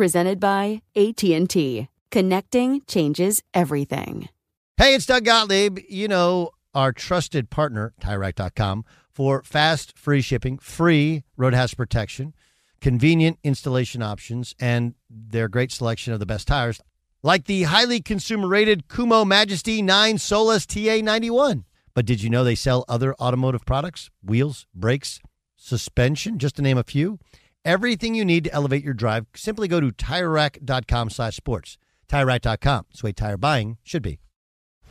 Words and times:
presented 0.00 0.40
by 0.40 0.80
AT&T. 0.96 1.86
Connecting 2.10 2.80
changes 2.86 3.42
everything. 3.52 4.30
Hey, 4.78 4.94
it's 4.94 5.04
Doug 5.04 5.26
Gottlieb. 5.26 5.78
You 5.90 6.08
know, 6.08 6.52
our 6.72 6.90
trusted 6.90 7.50
partner, 7.50 7.92
TireRack.com, 8.00 8.86
for 9.10 9.42
fast, 9.42 9.98
free 9.98 10.22
shipping, 10.22 10.56
free 10.56 11.24
road 11.36 11.52
hazard 11.52 11.76
protection, 11.76 12.32
convenient 12.80 13.38
installation 13.44 14.00
options, 14.00 14.54
and 14.58 14.94
their 15.10 15.48
great 15.48 15.70
selection 15.70 16.14
of 16.14 16.18
the 16.18 16.24
best 16.24 16.48
tires, 16.48 16.80
like 17.22 17.44
the 17.44 17.64
highly 17.64 18.00
consumer-rated 18.00 18.88
Kumho 18.88 19.26
Majesty 19.26 19.82
9 19.82 20.16
Solus 20.16 20.64
TA91. 20.64 21.64
But 21.92 22.06
did 22.06 22.22
you 22.22 22.30
know 22.30 22.42
they 22.42 22.54
sell 22.54 22.86
other 22.88 23.14
automotive 23.16 23.66
products? 23.66 24.08
Wheels, 24.24 24.66
brakes, 24.74 25.20
suspension, 25.56 26.38
just 26.38 26.56
to 26.56 26.62
name 26.62 26.78
a 26.78 26.84
few. 26.84 27.18
Everything 27.64 28.14
you 28.14 28.24
need 28.24 28.44
to 28.44 28.52
elevate 28.52 28.84
your 28.84 28.94
drive, 28.94 29.26
simply 29.34 29.68
go 29.68 29.80
to 29.80 29.90
TireRack.com 29.90 31.10
slash 31.10 31.36
sports. 31.36 31.76
TireRack.com. 32.08 32.86
It's 32.90 33.00
the 33.00 33.06
way 33.06 33.12
tire 33.12 33.36
buying 33.36 33.76
should 33.84 34.02
be. 34.02 34.18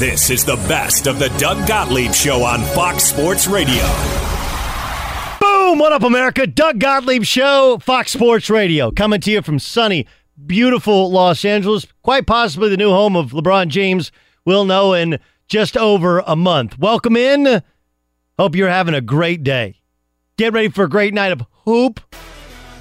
This 0.00 0.30
is 0.30 0.46
the 0.46 0.56
best 0.56 1.06
of 1.06 1.18
the 1.18 1.28
Doug 1.36 1.68
Gottlieb 1.68 2.14
Show 2.14 2.42
on 2.42 2.62
Fox 2.74 3.04
Sports 3.04 3.46
Radio. 3.46 3.82
Boom! 5.38 5.78
What 5.78 5.92
up, 5.92 6.04
America? 6.04 6.46
Doug 6.46 6.78
Gottlieb 6.78 7.24
Show, 7.24 7.76
Fox 7.82 8.12
Sports 8.12 8.48
Radio, 8.48 8.90
coming 8.90 9.20
to 9.20 9.30
you 9.30 9.42
from 9.42 9.58
sunny, 9.58 10.06
beautiful 10.46 11.10
Los 11.10 11.44
Angeles, 11.44 11.86
quite 12.00 12.26
possibly 12.26 12.70
the 12.70 12.78
new 12.78 12.88
home 12.88 13.14
of 13.14 13.32
LeBron 13.32 13.68
James. 13.68 14.10
We'll 14.46 14.64
know 14.64 14.94
in 14.94 15.18
just 15.48 15.76
over 15.76 16.20
a 16.20 16.34
month. 16.34 16.78
Welcome 16.78 17.14
in. 17.14 17.62
Hope 18.38 18.56
you're 18.56 18.70
having 18.70 18.94
a 18.94 19.02
great 19.02 19.42
day. 19.42 19.82
Get 20.38 20.54
ready 20.54 20.70
for 20.70 20.84
a 20.84 20.88
great 20.88 21.12
night 21.12 21.32
of 21.32 21.44
hoop. 21.66 22.00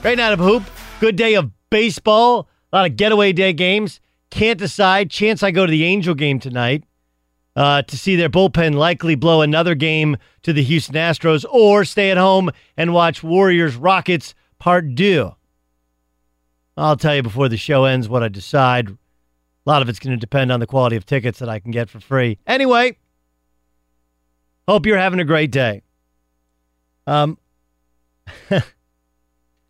Great 0.02 0.20
night 0.20 0.32
of 0.32 0.40
hoop. 0.40 0.64
Good 1.02 1.18
day 1.18 1.34
of 1.34 1.52
baseball. 1.70 2.48
A 2.72 2.78
lot 2.78 2.90
of 2.90 2.96
getaway 2.96 3.34
day 3.34 3.52
games. 3.52 4.00
Can't 4.30 4.58
decide. 4.58 5.12
Chance 5.12 5.44
I 5.44 5.52
go 5.52 5.66
to 5.66 5.72
the 5.72 5.84
Angel 5.84 6.16
game 6.16 6.40
tonight 6.40 6.86
uh, 7.60 7.82
to 7.82 7.98
see 7.98 8.16
their 8.16 8.30
bullpen 8.30 8.74
likely 8.74 9.16
blow 9.16 9.42
another 9.42 9.76
game 9.76 10.16
to 10.44 10.54
the 10.54 10.64
Houston 10.64 10.96
Astros 10.96 11.44
or 11.52 11.84
stay 11.84 12.10
at 12.10 12.16
home 12.16 12.50
and 12.78 12.94
watch 12.94 13.22
Warriors 13.22 13.76
Rockets 13.76 14.34
Part 14.60 14.96
2. 14.96 15.30
I'll 16.78 16.96
tell 16.96 17.18
you 17.18 17.22
before 17.22 17.50
the 17.50 17.58
show 17.58 17.84
ends 17.84 18.08
what 18.08 18.24
I 18.24 18.30
decide. 18.30 18.88
A 18.88 18.98
lot 19.66 19.82
of 19.82 19.90
it's 19.90 20.00
going 20.00 20.16
to 20.16 20.20
depend 20.20 20.54
on 20.54 20.62
the 20.62 20.68
quality 20.68 20.96
of 20.96 21.06
tickets 21.06 21.40
that 21.40 21.50
I 21.50 21.60
can 21.60 21.72
get 21.72 21.90
for 21.90 22.00
free. 22.00 22.38
Anyway, 22.48 22.98
hope 24.66 24.86
you're 24.86 24.98
having 24.98 25.20
a 25.20 25.26
great 25.26 25.52
day. 25.52 25.82
Um, 27.08 27.38
I 28.50 28.64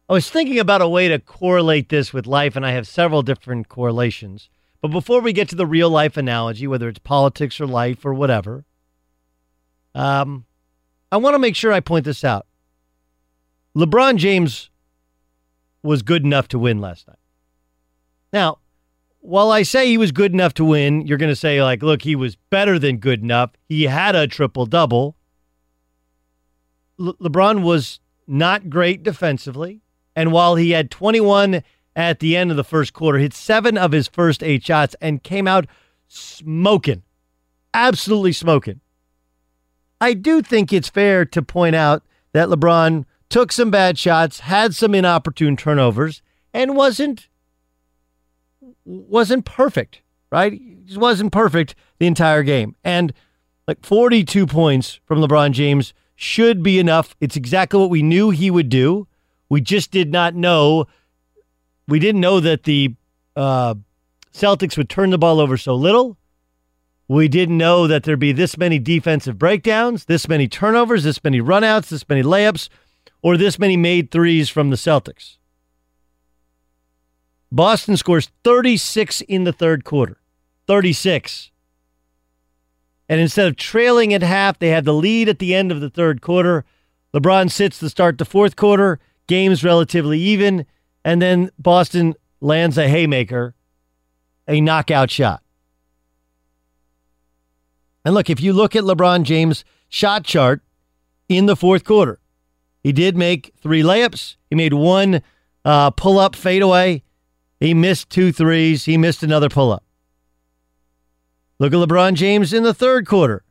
was 0.07 0.29
thinking 0.29 0.59
about 0.59 0.83
a 0.83 0.87
way 0.87 1.07
to 1.07 1.17
correlate 1.17 1.89
this 1.89 2.13
with 2.13 2.27
life, 2.27 2.55
and 2.55 2.63
I 2.63 2.71
have 2.71 2.87
several 2.87 3.23
different 3.23 3.67
correlations. 3.67 4.47
But 4.81 4.89
before 4.89 5.21
we 5.21 5.33
get 5.33 5.49
to 5.49 5.55
the 5.55 5.65
real 5.65 5.89
life 5.89 6.15
analogy, 6.15 6.67
whether 6.67 6.87
it's 6.87 6.99
politics 6.99 7.59
or 7.59 7.67
life 7.67 8.05
or 8.05 8.13
whatever, 8.13 8.63
um, 9.93 10.45
I 11.11 11.17
want 11.17 11.33
to 11.33 11.39
make 11.39 11.55
sure 11.55 11.73
I 11.73 11.79
point 11.79 12.05
this 12.05 12.23
out. 12.23 12.45
LeBron 13.75 14.17
James 14.17 14.69
was 15.83 16.01
good 16.01 16.23
enough 16.23 16.47
to 16.49 16.59
win 16.59 16.79
last 16.79 17.07
night. 17.07 17.17
Now, 18.31 18.59
while 19.21 19.51
I 19.51 19.63
say 19.63 19.87
he 19.87 19.97
was 19.97 20.11
good 20.11 20.33
enough 20.33 20.53
to 20.55 20.65
win, 20.65 21.05
you're 21.05 21.17
going 21.17 21.31
to 21.31 21.35
say, 21.35 21.61
like, 21.61 21.83
look, 21.83 22.03
he 22.03 22.15
was 22.15 22.35
better 22.49 22.79
than 22.79 22.97
good 22.97 23.21
enough. 23.21 23.51
He 23.67 23.83
had 23.83 24.15
a 24.15 24.27
triple 24.27 24.65
double. 24.65 25.15
Le- 26.97 27.15
LeBron 27.15 27.63
was 27.63 27.99
not 28.27 28.69
great 28.69 29.03
defensively. 29.03 29.81
And 30.15 30.31
while 30.31 30.55
he 30.55 30.71
had 30.71 30.91
21 30.91 31.63
at 31.95 32.19
the 32.19 32.35
end 32.35 32.51
of 32.51 32.57
the 32.57 32.63
first 32.63 32.93
quarter, 32.93 33.17
hit 33.17 33.33
seven 33.33 33.77
of 33.77 33.91
his 33.91 34.07
first 34.07 34.43
eight 34.43 34.63
shots, 34.63 34.95
and 35.01 35.23
came 35.23 35.47
out 35.47 35.65
smoking. 36.07 37.03
Absolutely 37.73 38.33
smoking. 38.33 38.81
I 40.01 40.13
do 40.13 40.41
think 40.41 40.71
it's 40.71 40.89
fair 40.89 41.25
to 41.25 41.41
point 41.41 41.75
out 41.75 42.03
that 42.31 42.47
LeBron 42.47 43.05
took 43.29 43.51
some 43.51 43.69
bad 43.69 43.97
shots, 43.97 44.41
had 44.41 44.75
some 44.75 44.95
inopportune 44.95 45.57
turnovers, 45.57 46.21
and 46.53 46.75
wasn't 46.75 47.27
wasn't 48.85 49.45
perfect, 49.45 50.01
right? 50.31 50.53
He 50.53 50.77
just 50.85 50.99
wasn't 50.99 51.31
perfect 51.31 51.75
the 51.99 52.07
entire 52.07 52.43
game. 52.43 52.75
And 52.83 53.13
like 53.67 53.85
42 53.85 54.47
points 54.47 54.99
from 55.05 55.19
LeBron 55.19 55.51
James 55.51 55.93
should 56.15 56.63
be 56.63 56.79
enough. 56.79 57.15
It's 57.21 57.35
exactly 57.35 57.79
what 57.79 57.89
we 57.89 58.01
knew 58.01 58.31
he 58.31 58.49
would 58.49 58.69
do. 58.69 59.07
We 59.47 59.61
just 59.61 59.91
did 59.91 60.11
not 60.11 60.33
know 60.35 60.87
we 61.89 61.99
didn't 61.99 62.21
know 62.21 62.39
that 62.39 62.63
the 62.63 62.95
uh, 63.35 63.75
Celtics 64.33 64.77
would 64.77 64.89
turn 64.89 65.09
the 65.09 65.17
ball 65.17 65.39
over 65.39 65.57
so 65.57 65.75
little. 65.75 66.17
We 67.07 67.27
didn't 67.27 67.57
know 67.57 67.87
that 67.87 68.03
there'd 68.03 68.19
be 68.19 68.31
this 68.31 68.57
many 68.57 68.77
defensive 68.77 69.39
breakdowns, 69.39 70.05
this 70.05 70.27
many 70.27 70.47
turnovers, 70.47 71.03
this 71.03 71.23
many 71.23 71.41
runouts, 71.41 71.89
this 71.89 72.07
many 72.07 72.21
layups, 72.21 72.69
or 73.23 73.35
this 73.35 73.57
many 73.57 73.75
made 73.75 74.11
threes 74.11 74.47
from 74.47 74.69
the 74.69 74.75
Celtics. 74.75 75.37
Boston 77.51 77.97
scores 77.97 78.29
36 78.43 79.21
in 79.21 79.43
the 79.43 79.51
third 79.51 79.83
quarter. 79.83 80.17
36. 80.67 81.49
And 83.09 83.19
instead 83.19 83.47
of 83.47 83.55
trailing 83.55 84.13
at 84.13 84.21
half, 84.21 84.59
they 84.59 84.69
have 84.69 84.85
the 84.85 84.93
lead 84.93 85.27
at 85.27 85.39
the 85.39 85.55
end 85.55 85.71
of 85.71 85.81
the 85.81 85.89
third 85.89 86.21
quarter. 86.21 86.63
LeBron 87.11 87.49
sits 87.49 87.79
to 87.79 87.89
start 87.89 88.19
the 88.19 88.25
fourth 88.25 88.55
quarter. 88.55 88.99
Game's 89.25 89.63
relatively 89.63 90.19
even. 90.19 90.67
And 91.03 91.21
then 91.21 91.51
Boston 91.57 92.15
lands 92.41 92.77
a 92.77 92.87
haymaker, 92.87 93.55
a 94.47 94.61
knockout 94.61 95.09
shot. 95.09 95.41
And 98.05 98.13
look, 98.13 98.29
if 98.29 98.41
you 98.41 98.53
look 98.53 98.75
at 98.75 98.83
LeBron 98.83 99.23
James' 99.23 99.63
shot 99.87 100.23
chart 100.23 100.61
in 101.27 101.45
the 101.45 101.55
fourth 101.55 101.83
quarter, 101.83 102.19
he 102.81 102.91
did 102.91 103.17
make 103.17 103.53
three 103.61 103.83
layups. 103.83 104.35
He 104.49 104.55
made 104.55 104.73
one 104.73 105.21
uh, 105.65 105.91
pull 105.91 106.17
up 106.17 106.35
fadeaway. 106.35 107.03
He 107.59 107.73
missed 107.73 108.09
two 108.09 108.31
threes. 108.31 108.85
He 108.85 108.97
missed 108.97 109.21
another 109.21 109.49
pull 109.49 109.71
up. 109.71 109.83
Look 111.59 111.73
at 111.73 111.79
LeBron 111.79 112.13
James 112.13 112.53
in 112.53 112.63
the 112.63 112.73
third 112.73 113.05
quarter. 113.05 113.43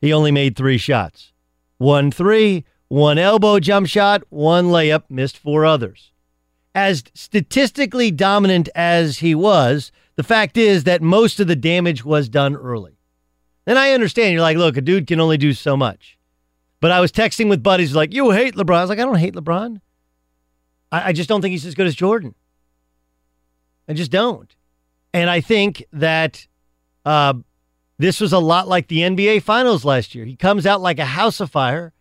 He 0.00 0.12
only 0.12 0.30
made 0.30 0.56
three 0.56 0.78
shots 0.78 1.32
one 1.78 2.12
three, 2.12 2.64
one 2.86 3.18
elbow 3.18 3.58
jump 3.58 3.88
shot, 3.88 4.22
one 4.28 4.66
layup, 4.66 5.02
missed 5.08 5.36
four 5.36 5.66
others. 5.66 6.11
As 6.74 7.04
statistically 7.14 8.10
dominant 8.10 8.68
as 8.74 9.18
he 9.18 9.34
was, 9.34 9.92
the 10.16 10.22
fact 10.22 10.56
is 10.56 10.84
that 10.84 11.02
most 11.02 11.40
of 11.40 11.46
the 11.46 11.56
damage 11.56 12.04
was 12.04 12.28
done 12.28 12.56
early. 12.56 12.98
And 13.66 13.78
I 13.78 13.92
understand. 13.92 14.32
You're 14.32 14.42
like, 14.42 14.56
look, 14.56 14.76
a 14.76 14.80
dude 14.80 15.06
can 15.06 15.20
only 15.20 15.36
do 15.36 15.52
so 15.52 15.76
much. 15.76 16.18
But 16.80 16.90
I 16.90 17.00
was 17.00 17.12
texting 17.12 17.48
with 17.48 17.62
buddies 17.62 17.94
like, 17.94 18.12
you 18.12 18.30
hate 18.30 18.54
LeBron. 18.54 18.76
I 18.76 18.80
was 18.80 18.90
like, 18.90 18.98
I 18.98 19.04
don't 19.04 19.16
hate 19.16 19.34
LeBron. 19.34 19.80
I, 20.90 21.08
I 21.08 21.12
just 21.12 21.28
don't 21.28 21.40
think 21.40 21.52
he's 21.52 21.66
as 21.66 21.74
good 21.74 21.86
as 21.86 21.94
Jordan. 21.94 22.34
I 23.88 23.92
just 23.92 24.10
don't. 24.10 24.54
And 25.14 25.28
I 25.28 25.40
think 25.40 25.84
that 25.92 26.46
uh, 27.04 27.34
this 27.98 28.20
was 28.20 28.32
a 28.32 28.38
lot 28.38 28.68
like 28.68 28.88
the 28.88 29.00
NBA 29.00 29.42
Finals 29.42 29.84
last 29.84 30.14
year. 30.14 30.24
He 30.24 30.36
comes 30.36 30.66
out 30.66 30.80
like 30.80 30.98
a 30.98 31.04
house 31.04 31.40
of 31.40 31.50
fire, 31.50 31.92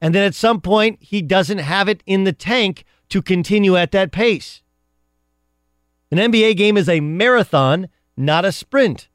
and 0.00 0.14
then 0.14 0.24
at 0.24 0.34
some 0.34 0.60
point, 0.60 1.02
he 1.02 1.22
doesn't 1.22 1.58
have 1.58 1.88
it 1.88 2.02
in 2.06 2.24
the 2.24 2.32
tank 2.32 2.84
to 3.12 3.20
continue 3.20 3.76
at 3.76 3.92
that 3.92 4.10
pace. 4.10 4.62
An 6.10 6.16
NBA 6.16 6.56
game 6.56 6.78
is 6.78 6.88
a 6.88 7.00
marathon, 7.00 7.88
not 8.16 8.46
a 8.46 8.52
sprint. 8.52 9.08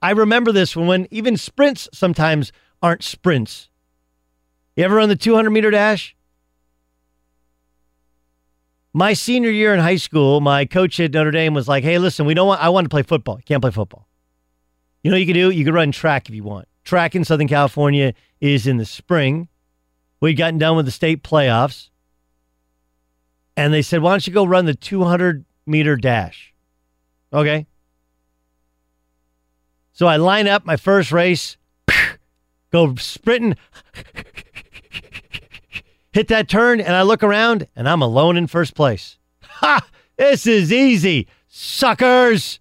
I 0.00 0.12
remember 0.12 0.50
this 0.50 0.74
when, 0.74 0.86
when 0.86 1.06
even 1.10 1.36
sprints 1.36 1.90
sometimes 1.92 2.52
aren't 2.82 3.02
sprints. 3.02 3.68
You 4.76 4.84
ever 4.84 4.96
run 4.96 5.10
the 5.10 5.16
200 5.16 5.50
meter 5.50 5.70
dash? 5.70 6.16
My 8.94 9.12
senior 9.12 9.50
year 9.50 9.74
in 9.74 9.80
high 9.80 9.96
school, 9.96 10.40
my 10.40 10.64
coach 10.64 10.98
at 10.98 11.12
Notre 11.12 11.30
Dame 11.30 11.52
was 11.52 11.68
like, 11.68 11.84
"Hey, 11.84 11.98
listen, 11.98 12.24
we 12.24 12.32
don't 12.32 12.46
want. 12.46 12.62
I 12.62 12.70
want 12.70 12.86
to 12.86 12.88
play 12.88 13.02
football. 13.02 13.40
Can't 13.44 13.60
play 13.60 13.70
football. 13.70 14.08
You 15.02 15.10
know, 15.10 15.18
you 15.18 15.26
can 15.26 15.34
do. 15.34 15.50
You 15.50 15.66
can 15.66 15.74
run 15.74 15.92
track 15.92 16.30
if 16.30 16.34
you 16.34 16.44
want. 16.44 16.66
Track 16.82 17.14
in 17.14 17.26
Southern 17.26 17.46
California 17.48 18.14
is 18.40 18.66
in 18.66 18.78
the 18.78 18.86
spring. 18.86 19.48
We'd 20.20 20.34
gotten 20.38 20.56
done 20.56 20.76
with 20.76 20.86
the 20.86 20.92
state 20.92 21.22
playoffs, 21.22 21.90
and 23.56 23.72
they 23.72 23.82
said, 23.82 24.02
"Why 24.02 24.12
don't 24.12 24.26
you 24.26 24.32
go 24.32 24.44
run 24.44 24.66
the 24.66 24.74
200 24.74 25.44
meter 25.66 25.96
dash?" 25.96 26.54
Okay. 27.32 27.66
So 29.92 30.06
I 30.06 30.16
line 30.16 30.46
up 30.46 30.66
my 30.66 30.76
first 30.76 31.10
race, 31.10 31.56
go 32.70 32.94
sprinting, 32.96 33.56
hit 36.12 36.28
that 36.28 36.48
turn, 36.48 36.80
and 36.80 36.94
I 36.94 37.02
look 37.02 37.22
around, 37.22 37.66
and 37.74 37.88
I'm 37.88 38.02
alone 38.02 38.36
in 38.36 38.46
first 38.46 38.74
place. 38.74 39.18
Ha! 39.42 39.88
This 40.16 40.46
is 40.46 40.72
easy, 40.72 41.28
suckers. 41.48 42.60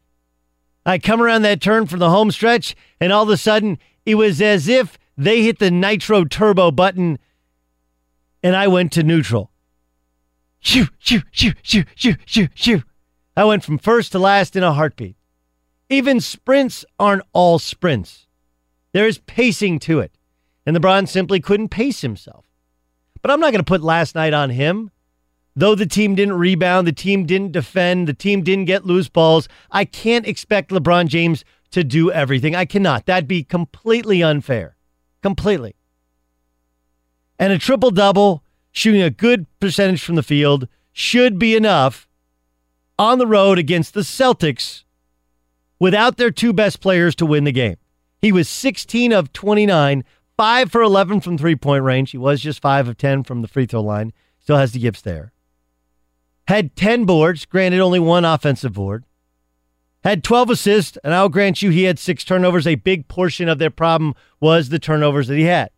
I 0.86 0.98
come 0.98 1.22
around 1.22 1.42
that 1.42 1.62
turn 1.62 1.88
from 1.88 2.00
the 2.00 2.10
home 2.10 2.32
stretch, 2.32 2.76
and 3.00 3.12
all 3.12 3.24
of 3.24 3.30
a 3.30 3.38
sudden, 3.38 3.80
it 4.06 4.16
was 4.16 4.42
as 4.42 4.68
if 4.68 4.98
they 5.18 5.44
hit 5.44 5.60
the 5.60 5.72
nitro 5.72 6.26
turbo 6.26 6.72
button, 6.72 7.18
and 8.44 8.56
I 8.56 8.68
went 8.68 8.92
to 8.94 9.04
neutral. 9.04 9.52
Shoo, 10.66 10.88
shoo, 10.98 11.22
shoo, 11.32 11.54
shoo, 11.62 11.84
shoo, 11.96 12.16
shoo, 12.26 12.48
shoo. 12.56 12.82
I 13.38 13.44
went 13.44 13.64
from 13.64 13.78
first 13.78 14.12
to 14.14 14.20
last 14.20 14.56
in 14.56 14.64
a 14.64 14.74
heartbeat. 14.74 15.16
Even 15.92 16.20
sprints 16.20 16.84
aren't 17.00 17.22
all 17.34 17.60
sprints. 17.60 18.26
There 18.92 19.08
is 19.08 19.20
pacing 19.20 19.78
to 19.82 20.00
it. 20.00 20.12
And 20.66 20.76
LeBron 20.76 21.08
simply 21.08 21.40
couldn't 21.40 21.70
pace 21.70 22.02
himself. 22.02 22.46
But 23.22 23.30
I'm 23.30 23.40
not 23.40 23.52
going 23.52 23.64
to 23.64 23.64
put 23.64 23.84
last 23.84 24.16
night 24.16 24.34
on 24.34 24.50
him. 24.50 24.90
Though 25.56 25.76
the 25.76 25.86
team 25.86 26.16
didn't 26.16 26.40
rebound, 26.40 26.88
the 26.88 26.92
team 26.92 27.28
didn't 27.28 27.52
defend, 27.52 28.08
the 28.08 28.14
team 28.16 28.42
didn't 28.42 28.66
get 28.66 28.88
loose 28.88 29.08
balls, 29.08 29.48
I 29.70 29.86
can't 29.86 30.28
expect 30.28 30.72
LeBron 30.72 31.08
James 31.08 31.46
to 31.72 31.84
do 31.84 32.12
everything. 32.12 32.56
I 32.56 32.66
cannot. 32.66 33.06
That'd 33.06 33.28
be 33.28 33.44
completely 33.44 34.24
unfair. 34.24 34.78
Completely. 35.22 35.76
And 37.38 37.54
a 37.54 37.60
triple 37.60 37.92
double, 37.92 38.42
shooting 38.76 39.02
a 39.02 39.10
good 39.10 39.48
percentage 39.62 40.04
from 40.04 40.16
the 40.16 40.24
field, 40.24 40.68
should 40.92 41.40
be 41.40 41.56
enough 41.56 42.08
on 43.00 43.18
the 43.18 43.26
road 43.26 43.58
against 43.58 43.94
the 43.94 44.02
Celtics 44.02 44.84
without 45.80 46.18
their 46.18 46.30
two 46.30 46.52
best 46.52 46.82
players 46.82 47.16
to 47.16 47.26
win 47.26 47.46
the 47.46 47.52
game. 47.54 47.78
He 48.22 48.34
was 48.34 48.50
16 48.50 49.14
of 49.14 49.32
29, 49.32 50.04
5 50.38 50.72
for 50.72 50.82
11 50.82 51.22
from 51.22 51.38
three 51.38 51.56
point 51.56 51.84
range. 51.84 52.12
He 52.12 52.18
was 52.18 52.42
just 52.42 52.62
5 52.62 52.90
of 52.90 52.98
10 52.98 53.24
from 53.24 53.42
the 53.42 53.48
free 53.48 53.66
throw 53.66 53.82
line. 53.82 54.12
Still 54.40 54.58
has 54.58 54.74
the 54.74 54.80
gifts 54.80 55.02
there. 55.02 55.32
Had 56.48 56.76
10 56.76 57.06
boards, 57.06 57.46
granted 57.46 57.80
only 57.80 58.00
one 58.00 58.26
offensive 58.26 58.74
board. 58.74 59.06
Had 60.04 60.24
12 60.24 60.50
assists, 60.52 60.98
and 61.04 61.14
I'll 61.14 61.30
grant 61.30 61.62
you 61.62 61.72
he 61.72 61.84
had 61.84 61.98
six 61.98 62.24
turnovers. 62.24 62.68
A 62.68 62.76
big 62.76 63.08
portion 63.08 63.48
of 63.48 63.58
their 63.58 63.72
problem 63.72 64.16
was 64.40 64.70
the 64.70 64.80
turnovers 64.80 65.28
that 65.30 65.38
he 65.38 65.44
had. 65.44 65.72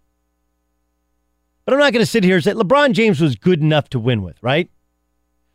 But 1.67 1.73
I'm 1.73 1.81
not 1.81 1.91
going 1.91 2.01
to 2.01 2.09
sit 2.09 2.23
here 2.23 2.35
and 2.35 2.43
say 2.45 2.53
LeBron 2.53 2.93
James 2.93 3.19
was 3.19 3.35
good 3.35 3.61
enough 3.61 3.89
to 3.89 3.99
win 3.99 4.21
with, 4.21 4.41
right? 4.41 4.71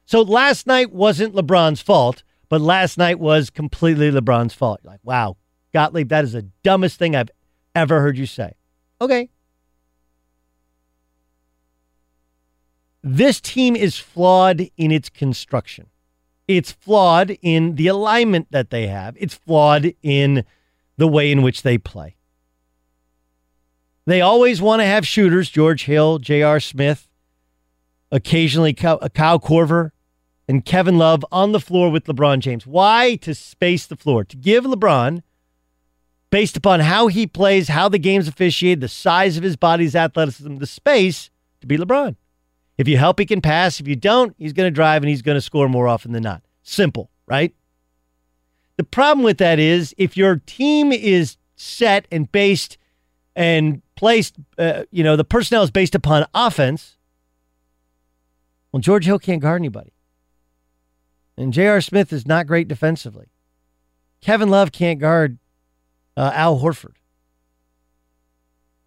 So 0.05 0.21
last 0.21 0.67
night 0.67 0.93
wasn't 0.93 1.35
LeBron's 1.35 1.81
fault. 1.81 2.23
But 2.51 2.61
last 2.61 2.99
night 2.99 3.19
was 3.19 3.49
completely 3.49 4.11
LeBron's 4.11 4.53
fault. 4.53 4.81
You're 4.85 4.93
like, 4.93 5.01
wow, 5.05 5.39
Gottlieb, 5.73 6.11
that 6.11 6.23
is 6.23 6.33
the 6.33 6.43
dumbest 6.63 6.99
thing 6.99 7.17
I've 7.17 7.31
ever 7.75 8.03
heard 8.03 8.19
you 8.19 8.27
say. 8.27 8.53
Okay. 9.01 9.31
This 13.03 13.41
team 13.41 13.75
is 13.75 13.97
flawed 13.97 14.69
in 14.77 14.93
its 14.93 15.09
construction. 15.09 15.87
It's 16.47 16.73
flawed 16.73 17.39
in 17.41 17.77
the 17.77 17.87
alignment 17.87 18.49
that 18.51 18.69
they 18.69 18.87
have. 18.87 19.17
It's 19.19 19.35
flawed 19.35 19.95
in 20.03 20.45
the 20.99 21.09
way 21.09 21.33
in 21.33 21.41
which 21.41 21.63
they 21.63 21.79
play. 21.79 22.17
They 24.05 24.21
always 24.21 24.61
want 24.61 24.81
to 24.81 24.87
have 24.87 25.07
shooters, 25.07 25.49
George 25.49 25.85
Hill, 25.85 26.19
J.R. 26.19 26.59
Smith, 26.61 27.09
occasionally 28.11 28.77
uh, 28.83 29.09
Kyle 29.09 29.39
Korver, 29.39 29.93
and 30.49 30.65
Kevin 30.65 30.99
Love 30.99 31.25
on 31.31 31.53
the 31.53 31.61
floor 31.61 31.91
with 31.91 32.05
LeBron 32.05 32.41
James. 32.41 32.67
Why? 32.67 33.17
To 33.17 33.35
space 33.35 33.87
the 33.87 33.97
floor, 33.97 34.25
to 34.25 34.37
give 34.37 34.65
LeBron, 34.65 35.23
based 36.31 36.57
upon 36.57 36.81
how 36.81 37.07
he 37.07 37.27
plays, 37.27 37.69
how 37.69 37.89
the 37.89 37.99
game's 37.99 38.27
officiated, 38.27 38.81
the 38.81 38.89
size 38.89 39.37
of 39.37 39.45
his 39.45 39.57
body's 39.57 39.95
athleticism, 39.95 40.57
the 40.57 40.67
space 40.67 41.31
to 41.61 41.67
be 41.67 41.77
LeBron. 41.77 42.17
If 42.79 42.89
you 42.89 42.99
help, 42.99 43.21
he 43.21 43.27
can 43.27 43.41
pass. 43.41 43.79
If 43.79 43.87
you 43.87 43.97
don't, 43.97 44.35
he's 44.39 44.53
going 44.53 44.67
to 44.67 44.75
drive 44.75 45.03
and 45.03 45.11
he's 45.11 45.23
going 45.23 45.37
to 45.37 45.43
score 45.43 45.69
more 45.69 45.87
often 45.87 46.13
than 46.13 46.23
not. 46.23 46.43
Simple, 46.63 47.11
right? 47.27 47.55
The 48.79 48.85
problem 48.85 49.25
with 49.25 49.39
that 49.39 49.59
is 49.59 49.95
if 49.99 50.17
your 50.17 50.37
team 50.47 50.91
is 50.91 51.37
set 51.55 52.09
and 52.11 52.33
based 52.33 52.79
and 53.37 53.82
placed, 54.03 54.35
uh, 54.59 54.83
you 54.91 55.05
know, 55.05 55.15
the 55.15 55.23
personnel 55.23 55.63
is 55.63 55.71
based 55.71 55.95
upon 55.95 56.27
offense. 56.35 56.97
Well, 58.73 58.81
George 58.81 59.05
Hill 59.05 59.21
can't 59.21 59.41
guard 59.41 59.61
anybody. 59.61 59.93
And 61.37 61.53
J.R. 61.53 61.81
Smith 61.81 62.13
is 62.13 62.27
not 62.27 62.49
great 62.49 62.67
defensively. 62.67 63.29
Kevin 64.21 64.49
Love 64.49 64.73
can't 64.73 64.99
guard 64.99 65.39
uh, 66.17 66.33
Al 66.35 66.59
Horford. 66.59 66.97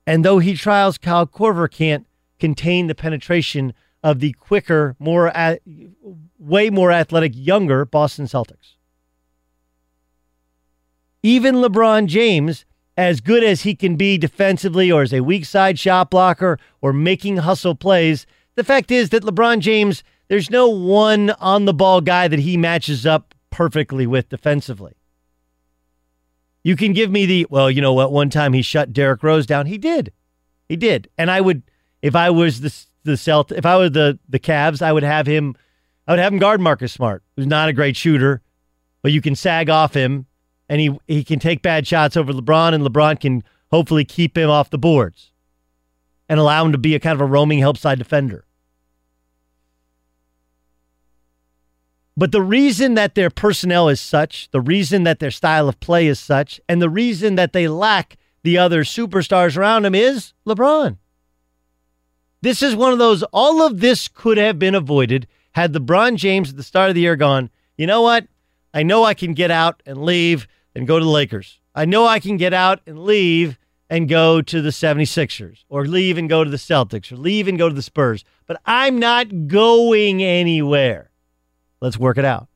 And 0.05 0.25
though 0.25 0.39
he 0.39 0.53
trials, 0.53 0.97
Kyle 0.97 1.25
Korver 1.25 1.71
can't 1.71 2.05
contain 2.37 2.87
the 2.87 2.93
penetration 2.93 3.73
of 4.03 4.19
the 4.19 4.33
quicker, 4.33 4.97
more, 4.99 5.31
way 6.37 6.69
more 6.69 6.91
athletic, 6.91 7.31
younger 7.33 7.85
Boston 7.85 8.25
Celtics. 8.25 8.75
Even 11.23 11.55
LeBron 11.55 12.07
James, 12.07 12.65
as 12.97 13.21
good 13.21 13.43
as 13.43 13.63
he 13.63 13.75
can 13.75 13.95
be 13.95 14.17
defensively 14.17 14.91
or 14.91 15.01
as 15.01 15.13
a 15.13 15.21
weak 15.21 15.45
side 15.45 15.77
shot 15.77 16.09
blocker 16.09 16.57
or 16.81 16.93
making 16.93 17.37
hustle 17.37 17.75
plays, 17.75 18.25
the 18.55 18.63
fact 18.63 18.91
is 18.91 19.09
that 19.09 19.23
LeBron 19.23 19.59
James 19.59 20.03
there's 20.27 20.49
no 20.49 20.67
one 20.67 21.31
on 21.31 21.65
the 21.65 21.73
ball 21.73 22.01
guy 22.01 22.27
that 22.27 22.39
he 22.39 22.57
matches 22.57 23.05
up 23.05 23.35
perfectly 23.51 24.07
with 24.07 24.29
defensively. 24.29 24.93
You 26.63 26.75
can 26.75 26.93
give 26.93 27.11
me 27.11 27.25
the, 27.27 27.47
well, 27.49 27.69
you 27.69 27.81
know 27.81 27.93
what, 27.93 28.11
one 28.11 28.29
time 28.29 28.53
he 28.53 28.63
shut 28.63 28.91
Derrick 28.91 29.21
Rose 29.21 29.45
down. 29.45 29.67
He 29.67 29.77
did. 29.77 30.11
He 30.67 30.75
did. 30.75 31.09
And 31.17 31.29
I 31.29 31.41
would, 31.41 31.61
if 32.01 32.15
I 32.15 32.31
was 32.31 32.61
the, 32.61 32.75
the 33.03 33.17
Celt, 33.17 33.51
if 33.51 33.67
I 33.67 33.77
were 33.77 33.89
the, 33.89 34.17
the 34.27 34.39
Cavs, 34.39 34.81
I 34.81 34.91
would 34.91 35.03
have 35.03 35.27
him, 35.27 35.55
I 36.07 36.13
would 36.13 36.19
have 36.19 36.33
him 36.33 36.39
guard 36.39 36.59
Marcus 36.59 36.91
Smart, 36.91 37.23
who's 37.35 37.45
not 37.45 37.69
a 37.69 37.73
great 37.73 37.95
shooter, 37.95 38.41
but 39.03 39.11
you 39.11 39.21
can 39.21 39.35
sag 39.35 39.69
off 39.69 39.93
him 39.93 40.25
and 40.69 40.81
he 40.81 40.97
he 41.07 41.23
can 41.23 41.39
take 41.39 41.61
bad 41.61 41.87
shots 41.87 42.17
over 42.17 42.33
LeBron, 42.33 42.73
and 42.73 42.83
LeBron 42.83 43.19
can 43.19 43.43
hopefully 43.71 44.05
keep 44.05 44.37
him 44.37 44.49
off 44.49 44.69
the 44.69 44.77
boards 44.77 45.31
and 46.27 46.39
allow 46.39 46.65
him 46.65 46.71
to 46.71 46.77
be 46.77 46.95
a 46.95 46.99
kind 46.99 47.15
of 47.15 47.21
a 47.21 47.25
roaming 47.25 47.59
help 47.59 47.77
side 47.77 47.99
defender. 47.99 48.45
But 52.17 52.31
the 52.31 52.41
reason 52.41 52.93
that 52.93 53.15
their 53.15 53.29
personnel 53.29 53.89
is 53.89 53.99
such, 53.99 54.49
the 54.51 54.61
reason 54.61 55.03
that 55.03 55.19
their 55.19 55.31
style 55.31 55.67
of 55.67 55.79
play 55.81 56.07
is 56.07 56.19
such, 56.19 56.61
and 56.69 56.81
the 56.81 56.89
reason 56.89 57.35
that 57.35 57.51
they 57.51 57.67
lack 57.67 58.17
the 58.43 58.57
other 58.57 58.83
superstars 58.83 59.57
around 59.57 59.83
them 59.83 59.95
is 59.95 60.33
LeBron. 60.47 60.97
This 62.41 62.61
is 62.61 62.75
one 62.75 62.93
of 62.93 62.99
those, 62.99 63.23
all 63.33 63.61
of 63.63 63.81
this 63.81 64.07
could 64.07 64.37
have 64.37 64.57
been 64.57 64.75
avoided 64.75 65.27
had 65.51 65.73
LeBron 65.73 66.15
James 66.15 66.49
at 66.49 66.57
the 66.57 66.63
start 66.63 66.89
of 66.89 66.95
the 66.95 67.01
year 67.01 67.15
gone, 67.15 67.49
you 67.77 67.87
know 67.87 68.01
what? 68.01 68.27
I 68.73 68.83
know 68.83 69.03
I 69.03 69.13
can 69.13 69.33
get 69.33 69.51
out 69.51 69.81
and 69.85 70.03
leave 70.03 70.47
and 70.75 70.85
go 70.87 70.99
to 70.99 71.05
the 71.05 71.11
Lakers. 71.11 71.59
I 71.73 71.85
know 71.85 72.05
I 72.05 72.19
can 72.19 72.37
get 72.37 72.53
out 72.53 72.81
and 72.85 72.99
leave 72.99 73.57
and 73.89 74.09
go 74.09 74.41
to 74.41 74.61
the 74.61 74.69
76ers 74.69 75.63
or 75.69 75.85
leave 75.85 76.17
and 76.17 76.27
go 76.27 76.43
to 76.43 76.49
the 76.49 76.57
Celtics 76.57 77.11
or 77.11 77.17
leave 77.17 77.47
and 77.47 77.57
go 77.57 77.69
to 77.69 77.75
the 77.75 77.81
Spurs, 77.81 78.23
but 78.47 78.59
I'm 78.65 78.99
not 78.99 79.47
going 79.47 80.23
anywhere. 80.23 81.11
Let's 81.81 81.97
work 81.97 82.17
it 82.17 82.25
out. 82.25 82.47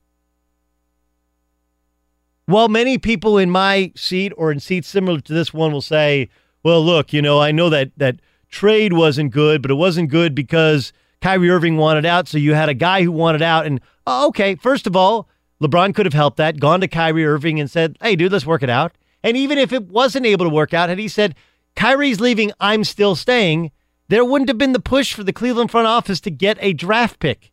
While 2.45 2.67
many 2.67 2.97
people 2.97 3.37
in 3.37 3.51
my 3.51 3.91
seat 3.95 4.33
or 4.35 4.51
in 4.51 4.59
seats 4.59 4.87
similar 4.87 5.21
to 5.21 5.33
this 5.33 5.53
one 5.53 5.71
will 5.71 5.81
say, 5.81 6.29
well, 6.63 6.83
look, 6.83 7.13
you 7.13 7.21
know, 7.21 7.39
I 7.39 7.51
know 7.51 7.69
that 7.69 7.91
that 7.97 8.15
trade 8.49 8.93
wasn't 8.93 9.31
good, 9.31 9.61
but 9.61 9.69
it 9.69 9.75
wasn't 9.75 10.09
good 10.09 10.33
because 10.33 10.91
Kyrie 11.21 11.51
Irving 11.51 11.77
wanted 11.77 12.07
out. 12.07 12.27
So 12.27 12.39
you 12.39 12.55
had 12.55 12.69
a 12.69 12.73
guy 12.73 13.03
who 13.03 13.11
wanted 13.11 13.43
out. 13.43 13.67
And 13.67 13.79
oh, 14.07 14.29
okay, 14.29 14.55
first 14.55 14.87
of 14.87 14.95
all, 14.95 15.29
LeBron 15.61 15.93
could 15.93 16.05
have 16.05 16.13
helped 16.13 16.37
that, 16.37 16.59
gone 16.59 16.81
to 16.81 16.87
Kyrie 16.87 17.25
Irving 17.25 17.59
and 17.59 17.69
said, 17.69 17.97
hey, 18.01 18.15
dude, 18.15 18.31
let's 18.31 18.45
work 18.45 18.63
it 18.63 18.69
out. 18.69 18.93
And 19.23 19.35
even 19.35 19.57
if 19.57 19.73
it 19.73 19.87
wasn't 19.87 20.25
able 20.25 20.45
to 20.45 20.53
work 20.53 20.73
out, 20.73 20.89
had 20.89 20.99
he 20.99 21.07
said, 21.07 21.35
Kyrie's 21.75 22.21
leaving, 22.21 22.51
I'm 22.59 22.83
still 22.83 23.15
staying, 23.15 23.71
there 24.07 24.23
wouldn't 24.23 24.49
have 24.49 24.57
been 24.57 24.73
the 24.73 24.79
push 24.79 25.13
for 25.13 25.23
the 25.23 25.33
Cleveland 25.33 25.71
front 25.71 25.87
office 25.87 26.21
to 26.21 26.31
get 26.31 26.57
a 26.61 26.73
draft 26.73 27.19
pick. 27.19 27.51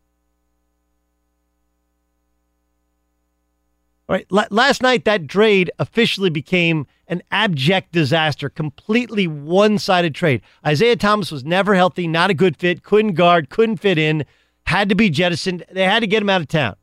All 4.09 4.15
right, 4.15 4.27
L- 4.33 4.47
last 4.51 4.83
night 4.83 5.05
that 5.05 5.29
trade 5.29 5.71
officially 5.81 6.31
became 6.31 6.87
an 7.09 7.23
abject 7.33 7.91
disaster, 7.91 8.49
completely 8.49 9.27
one-sided 9.27 10.15
trade. 10.15 10.43
Isaiah 10.65 10.97
Thomas 10.97 11.33
was 11.33 11.45
never 11.45 11.75
healthy, 11.75 12.07
not 12.07 12.31
a 12.31 12.35
good 12.35 12.57
fit, 12.57 12.85
couldn't 12.85 13.15
guard, 13.15 13.51
couldn't 13.51 13.79
fit 13.79 13.99
in, 13.99 14.25
had 14.67 14.89
to 14.89 14.95
be 14.95 15.11
jettisoned. 15.11 15.65
They 15.73 15.85
had 15.85 16.01
to 16.01 16.07
get 16.07 16.23
him 16.23 16.31
out 16.31 16.41
of 16.41 16.49
town. 16.49 16.77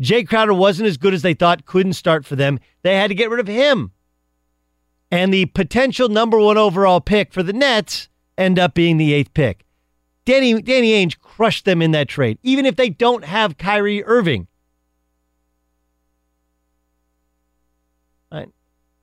Jae 0.00 0.26
Crowder 0.26 0.54
wasn't 0.54 0.88
as 0.88 0.96
good 0.96 1.12
as 1.12 1.22
they 1.22 1.34
thought, 1.34 1.66
couldn't 1.66 1.92
start 1.92 2.24
for 2.24 2.36
them. 2.36 2.58
They 2.82 2.96
had 2.96 3.08
to 3.08 3.14
get 3.14 3.30
rid 3.30 3.40
of 3.40 3.46
him. 3.46 3.92
And 5.10 5.34
the 5.34 5.46
potential 5.46 6.08
number 6.08 6.38
one 6.38 6.56
overall 6.56 7.00
pick 7.00 7.32
for 7.32 7.42
the 7.42 7.52
Nets 7.52 8.08
end 8.38 8.58
up 8.58 8.74
being 8.74 8.96
the 8.96 9.12
eighth 9.12 9.34
pick. 9.34 9.66
Danny, 10.24 10.60
Danny 10.62 10.92
Ainge 10.92 11.18
crushed 11.18 11.64
them 11.64 11.82
in 11.82 11.90
that 11.90 12.08
trade, 12.08 12.38
even 12.42 12.64
if 12.64 12.76
they 12.76 12.88
don't 12.88 13.24
have 13.24 13.58
Kyrie 13.58 14.04
Irving. 14.04 14.46
Right? 18.30 18.48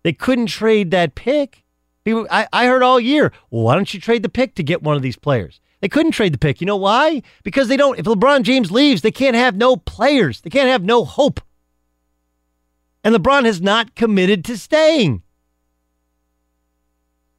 They 0.03 0.13
couldn't 0.13 0.47
trade 0.47 0.91
that 0.91 1.15
pick. 1.15 1.63
People, 2.05 2.27
I, 2.31 2.47
I 2.53 2.65
heard 2.65 2.81
all 2.81 2.99
year, 2.99 3.33
well, 3.51 3.63
why 3.63 3.75
don't 3.75 3.93
you 3.93 3.99
trade 3.99 4.23
the 4.23 4.29
pick 4.29 4.55
to 4.55 4.63
get 4.63 4.81
one 4.81 4.95
of 4.95 5.01
these 5.01 5.17
players? 5.17 5.59
They 5.87 5.89
couldn't 5.89 6.11
trade 6.11 6.33
the 6.33 6.37
pick. 6.37 6.59
You 6.59 6.67
know 6.67 6.75
why? 6.75 7.21
Because 7.43 7.69
they 7.69 7.77
don't. 7.77 7.97
If 7.97 8.03
LeBron 8.03 8.43
James 8.43 8.73
leaves, 8.73 9.03
they 9.03 9.09
can't 9.09 9.37
have 9.37 9.55
no 9.55 9.77
players. 9.77 10.41
They 10.41 10.49
can't 10.49 10.67
have 10.67 10.83
no 10.83 11.05
hope. 11.05 11.39
And 13.05 13.15
LeBron 13.15 13.45
has 13.45 13.61
not 13.61 13.95
committed 13.95 14.43
to 14.43 14.57
staying. 14.57 15.23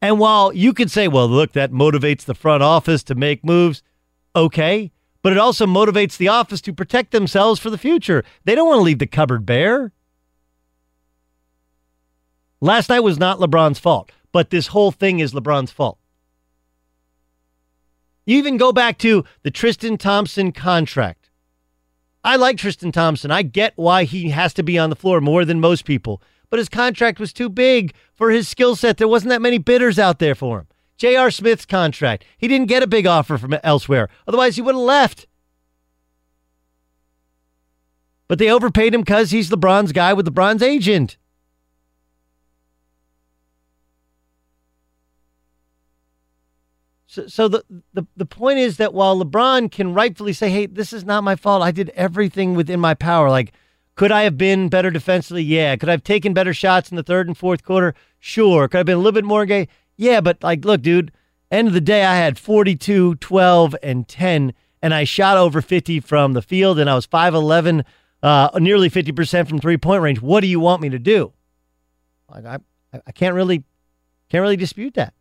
And 0.00 0.18
while 0.18 0.50
you 0.54 0.72
could 0.72 0.90
say, 0.90 1.08
well, 1.08 1.28
look, 1.28 1.52
that 1.52 1.72
motivates 1.72 2.24
the 2.24 2.34
front 2.34 2.62
office 2.62 3.02
to 3.02 3.14
make 3.14 3.44
moves, 3.44 3.82
okay, 4.34 4.92
but 5.20 5.34
it 5.34 5.38
also 5.38 5.66
motivates 5.66 6.16
the 6.16 6.28
office 6.28 6.62
to 6.62 6.72
protect 6.72 7.10
themselves 7.10 7.60
for 7.60 7.68
the 7.68 7.76
future. 7.76 8.24
They 8.46 8.54
don't 8.54 8.68
want 8.68 8.78
to 8.78 8.84
leave 8.84 8.98
the 8.98 9.06
cupboard 9.06 9.44
bare. 9.44 9.92
Last 12.62 12.88
night 12.88 13.00
was 13.00 13.18
not 13.18 13.40
LeBron's 13.40 13.78
fault, 13.78 14.10
but 14.32 14.48
this 14.48 14.68
whole 14.68 14.90
thing 14.90 15.18
is 15.18 15.34
LeBron's 15.34 15.70
fault. 15.70 15.98
You 18.28 18.36
even 18.36 18.58
go 18.58 18.72
back 18.72 18.98
to 18.98 19.24
the 19.42 19.50
Tristan 19.50 19.96
Thompson 19.96 20.52
contract. 20.52 21.30
I 22.22 22.36
like 22.36 22.58
Tristan 22.58 22.92
Thompson. 22.92 23.30
I 23.30 23.40
get 23.40 23.72
why 23.76 24.04
he 24.04 24.28
has 24.28 24.52
to 24.52 24.62
be 24.62 24.78
on 24.78 24.90
the 24.90 24.96
floor 24.96 25.22
more 25.22 25.46
than 25.46 25.60
most 25.60 25.86
people, 25.86 26.20
but 26.50 26.58
his 26.58 26.68
contract 26.68 27.18
was 27.18 27.32
too 27.32 27.48
big 27.48 27.94
for 28.12 28.30
his 28.30 28.46
skill 28.46 28.76
set. 28.76 28.98
There 28.98 29.08
wasn't 29.08 29.30
that 29.30 29.40
many 29.40 29.56
bidders 29.56 29.98
out 29.98 30.18
there 30.18 30.34
for 30.34 30.58
him. 30.58 30.66
J.R. 30.98 31.30
Smith's 31.30 31.64
contract. 31.64 32.26
He 32.36 32.48
didn't 32.48 32.68
get 32.68 32.82
a 32.82 32.86
big 32.86 33.06
offer 33.06 33.38
from 33.38 33.56
elsewhere. 33.64 34.10
Otherwise, 34.26 34.56
he 34.56 34.62
would 34.62 34.74
have 34.74 34.84
left. 34.84 35.26
But 38.26 38.38
they 38.38 38.50
overpaid 38.50 38.92
him 38.92 39.00
because 39.00 39.30
he's 39.30 39.48
the 39.48 39.56
LeBron's 39.56 39.92
guy 39.92 40.12
with 40.12 40.26
the 40.26 40.32
LeBron's 40.32 40.62
agent. 40.62 41.16
So, 47.10 47.26
so 47.26 47.48
the, 47.48 47.64
the 47.94 48.06
the 48.18 48.26
point 48.26 48.58
is 48.58 48.76
that 48.76 48.92
while 48.92 49.18
LeBron 49.18 49.72
can 49.72 49.94
rightfully 49.94 50.34
say, 50.34 50.50
"Hey, 50.50 50.66
this 50.66 50.92
is 50.92 51.06
not 51.06 51.24
my 51.24 51.36
fault. 51.36 51.62
I 51.62 51.70
did 51.70 51.88
everything 51.90 52.54
within 52.54 52.78
my 52.78 52.92
power." 52.92 53.30
Like, 53.30 53.52
could 53.94 54.12
I 54.12 54.22
have 54.24 54.36
been 54.36 54.68
better 54.68 54.90
defensively? 54.90 55.42
Yeah. 55.42 55.74
Could 55.76 55.88
I 55.88 55.92
have 55.92 56.04
taken 56.04 56.34
better 56.34 56.52
shots 56.52 56.90
in 56.90 56.96
the 56.96 57.02
third 57.02 57.26
and 57.26 57.36
fourth 57.36 57.64
quarter? 57.64 57.94
Sure. 58.18 58.68
Could 58.68 58.76
I 58.76 58.80
have 58.80 58.86
been 58.86 58.96
a 58.96 58.98
little 58.98 59.12
bit 59.12 59.24
more 59.24 59.46
gay? 59.46 59.68
Yeah. 59.96 60.20
But 60.20 60.42
like, 60.42 60.64
look, 60.66 60.82
dude. 60.82 61.10
End 61.50 61.66
of 61.66 61.72
the 61.72 61.80
day, 61.80 62.04
I 62.04 62.16
had 62.16 62.38
42, 62.38 63.14
12, 63.14 63.74
and 63.82 64.06
10, 64.06 64.52
and 64.82 64.92
I 64.92 65.04
shot 65.04 65.38
over 65.38 65.62
50 65.62 66.00
from 66.00 66.34
the 66.34 66.42
field, 66.42 66.78
and 66.78 66.90
I 66.90 66.94
was 66.94 67.06
5'11, 67.06 67.84
uh, 68.22 68.50
nearly 68.56 68.90
50% 68.90 69.48
from 69.48 69.58
three 69.58 69.78
point 69.78 70.02
range. 70.02 70.20
What 70.20 70.40
do 70.40 70.46
you 70.46 70.60
want 70.60 70.82
me 70.82 70.90
to 70.90 70.98
do? 70.98 71.32
Like, 72.30 72.44
I, 72.44 72.58
I 73.06 73.12
can't 73.12 73.34
really, 73.34 73.64
can't 74.28 74.42
really 74.42 74.58
dispute 74.58 74.92
that. 74.94 75.14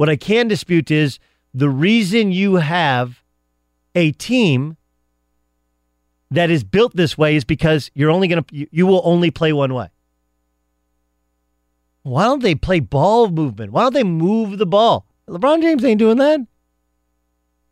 What 0.00 0.08
I 0.08 0.16
can 0.16 0.48
dispute 0.48 0.90
is 0.90 1.18
the 1.52 1.68
reason 1.68 2.32
you 2.32 2.54
have 2.54 3.22
a 3.94 4.12
team 4.12 4.78
that 6.30 6.48
is 6.48 6.64
built 6.64 6.96
this 6.96 7.18
way 7.18 7.36
is 7.36 7.44
because 7.44 7.90
you're 7.92 8.10
only 8.10 8.26
going 8.26 8.42
to 8.42 8.66
you 8.72 8.86
will 8.86 9.02
only 9.04 9.30
play 9.30 9.52
one 9.52 9.74
way. 9.74 9.90
Why 12.02 12.24
don't 12.24 12.42
they 12.42 12.54
play 12.54 12.80
ball 12.80 13.28
movement? 13.28 13.72
Why 13.72 13.82
don't 13.82 13.92
they 13.92 14.02
move 14.02 14.56
the 14.56 14.64
ball? 14.64 15.04
LeBron 15.28 15.60
James 15.60 15.84
ain't 15.84 15.98
doing 15.98 16.16
that. 16.16 16.40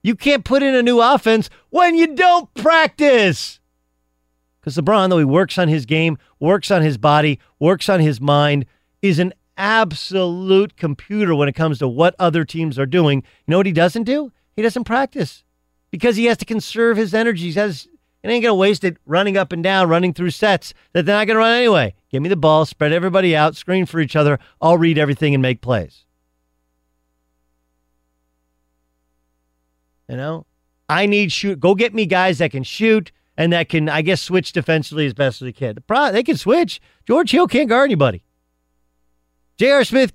You 0.03 0.15
can't 0.15 0.45
put 0.45 0.63
in 0.63 0.75
a 0.75 0.83
new 0.83 1.01
offense 1.01 1.49
when 1.71 1.95
you 1.95 2.15
don't 2.15 2.53
practice. 2.53 3.59
Because 4.61 4.77
LeBron, 4.77 5.09
though 5.09 5.19
he 5.19 5.25
works 5.25 5.57
on 5.57 5.69
his 5.69 5.87
game, 5.87 6.19
works 6.39 6.71
on 6.71 6.83
his 6.83 6.99
body, 6.99 7.41
works 7.59 7.89
on 7.89 8.01
his 8.01 8.21
mind, 8.21 8.67
is 9.01 9.19
an 9.19 9.33
absolute 9.59 10.77
computer 10.77 11.35
when 11.35 11.49
it 11.49 11.55
comes 11.55 11.81
to 11.81 11.89
what 11.89 12.15
other 12.19 12.45
teams 12.45 12.79
are 12.79 12.87
doing. 12.87 13.19
You 13.19 13.53
know 13.53 13.57
what 13.59 13.67
he 13.67 13.73
doesn't 13.73 14.05
do? 14.05 14.33
He 14.57 14.63
doesn't 14.63 14.85
practice 14.85 15.45
because 15.91 16.17
he 16.17 16.27
has 16.27 16.39
to 16.39 16.45
conserve 16.45 16.97
his 16.97 17.13
energy. 17.13 17.45
He 17.45 17.53
says, 17.53 17.89
it 18.23 18.31
ain't 18.31 18.45
to 18.45 18.55
waste 18.55 18.85
it 18.85 18.97
running 19.05 19.37
up 19.37 19.53
and 19.53 19.63
down, 19.63 19.89
running 19.89 20.15
through 20.15 20.31
sets 20.31 20.75
that 20.93 21.05
they're 21.05 21.17
not 21.17 21.27
to 21.27 21.37
run 21.37 21.57
anyway. 21.57 21.95
Give 22.11 22.23
me 22.23 22.29
the 22.29 22.37
ball, 22.37 22.65
spread 22.65 22.93
everybody 22.93 23.37
out, 23.37 23.57
screen 23.57 23.87
for 23.87 24.01
each 24.01 24.17
other. 24.17 24.39
I'll 24.61 24.79
read 24.79 24.99
everything 24.99 25.35
and 25.35 25.43
make 25.43 25.61
plays. 25.61 26.05
You 30.09 30.17
know, 30.17 30.47
I 30.89 31.07
need 31.07 31.33
shoot. 31.33 31.61
Go 31.61 31.75
get 31.75 31.95
me 31.95 32.07
guys 32.07 32.39
that 32.39 32.51
can 32.51 32.63
shoot 32.63 33.13
and 33.37 33.53
that 33.53 33.69
can, 33.69 33.89
I 33.89 34.03
guess, 34.03 34.23
switch 34.23 34.53
defensively 34.53 35.07
as 35.07 35.15
best 35.15 35.43
as 35.43 35.47
they 35.47 35.53
can. 35.53 35.75
The 35.75 35.81
pro, 35.83 36.11
they 36.11 36.23
can 36.23 36.37
switch. 36.37 36.81
George 37.07 37.31
Hill 37.31 37.47
can't 37.47 37.69
guard 37.69 37.89
anybody. 37.89 38.23
J.R. 39.59 39.85
Smith, 39.85 40.13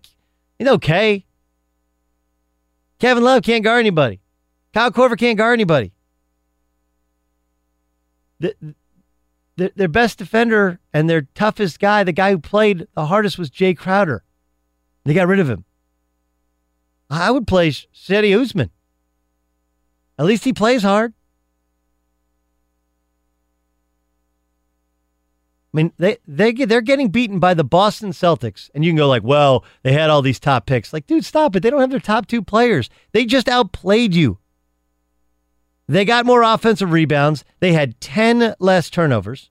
he's 0.58 0.68
okay. 0.68 1.26
Kevin 3.00 3.24
Love 3.24 3.44
can't 3.44 3.64
guard 3.64 3.82
anybody. 3.82 4.22
Kyle 4.74 4.92
Korver 4.92 5.18
can't 5.18 5.38
guard 5.38 5.54
anybody. 5.54 5.92
The, 8.40 8.56
the, 9.58 9.72
their 9.76 9.88
best 9.88 10.18
defender 10.18 10.80
and 10.94 11.10
their 11.10 11.24
toughest 11.36 11.80
guy, 11.80 12.04
the 12.04 12.14
guy 12.14 12.32
who 12.32 12.40
played 12.40 12.88
the 12.96 13.06
hardest, 13.06 13.38
was 13.38 13.50
Jae 13.50 13.78
Crowder. 13.78 14.24
They 15.04 15.14
got 15.14 15.28
rid 15.28 15.40
of 15.40 15.50
him. 15.50 15.66
I 17.10 17.30
would 17.30 17.46
play 17.46 17.70
Cedi 17.70 18.40
Osman. 18.40 18.72
At 20.18 20.26
least 20.26 20.46
he 20.46 20.54
plays 20.54 20.84
hard. 20.84 21.14
I 25.74 25.78
mean, 25.78 25.92
they 25.98 26.18
they 26.28 26.52
they're 26.52 26.82
getting 26.82 27.10
beaten 27.10 27.40
by 27.40 27.56
the 27.56 27.64
Boston 27.64 28.12
Celtics, 28.12 28.70
and 28.76 28.86
you 28.86 28.92
can 28.92 28.98
go 28.98 29.08
like, 29.08 29.24
"Well, 29.24 29.66
they 29.82 29.94
had 29.94 30.12
all 30.12 30.22
these 30.22 30.40
top 30.40 30.68
picks." 30.68 30.94
Like, 30.94 31.08
dude, 31.08 31.26
stop 31.26 31.56
it! 31.56 31.62
They 31.62 31.72
don't 31.72 31.82
have 31.82 31.90
their 31.90 32.00
top 32.00 32.28
two 32.28 32.44
players. 32.44 32.90
They 33.12 33.26
just 33.26 33.50
outplayed 33.50 34.14
you. 34.14 34.38
They 35.88 36.06
got 36.06 36.26
more 36.26 36.44
offensive 36.44 36.92
rebounds. 36.92 37.44
They 37.60 37.74
had 37.74 38.00
10 38.00 38.56
less 38.60 38.90
turnovers. 38.90 39.50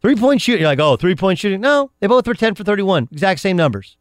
Three 0.00 0.16
point 0.16 0.40
shooting, 0.40 0.60
you're 0.60 0.70
like, 0.70 0.80
oh, 0.80 0.96
three 0.96 1.16
point 1.16 1.38
shooting. 1.38 1.60
No, 1.60 1.90
they 2.00 2.06
both 2.06 2.26
were 2.26 2.34
10 2.34 2.54
for 2.54 2.64
31, 2.64 3.08
exact 3.12 3.40
same 3.40 3.56
numbers. 3.56 3.96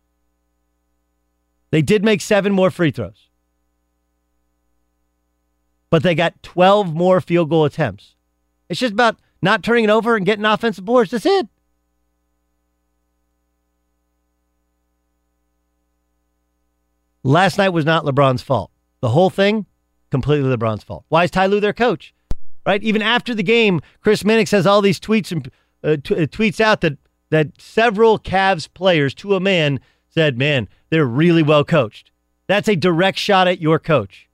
They 1.71 1.81
did 1.81 2.03
make 2.03 2.21
seven 2.21 2.53
more 2.53 2.69
free 2.71 2.91
throws, 2.91 3.29
but 5.89 6.03
they 6.03 6.15
got 6.15 6.41
12 6.43 6.93
more 6.93 7.19
field 7.19 7.49
goal 7.49 7.65
attempts. 7.65 8.15
It's 8.69 8.79
just 8.79 8.93
about 8.93 9.17
not 9.45 9.63
turning 9.63 9.85
it 9.85 9.89
over 9.89 10.17
and 10.17 10.25
getting 10.25 10.43
offensive 10.43 10.83
boards. 10.83 11.11
That's 11.11 11.25
it. 11.25 11.47
Last 17.23 17.57
night 17.57 17.69
was 17.69 17.85
not 17.85 18.03
LeBron's 18.03 18.41
fault. 18.41 18.71
The 19.01 19.09
whole 19.09 19.29
thing, 19.29 19.65
completely 20.11 20.55
LeBron's 20.55 20.83
fault. 20.83 21.05
Why 21.09 21.23
is 21.23 21.31
Ty 21.31 21.47
Lue 21.47 21.59
their 21.59 21.73
coach? 21.73 22.13
Right? 22.65 22.83
Even 22.83 23.01
after 23.01 23.33
the 23.33 23.43
game, 23.43 23.81
Chris 24.01 24.25
Mannix 24.25 24.51
has 24.51 24.67
all 24.67 24.81
these 24.81 24.99
tweets 24.99 25.31
and 25.31 25.49
uh, 25.83 25.97
t- 26.03 26.15
uh, 26.15 26.27
tweets 26.27 26.59
out 26.59 26.81
that 26.81 26.97
that 27.31 27.59
several 27.59 28.19
Cavs 28.19 28.71
players, 28.71 29.13
to 29.15 29.35
a 29.35 29.39
man, 29.39 29.79
said, 30.07 30.37
"Man, 30.37 30.67
they're 30.89 31.05
really 31.05 31.43
well 31.43 31.63
coached." 31.63 32.11
That's 32.47 32.67
a 32.67 32.75
direct 32.75 33.17
shot 33.17 33.47
at 33.47 33.59
your 33.59 33.79
coach. 33.79 34.29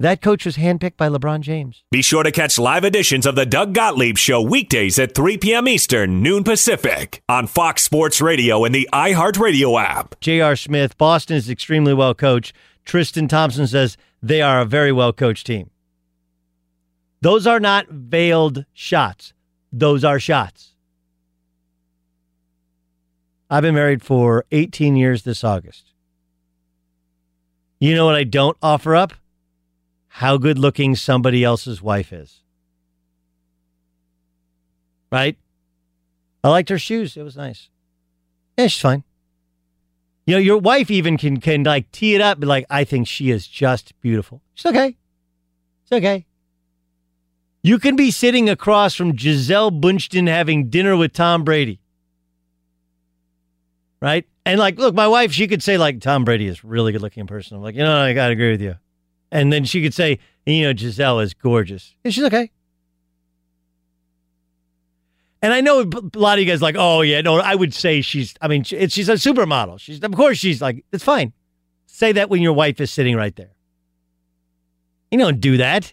That 0.00 0.22
coach 0.22 0.46
was 0.46 0.56
handpicked 0.56 0.96
by 0.96 1.08
LeBron 1.08 1.40
James. 1.40 1.82
Be 1.90 2.02
sure 2.02 2.22
to 2.22 2.30
catch 2.30 2.56
live 2.56 2.84
editions 2.84 3.26
of 3.26 3.34
the 3.34 3.44
Doug 3.44 3.74
Gottlieb 3.74 4.16
Show 4.16 4.40
weekdays 4.40 4.96
at 4.96 5.12
3 5.12 5.38
p.m. 5.38 5.66
Eastern, 5.66 6.22
noon 6.22 6.44
Pacific, 6.44 7.20
on 7.28 7.48
Fox 7.48 7.82
Sports 7.82 8.20
Radio 8.20 8.64
and 8.64 8.72
the 8.72 8.88
iHeartRadio 8.92 9.82
app. 9.82 10.14
J.R. 10.20 10.54
Smith, 10.54 10.96
Boston 10.98 11.36
is 11.36 11.50
extremely 11.50 11.94
well 11.94 12.14
coached. 12.14 12.54
Tristan 12.84 13.26
Thompson 13.26 13.66
says 13.66 13.96
they 14.22 14.40
are 14.40 14.60
a 14.60 14.64
very 14.64 14.92
well 14.92 15.12
coached 15.12 15.48
team. 15.48 15.68
Those 17.20 17.44
are 17.48 17.58
not 17.58 17.88
veiled 17.88 18.66
shots, 18.72 19.32
those 19.72 20.04
are 20.04 20.20
shots. 20.20 20.74
I've 23.50 23.62
been 23.62 23.74
married 23.74 24.04
for 24.04 24.44
18 24.52 24.94
years 24.94 25.24
this 25.24 25.42
August. 25.42 25.92
You 27.80 27.96
know 27.96 28.06
what 28.06 28.14
I 28.14 28.22
don't 28.24 28.56
offer 28.62 28.94
up? 28.94 29.14
How 30.08 30.36
good 30.36 30.58
looking 30.58 30.96
somebody 30.96 31.44
else's 31.44 31.80
wife 31.80 32.12
is. 32.12 32.42
Right? 35.12 35.36
I 36.42 36.48
liked 36.48 36.68
her 36.70 36.78
shoes. 36.78 37.16
It 37.16 37.22
was 37.22 37.36
nice. 37.36 37.68
Yeah, 38.56 38.66
she's 38.66 38.82
fine. 38.82 39.04
You 40.26 40.34
know, 40.34 40.40
your 40.40 40.58
wife 40.58 40.90
even 40.90 41.16
can 41.16 41.40
can 41.40 41.62
like 41.62 41.90
tee 41.90 42.14
it 42.14 42.20
up, 42.20 42.38
like, 42.44 42.66
I 42.68 42.84
think 42.84 43.06
she 43.08 43.30
is 43.30 43.46
just 43.46 43.98
beautiful. 44.00 44.42
She's 44.54 44.66
okay. 44.66 44.96
It's 45.84 45.92
okay. 45.92 46.26
You 47.62 47.78
can 47.78 47.96
be 47.96 48.10
sitting 48.10 48.48
across 48.48 48.94
from 48.94 49.12
Gisele 49.12 49.70
Bündchen 49.70 50.28
having 50.28 50.68
dinner 50.68 50.96
with 50.96 51.12
Tom 51.12 51.44
Brady. 51.44 51.80
Right? 54.00 54.26
And 54.44 54.60
like, 54.60 54.78
look, 54.78 54.94
my 54.94 55.08
wife, 55.08 55.32
she 55.32 55.48
could 55.48 55.62
say, 55.62 55.78
like, 55.78 56.00
Tom 56.00 56.24
Brady 56.24 56.46
is 56.46 56.62
really 56.62 56.92
good 56.92 57.02
looking 57.02 57.26
person. 57.26 57.56
I'm 57.56 57.62
like, 57.62 57.74
you 57.74 57.82
know, 57.82 57.96
I 57.96 58.12
gotta 58.12 58.32
agree 58.32 58.50
with 58.50 58.62
you. 58.62 58.76
And 59.30 59.52
then 59.52 59.64
she 59.64 59.82
could 59.82 59.94
say, 59.94 60.18
you 60.46 60.62
know, 60.62 60.72
Gisele 60.72 61.20
is 61.20 61.34
gorgeous. 61.34 61.94
And 62.04 62.14
she's 62.14 62.24
okay. 62.24 62.50
And 65.40 65.52
I 65.52 65.60
know 65.60 65.82
a 65.82 66.18
lot 66.18 66.38
of 66.38 66.44
you 66.44 66.50
guys 66.50 66.62
like, 66.62 66.74
oh 66.76 67.02
yeah, 67.02 67.20
no, 67.20 67.38
I 67.38 67.54
would 67.54 67.72
say 67.72 68.00
she's. 68.00 68.34
I 68.40 68.48
mean, 68.48 68.64
she's 68.64 69.08
a 69.08 69.14
supermodel. 69.14 69.78
She's 69.78 70.02
of 70.02 70.12
course 70.12 70.38
she's 70.38 70.60
like, 70.60 70.84
it's 70.92 71.04
fine. 71.04 71.32
Say 71.86 72.12
that 72.12 72.28
when 72.28 72.42
your 72.42 72.52
wife 72.52 72.80
is 72.80 72.92
sitting 72.92 73.16
right 73.16 73.34
there. 73.36 73.52
You 75.10 75.18
don't 75.18 75.40
do 75.40 75.56
that. 75.58 75.92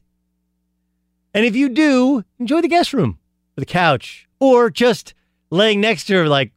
And 1.33 1.45
if 1.45 1.55
you 1.55 1.69
do, 1.69 2.23
enjoy 2.39 2.61
the 2.61 2.67
guest 2.67 2.93
room, 2.93 3.19
or 3.57 3.61
the 3.61 3.65
couch, 3.65 4.27
or 4.39 4.69
just 4.69 5.13
laying 5.49 5.79
next 5.79 6.05
to 6.05 6.15
her, 6.15 6.27
like, 6.27 6.53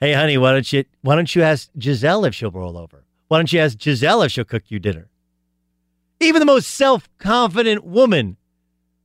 hey, 0.00 0.14
honey, 0.14 0.38
why 0.38 0.52
don't 0.52 0.72
you 0.72 0.84
why 1.02 1.16
don't 1.16 1.34
you 1.34 1.42
ask 1.42 1.68
Gisele 1.76 2.24
if 2.24 2.34
she'll 2.34 2.50
roll 2.50 2.78
over? 2.78 3.04
Why 3.28 3.38
don't 3.38 3.52
you 3.52 3.60
ask 3.60 3.76
Gisele 3.76 4.22
if 4.22 4.32
she'll 4.32 4.44
cook 4.44 4.64
you 4.68 4.78
dinner? 4.78 5.09
Even 6.20 6.40
the 6.40 6.46
most 6.46 6.68
self 6.68 7.08
confident 7.18 7.84
woman 7.84 8.36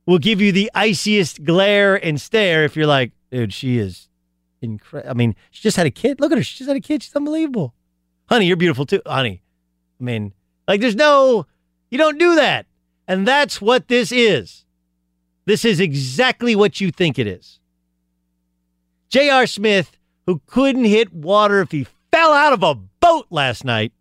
will 0.04 0.18
give 0.18 0.40
you 0.40 0.52
the 0.52 0.70
iciest 0.74 1.44
glare 1.44 1.96
and 1.96 2.20
stare 2.20 2.64
if 2.64 2.76
you're 2.76 2.86
like, 2.86 3.12
dude, 3.30 3.52
she 3.52 3.78
is 3.78 4.08
incredible. 4.62 5.10
I 5.10 5.14
mean, 5.14 5.34
she 5.50 5.62
just 5.62 5.76
had 5.76 5.86
a 5.86 5.90
kid. 5.90 6.20
Look 6.20 6.32
at 6.32 6.38
her. 6.38 6.44
She 6.44 6.58
just 6.58 6.68
had 6.68 6.76
a 6.76 6.80
kid. 6.80 7.02
She's 7.02 7.16
unbelievable. 7.16 7.74
Honey, 8.28 8.46
you're 8.46 8.56
beautiful 8.56 8.86
too. 8.86 9.00
Honey, 9.06 9.42
I 10.00 10.04
mean, 10.04 10.32
like, 10.68 10.80
there's 10.80 10.96
no, 10.96 11.46
you 11.90 11.98
don't 11.98 12.18
do 12.18 12.34
that. 12.36 12.66
And 13.08 13.26
that's 13.26 13.60
what 13.60 13.88
this 13.88 14.10
is. 14.12 14.64
This 15.44 15.64
is 15.64 15.78
exactly 15.78 16.56
what 16.56 16.80
you 16.80 16.90
think 16.90 17.18
it 17.18 17.26
is. 17.26 17.60
J.R. 19.08 19.46
Smith, 19.46 19.96
who 20.26 20.40
couldn't 20.46 20.84
hit 20.84 21.12
water 21.12 21.60
if 21.60 21.70
he 21.70 21.86
fell 22.10 22.32
out 22.32 22.52
of 22.52 22.64
a 22.64 22.74
boat 22.74 23.26
last 23.30 23.64
night, 23.64 23.92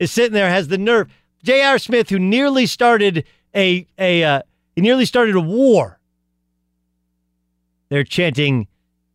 is 0.00 0.10
sitting 0.10 0.32
there, 0.32 0.50
has 0.50 0.66
the 0.68 0.78
nerve. 0.78 1.08
J.R. 1.44 1.78
Smith, 1.78 2.08
who 2.08 2.18
nearly 2.18 2.64
started 2.66 3.24
a, 3.54 3.86
a, 3.98 4.24
uh, 4.24 4.42
he 4.74 4.82
nearly 4.82 5.04
started 5.04 5.36
a 5.36 5.40
war. 5.40 6.00
They're 7.90 8.02
chanting 8.02 8.66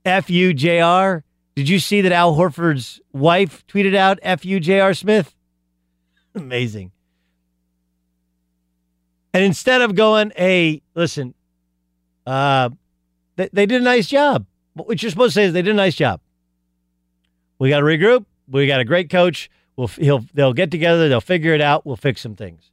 F 0.05 0.29
U 0.29 0.53
J 0.53 0.79
R. 0.79 1.23
Did 1.55 1.67
you 1.67 1.79
see 1.79 2.01
that 2.01 2.11
Al 2.11 2.35
Horford's 2.35 3.01
wife 3.11 3.65
tweeted 3.67 3.95
out 3.95 4.19
F 4.21 4.45
U 4.45 4.59
J 4.59 4.79
R 4.79 4.93
Smith? 4.93 5.35
Amazing. 6.35 6.91
And 9.33 9.43
instead 9.43 9.81
of 9.81 9.95
going, 9.95 10.31
hey, 10.35 10.83
listen, 10.95 11.33
uh, 12.25 12.69
they, 13.35 13.49
they 13.51 13.65
did 13.65 13.81
a 13.81 13.83
nice 13.83 14.07
job. 14.07 14.45
What 14.73 15.01
you're 15.01 15.09
supposed 15.09 15.33
to 15.33 15.39
say 15.41 15.45
is 15.45 15.53
they 15.53 15.61
did 15.61 15.71
a 15.71 15.73
nice 15.73 15.95
job. 15.95 16.21
We 17.57 17.69
got 17.69 17.79
to 17.79 17.85
regroup. 17.85 18.25
We 18.47 18.67
got 18.67 18.79
a 18.79 18.85
great 18.85 19.09
coach. 19.09 19.49
We'll, 19.79 19.87
he'll, 19.87 20.25
they'll 20.33 20.51
get 20.51 20.71
together. 20.71 21.07
They'll 21.07 21.21
figure 21.21 21.53
it 21.53 21.61
out. 21.61 21.85
We'll 21.85 21.95
fix 21.95 22.19
some 22.19 22.35
things. 22.35 22.69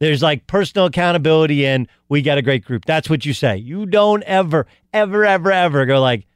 There's 0.00 0.20
like 0.20 0.48
personal 0.48 0.86
accountability 0.86 1.64
and 1.64 1.86
we 2.08 2.20
got 2.20 2.36
a 2.36 2.42
great 2.42 2.64
group. 2.64 2.84
That's 2.84 3.08
what 3.08 3.24
you 3.24 3.32
say. 3.32 3.58
You 3.58 3.86
don't 3.86 4.24
ever, 4.24 4.66
ever, 4.92 5.24
ever, 5.24 5.52
ever 5.52 5.86
go 5.86 6.00
like, 6.00 6.26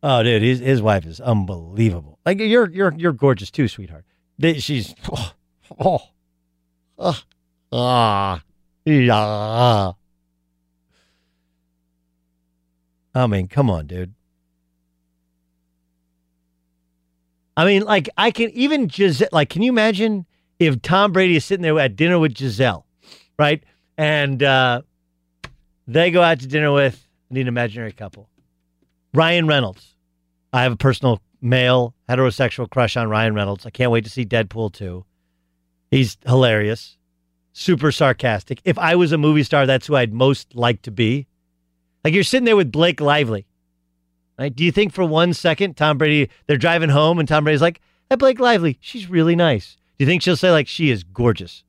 oh, 0.00 0.22
dude, 0.22 0.42
his, 0.42 0.60
his 0.60 0.80
wife 0.80 1.04
is 1.04 1.20
unbelievable. 1.20 2.20
Like 2.24 2.38
you're 2.38 2.70
you're 2.70 2.94
you're 2.96 3.12
gorgeous 3.12 3.50
too, 3.50 3.66
sweetheart. 3.66 4.04
She's 4.58 4.94
oh 5.80 6.02
oh 6.96 7.20
ah 7.72 8.40
yeah. 8.84 9.92
I 13.12 13.26
mean, 13.26 13.48
come 13.48 13.70
on, 13.70 13.88
dude. 13.88 14.14
I 17.58 17.66
mean, 17.66 17.84
like 17.84 18.08
I 18.16 18.30
can 18.30 18.50
even 18.50 18.86
Gisele. 18.86 19.28
Like, 19.32 19.50
can 19.50 19.60
you 19.60 19.70
imagine 19.70 20.24
if 20.58 20.80
Tom 20.80 21.12
Brady 21.12 21.36
is 21.36 21.44
sitting 21.44 21.62
there 21.62 21.78
at 21.78 21.94
dinner 21.96 22.18
with 22.18 22.32
Gisele? 22.34 22.86
right? 23.38 23.62
And 23.96 24.42
uh, 24.42 24.82
they 25.86 26.10
go 26.10 26.22
out 26.22 26.40
to 26.40 26.46
dinner 26.46 26.72
with 26.72 27.06
an 27.30 27.36
imaginary 27.36 27.92
couple. 27.92 28.28
Ryan 29.14 29.46
Reynolds. 29.46 29.94
I 30.52 30.62
have 30.62 30.72
a 30.72 30.76
personal 30.76 31.20
male 31.40 31.94
heterosexual 32.08 32.68
crush 32.68 32.96
on 32.96 33.08
Ryan 33.08 33.34
Reynolds. 33.34 33.64
I 33.66 33.70
can't 33.70 33.90
wait 33.90 34.04
to 34.04 34.10
see 34.10 34.24
Deadpool 34.24 34.72
2. 34.72 35.04
He's 35.90 36.16
hilarious, 36.26 36.96
super 37.52 37.92
sarcastic. 37.92 38.60
If 38.64 38.78
I 38.78 38.96
was 38.96 39.12
a 39.12 39.18
movie 39.18 39.42
star, 39.42 39.66
that's 39.66 39.86
who 39.86 39.96
I'd 39.96 40.12
most 40.12 40.54
like 40.54 40.82
to 40.82 40.90
be. 40.90 41.26
Like 42.04 42.14
you're 42.14 42.24
sitting 42.24 42.44
there 42.44 42.56
with 42.56 42.72
Blake 42.72 43.00
Lively. 43.00 43.46
Right? 44.38 44.54
Do 44.54 44.64
you 44.64 44.70
think 44.70 44.92
for 44.92 45.04
one 45.04 45.34
second 45.34 45.76
Tom 45.76 45.98
Brady 45.98 46.30
they're 46.46 46.56
driving 46.56 46.90
home 46.90 47.18
and 47.18 47.28
Tom 47.28 47.44
Brady's 47.44 47.62
like, 47.62 47.80
"That 48.08 48.18
Blake 48.18 48.38
Lively, 48.38 48.78
she's 48.80 49.10
really 49.10 49.34
nice." 49.34 49.76
Do 49.98 50.04
you 50.04 50.06
think 50.06 50.22
she'll 50.22 50.36
say 50.36 50.52
like 50.52 50.68
she 50.68 50.90
is 50.90 51.02
gorgeous? 51.02 51.64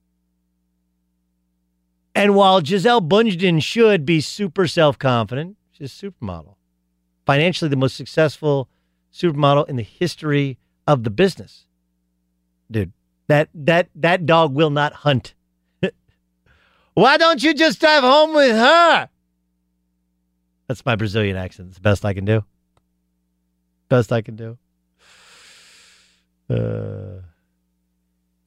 And 2.14 2.36
while 2.36 2.62
Gisele 2.62 3.02
Bündchen 3.02 3.64
should 3.64 4.06
be 4.06 4.22
super 4.22 4.68
self 4.68 5.00
confident, 5.00 5.58
she's 5.72 6.04
a 6.04 6.12
supermodel, 6.12 6.56
financially 7.26 7.70
the 7.70 7.76
most 7.76 7.96
successful 7.96 8.70
supermodel 9.12 9.68
in 9.68 9.76
the 9.76 9.84
history 9.84 10.60
of 10.86 11.04
the 11.04 11.10
business. 11.10 11.66
Dude, 12.70 12.94
that 13.28 13.50
that 13.54 13.90
that 13.96 14.28
dog 14.28 14.54
will 14.54 14.70
not 14.70 14.94
hunt. 14.94 15.34
Why 16.94 17.18
don't 17.18 17.42
you 17.42 17.56
just 17.56 17.80
drive 17.80 18.04
home 18.04 18.36
with 18.36 18.56
her? 18.56 19.10
That's 20.68 20.86
my 20.86 20.96
Brazilian 20.96 21.36
accent. 21.36 21.70
It's 21.70 21.78
the 21.78 21.82
best 21.82 22.06
I 22.06 22.14
can 22.14 22.26
do. 22.26 22.44
Best 23.90 24.12
I 24.12 24.22
can 24.22 24.36
do. 24.36 24.58
Uh, 26.50 27.22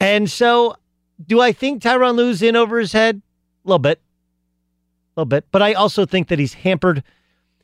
and 0.01 0.31
so, 0.31 0.77
do 1.25 1.41
I 1.41 1.53
think 1.53 1.83
Tyronn 1.83 2.17
Lue's 2.17 2.43
in 2.43 2.57
over 2.57 2.79
his 2.79 2.93
head? 2.93 3.23
A 3.65 3.69
little 3.69 3.79
bit. 3.79 4.01
A 5.17 5.21
little 5.21 5.29
bit. 5.29 5.45
But 5.51 5.63
I 5.63 5.75
also 5.75 6.07
think 6.07 6.29
that 6.29 6.39
he's 6.39 6.55
hampered. 6.55 7.05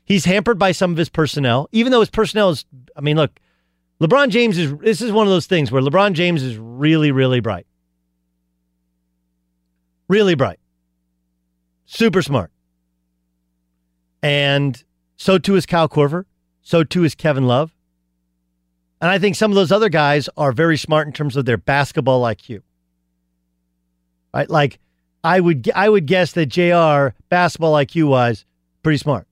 He's 0.05 0.25
hampered 0.25 0.57
by 0.57 0.71
some 0.71 0.91
of 0.91 0.97
his 0.97 1.09
personnel, 1.09 1.67
even 1.71 1.91
though 1.91 1.99
his 1.99 2.09
personnel 2.09 2.49
is, 2.49 2.65
I 2.95 3.01
mean, 3.01 3.17
look, 3.17 3.39
LeBron 4.01 4.29
James 4.29 4.57
is, 4.57 4.75
this 4.77 5.01
is 5.01 5.11
one 5.11 5.27
of 5.27 5.31
those 5.31 5.45
things 5.45 5.71
where 5.71 5.81
LeBron 5.81 6.13
James 6.13 6.41
is 6.41 6.57
really, 6.57 7.11
really 7.11 7.41
bright. 7.41 7.67
Really 10.07 10.35
bright. 10.35 10.59
Super 11.85 12.21
smart. 12.21 12.51
And 14.23 14.81
so 15.17 15.37
too 15.37 15.55
is 15.55 15.65
Kyle 15.65 15.89
Korver. 15.89 16.25
So 16.61 16.83
too 16.83 17.03
is 17.03 17.15
Kevin 17.15 17.47
Love. 17.47 17.73
And 19.01 19.09
I 19.09 19.17
think 19.17 19.35
some 19.35 19.51
of 19.51 19.55
those 19.55 19.71
other 19.71 19.89
guys 19.89 20.29
are 20.35 20.51
very 20.51 20.77
smart 20.77 21.07
in 21.07 21.13
terms 21.13 21.35
of 21.35 21.45
their 21.45 21.57
basketball 21.57 22.23
IQ. 22.23 22.61
Right? 24.33 24.49
Like 24.49 24.79
I 25.23 25.39
would 25.39 25.69
I 25.75 25.89
would 25.89 26.05
guess 26.05 26.33
that 26.33 26.47
JR 26.47 27.15
basketball 27.29 27.73
IQ 27.73 28.09
wise 28.09 28.45
pretty 28.83 28.97
smart. 28.97 29.27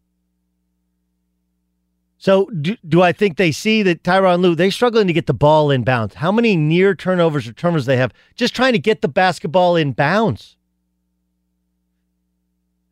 So 2.17 2.45
do, 2.47 2.75
do 2.87 3.01
I 3.01 3.11
think 3.11 3.37
they 3.37 3.51
see 3.51 3.83
that 3.83 4.03
Tyronn 4.03 4.41
Lue 4.41 4.55
they're 4.55 4.71
struggling 4.71 5.07
to 5.07 5.13
get 5.13 5.27
the 5.27 5.33
ball 5.33 5.69
in 5.69 5.83
bounds? 5.83 6.15
How 6.15 6.31
many 6.31 6.55
near 6.55 6.95
turnovers 6.95 7.47
or 7.47 7.53
turnovers 7.53 7.85
they 7.85 7.97
have 7.97 8.13
just 8.35 8.55
trying 8.55 8.73
to 8.73 8.79
get 8.79 9.01
the 9.01 9.07
basketball 9.07 9.75
in 9.75 9.91
bounds? 9.91 10.56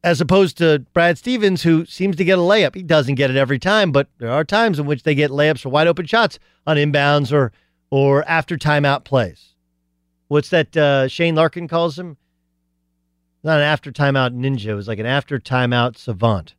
As 0.05 0.21
opposed 0.21 0.59
to 0.59 0.85
Brad 0.93 1.17
Stevens, 1.17 1.63
who 1.63 1.83
seems 1.87 2.15
to 2.17 2.23
get 2.23 2.37
a 2.37 2.41
layup. 2.41 2.75
He 2.75 2.83
doesn't 2.83 3.15
get 3.15 3.31
it 3.31 3.37
every 3.37 3.57
time, 3.57 3.91
but 3.91 4.07
there 4.19 4.29
are 4.29 4.43
times 4.43 4.77
in 4.77 4.85
which 4.85 5.01
they 5.01 5.15
get 5.15 5.31
layups 5.31 5.65
or 5.65 5.69
wide 5.69 5.87
open 5.87 6.05
shots 6.05 6.37
on 6.67 6.77
inbounds 6.77 7.33
or 7.33 7.51
or 7.89 8.23
after 8.29 8.55
timeout 8.55 9.03
plays. 9.03 9.55
What's 10.27 10.49
that 10.49 10.77
uh, 10.77 11.07
Shane 11.07 11.33
Larkin 11.33 11.67
calls 11.67 11.97
him? 11.97 12.17
Not 13.43 13.57
an 13.57 13.63
after 13.63 13.91
timeout 13.91 14.37
ninja. 14.37 14.67
It 14.67 14.75
was 14.75 14.87
like 14.87 14.99
an 14.99 15.07
after 15.07 15.39
timeout 15.39 15.97
savant. 15.97 16.53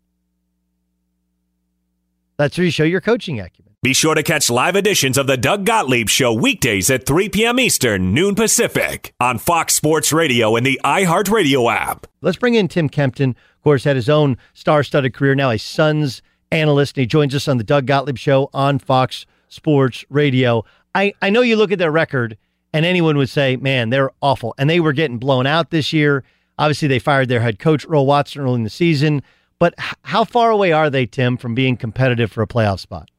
That's 2.37 2.59
where 2.59 2.65
you 2.65 2.73
show 2.73 2.83
your 2.83 3.01
coaching 3.01 3.39
acumen. 3.39 3.76
Be 3.87 3.93
sure 3.93 4.17
to 4.17 4.23
catch 4.25 4.51
live 4.51 4.75
editions 4.75 5.17
of 5.17 5.29
the 5.29 5.37
Doug 5.37 5.65
Gottlieb 5.65 6.09
Show 6.09 6.33
weekdays 6.33 6.91
at 6.91 7.07
3 7.07 7.29
p.m. 7.29 7.61
Eastern, 7.61 8.13
noon 8.13 8.35
Pacific, 8.35 9.15
on 9.21 9.39
Fox 9.39 9.77
Sports 9.77 10.13
Radio 10.13 10.57
and 10.57 10.67
the 10.67 10.81
iHeartRadio 10.83 11.73
app. 11.73 12.09
Let's 12.21 12.37
bring 12.37 12.55
in 12.55 12.67
Tim 12.67 12.89
Kempton. 12.89 13.31
Of 13.31 13.63
course, 13.63 13.85
had 13.85 13.95
his 13.95 14.09
own 14.09 14.39
star-studded 14.55 15.15
career. 15.15 15.37
Now 15.37 15.51
a 15.51 15.57
Suns 15.57 16.21
analyst, 16.51 16.97
and 16.97 17.03
he 17.03 17.07
joins 17.07 17.33
us 17.33 17.47
on 17.47 17.59
the 17.59 17.63
Doug 17.63 17.87
Gottlieb 17.87 18.19
Show 18.19 18.51
on 18.53 18.81
Fox 18.81 19.25
Sports 19.47 20.05
Radio. 20.09 20.65
I, 20.97 21.13
I 21.23 21.31
know 21.31 21.43
you 21.43 21.55
look 21.55 21.71
at 21.71 21.79
their 21.79 21.93
record, 21.93 22.37
and 22.73 22.85
anyone 22.85 23.17
would 23.17 23.29
say, 23.29 23.55
man, 23.55 23.91
they're 23.91 24.11
awful. 24.21 24.53
And 24.59 24.69
they 24.69 24.81
were 24.81 24.95
getting 24.95 25.19
blown 25.19 25.47
out 25.47 25.71
this 25.71 25.93
year. 25.93 26.25
Obviously, 26.59 26.89
they 26.89 26.99
fired 26.99 27.29
their 27.29 27.41
head 27.41 27.61
coach, 27.61 27.87
Earl 27.89 28.05
Watson, 28.05 28.43
early 28.43 28.57
in 28.57 28.65
the 28.65 28.69
season. 28.69 29.23
But 29.61 29.75
how 30.03 30.25
far 30.25 30.51
away 30.51 30.73
are 30.73 30.91
they, 30.91 31.07
Tim, 31.07 31.37
from 31.37 31.55
being 31.55 31.77
competitive 31.77 32.33
for 32.33 32.43
a 32.43 32.49
playoff 32.49 32.81
spot? 32.81 33.11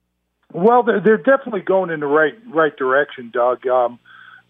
Well, 0.54 0.84
they're, 0.84 1.02
they're 1.02 1.18
definitely 1.18 1.62
going 1.62 1.90
in 1.90 2.00
the 2.00 2.08
right 2.08 2.34
right 2.48 2.76
direction, 2.76 3.32
Doug. 3.34 3.68
Um, 3.68 4.00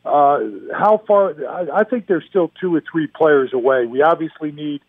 uh, 0.05 0.39
how 0.73 1.01
far? 1.07 1.33
I, 1.49 1.81
I 1.81 1.83
think 1.83 2.07
they're 2.07 2.23
still 2.29 2.51
two 2.61 2.73
or 2.75 2.81
three 2.89 3.07
players 3.07 3.51
away. 3.53 3.85
We 3.85 4.01
obviously 4.01 4.51
need 4.51 4.81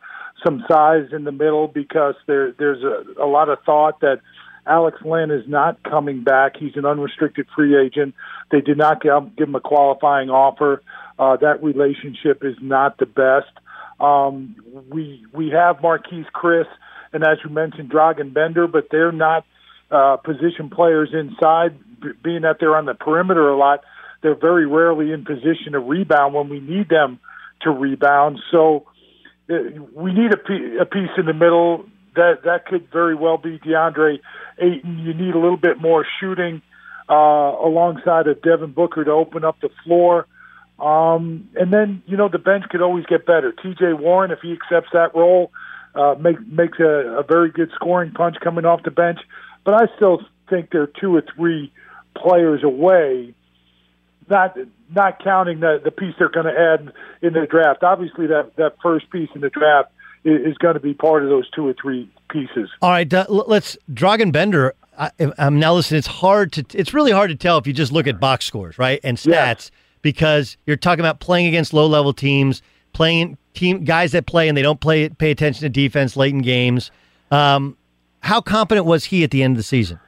some 0.44 0.64
size 0.71 1.09
in 1.12 1.25
the 1.25 1.33
middle 1.33 1.66
because 1.66 2.14
there 2.27 2.53
there's 2.53 2.83
a, 2.83 3.23
a 3.23 3.27
lot 3.27 3.49
of 3.49 3.59
thought 3.64 4.01
that 4.01 4.21
Alex 4.66 4.99
Len 5.05 5.31
is 5.31 5.49
not 5.49 5.83
coming 5.83 6.23
back. 6.23 6.57
He's 6.59 6.77
an 6.77 6.85
unrestricted 6.85 7.47
free 7.57 7.77
agent. 7.77 8.14
They 8.51 8.61
did 8.61 8.77
not 8.77 9.01
give, 9.03 9.12
him 9.37 9.55
a 9.55 9.61
qualifying 9.61 10.29
offer. 10.29 10.83
Uh, 11.18 11.37
that 11.38 11.62
relationship 11.62 12.44
is 12.44 12.55
not 12.61 12.99
the 12.99 13.07
best. 13.07 13.51
Um, 13.99 14.55
we 14.90 15.25
we 15.33 15.49
have 15.51 15.79
Marquese 15.79 16.27
Chriss 16.33 16.68
and 17.12 17.25
as 17.25 17.38
you 17.44 17.51
mentioned, 17.51 17.90
Dragan 17.90 18.33
Bender, 18.33 18.66
but 18.66 18.88
they're 18.90 19.12
not 19.12 19.44
uh, 19.90 20.16
position 20.16 20.70
players 20.70 21.11
inside. 21.12 21.79
B- 22.01 22.11
being 22.22 22.42
that 22.42 22.59
they're 22.61 22.77
on 22.77 22.87
the 22.87 22.94
perimeter 22.94 23.48
a 23.48 23.57
lot, 23.57 23.83
they're 24.22 24.35
very 24.35 24.66
rarely 24.66 25.12
in 25.12 25.24
position 25.24 25.72
to 25.72 25.81
rebound 25.81 26.35
when 26.35 26.48
we 26.48 26.61
need 26.61 26.88
them 26.88 27.18
to 27.62 27.70
rebound. 27.70 28.38
So 28.51 28.87
uh, 29.51 29.55
we 29.94 30.12
need 30.12 30.33
a, 30.33 30.37
p- 30.37 30.77
a 30.81 30.85
piece 30.85 31.11
in 31.16 31.27
the 31.27 31.35
middle. 31.35 31.87
That 32.14 32.42
that 32.44 32.66
could 32.66 32.90
very 32.92 33.14
well 33.14 33.38
be 33.38 33.59
DeAndre 33.59 34.18
Ayton. 34.59 34.98
You 34.98 35.14
need 35.14 35.35
a 35.35 35.38
little 35.38 35.57
bit 35.57 35.81
more 35.81 36.07
shooting 36.20 36.62
uh, 37.09 37.14
alongside 37.14 38.27
of 38.27 38.42
Devin 38.42 38.72
Booker 38.72 39.05
to 39.05 39.11
open 39.11 39.44
up 39.44 39.61
the 39.61 39.70
floor. 39.85 40.27
Um, 40.79 41.48
and 41.57 41.72
then, 41.72 42.03
you 42.07 42.16
know, 42.16 42.29
the 42.29 42.38
bench 42.38 42.64
could 42.70 42.83
always 42.83 43.05
get 43.07 43.27
better. 43.27 43.53
TJ 43.53 43.98
Warren, 43.98 44.31
if 44.31 44.40
he 44.40 44.53
accepts 44.53 44.90
that 44.92 45.14
role, 45.14 45.51
uh, 45.94 46.14
make, 46.20 46.40
makes 46.46 46.79
a, 46.79 47.18
a 47.18 47.22
very 47.22 47.51
good 47.51 47.70
scoring 47.74 48.12
punch 48.12 48.37
coming 48.42 48.64
off 48.64 48.83
the 48.85 48.90
bench. 48.90 49.18
But 49.68 49.83
I 49.83 49.94
still 49.96 50.22
think 50.48 50.70
they're 50.70 50.87
two 50.87 51.14
or 51.14 51.22
three 51.37 51.70
players 52.16 52.64
away, 52.64 53.35
not 54.31 54.57
not 54.96 55.22
counting 55.22 55.61
the, 55.61 55.78
the 55.85 55.90
piece 55.90 56.14
they're 56.18 56.31
going 56.31 56.46
to 56.46 56.59
add 56.59 56.90
in 57.20 57.35
the 57.35 57.46
draft. 57.46 57.83
Obviously, 57.83 58.28
that, 58.28 58.57
that 58.57 58.76
first 58.83 59.11
piece 59.11 59.28
in 59.35 59.42
the 59.42 59.50
draft 59.50 59.90
is, 60.24 60.52
is 60.52 60.57
going 60.57 60.72
to 60.72 60.81
be 60.81 60.94
part 60.94 61.22
of 61.22 61.28
those 61.28 61.50
two 61.50 61.68
or 61.68 61.74
three 61.74 62.11
pieces. 62.31 62.70
All 62.81 62.88
right, 62.88 63.12
uh, 63.12 63.26
let's 63.28 63.76
Dragan 63.92 64.33
Bender. 64.33 64.72
I, 64.98 65.11
am 65.18 65.59
now 65.59 65.74
listening. 65.74 65.98
It's 65.98 66.07
hard 66.07 66.54
to. 66.54 66.64
It's 66.72 66.94
really 66.94 67.12
hard 67.12 67.28
to 67.28 67.37
tell 67.37 67.59
if 67.59 67.66
you 67.66 67.74
just 67.74 67.92
look 67.92 68.07
at 68.07 68.18
box 68.18 68.46
scores, 68.46 68.78
right, 68.78 69.00
and 69.04 69.18
stats. 69.18 69.26
Yes 69.26 69.70
because 70.00 70.57
you're 70.64 70.76
talking 70.76 71.00
about 71.00 71.18
playing 71.18 71.46
against 71.48 71.74
low 71.74 71.88
level 71.88 72.12
teams, 72.12 72.62
playing 72.92 73.37
team 73.52 73.83
guys 73.85 74.12
that 74.12 74.26
play 74.26 74.48
and 74.48 74.57
they 74.57 74.62
don't 74.62 74.81
play 74.81 75.09
pay 75.09 75.33
attention 75.33 75.62
to 75.62 75.68
defense 75.68 76.16
late 76.16 76.33
in 76.33 76.40
games. 76.40 76.92
Um, 77.33 77.76
how 78.29 78.43
competent 78.43 78.85
was 78.85 79.07
he 79.07 79.25
at 79.25 79.31
the 79.31 79.43
end 79.43 79.53
of 79.53 79.57
the 79.57 79.62
season? 79.62 79.99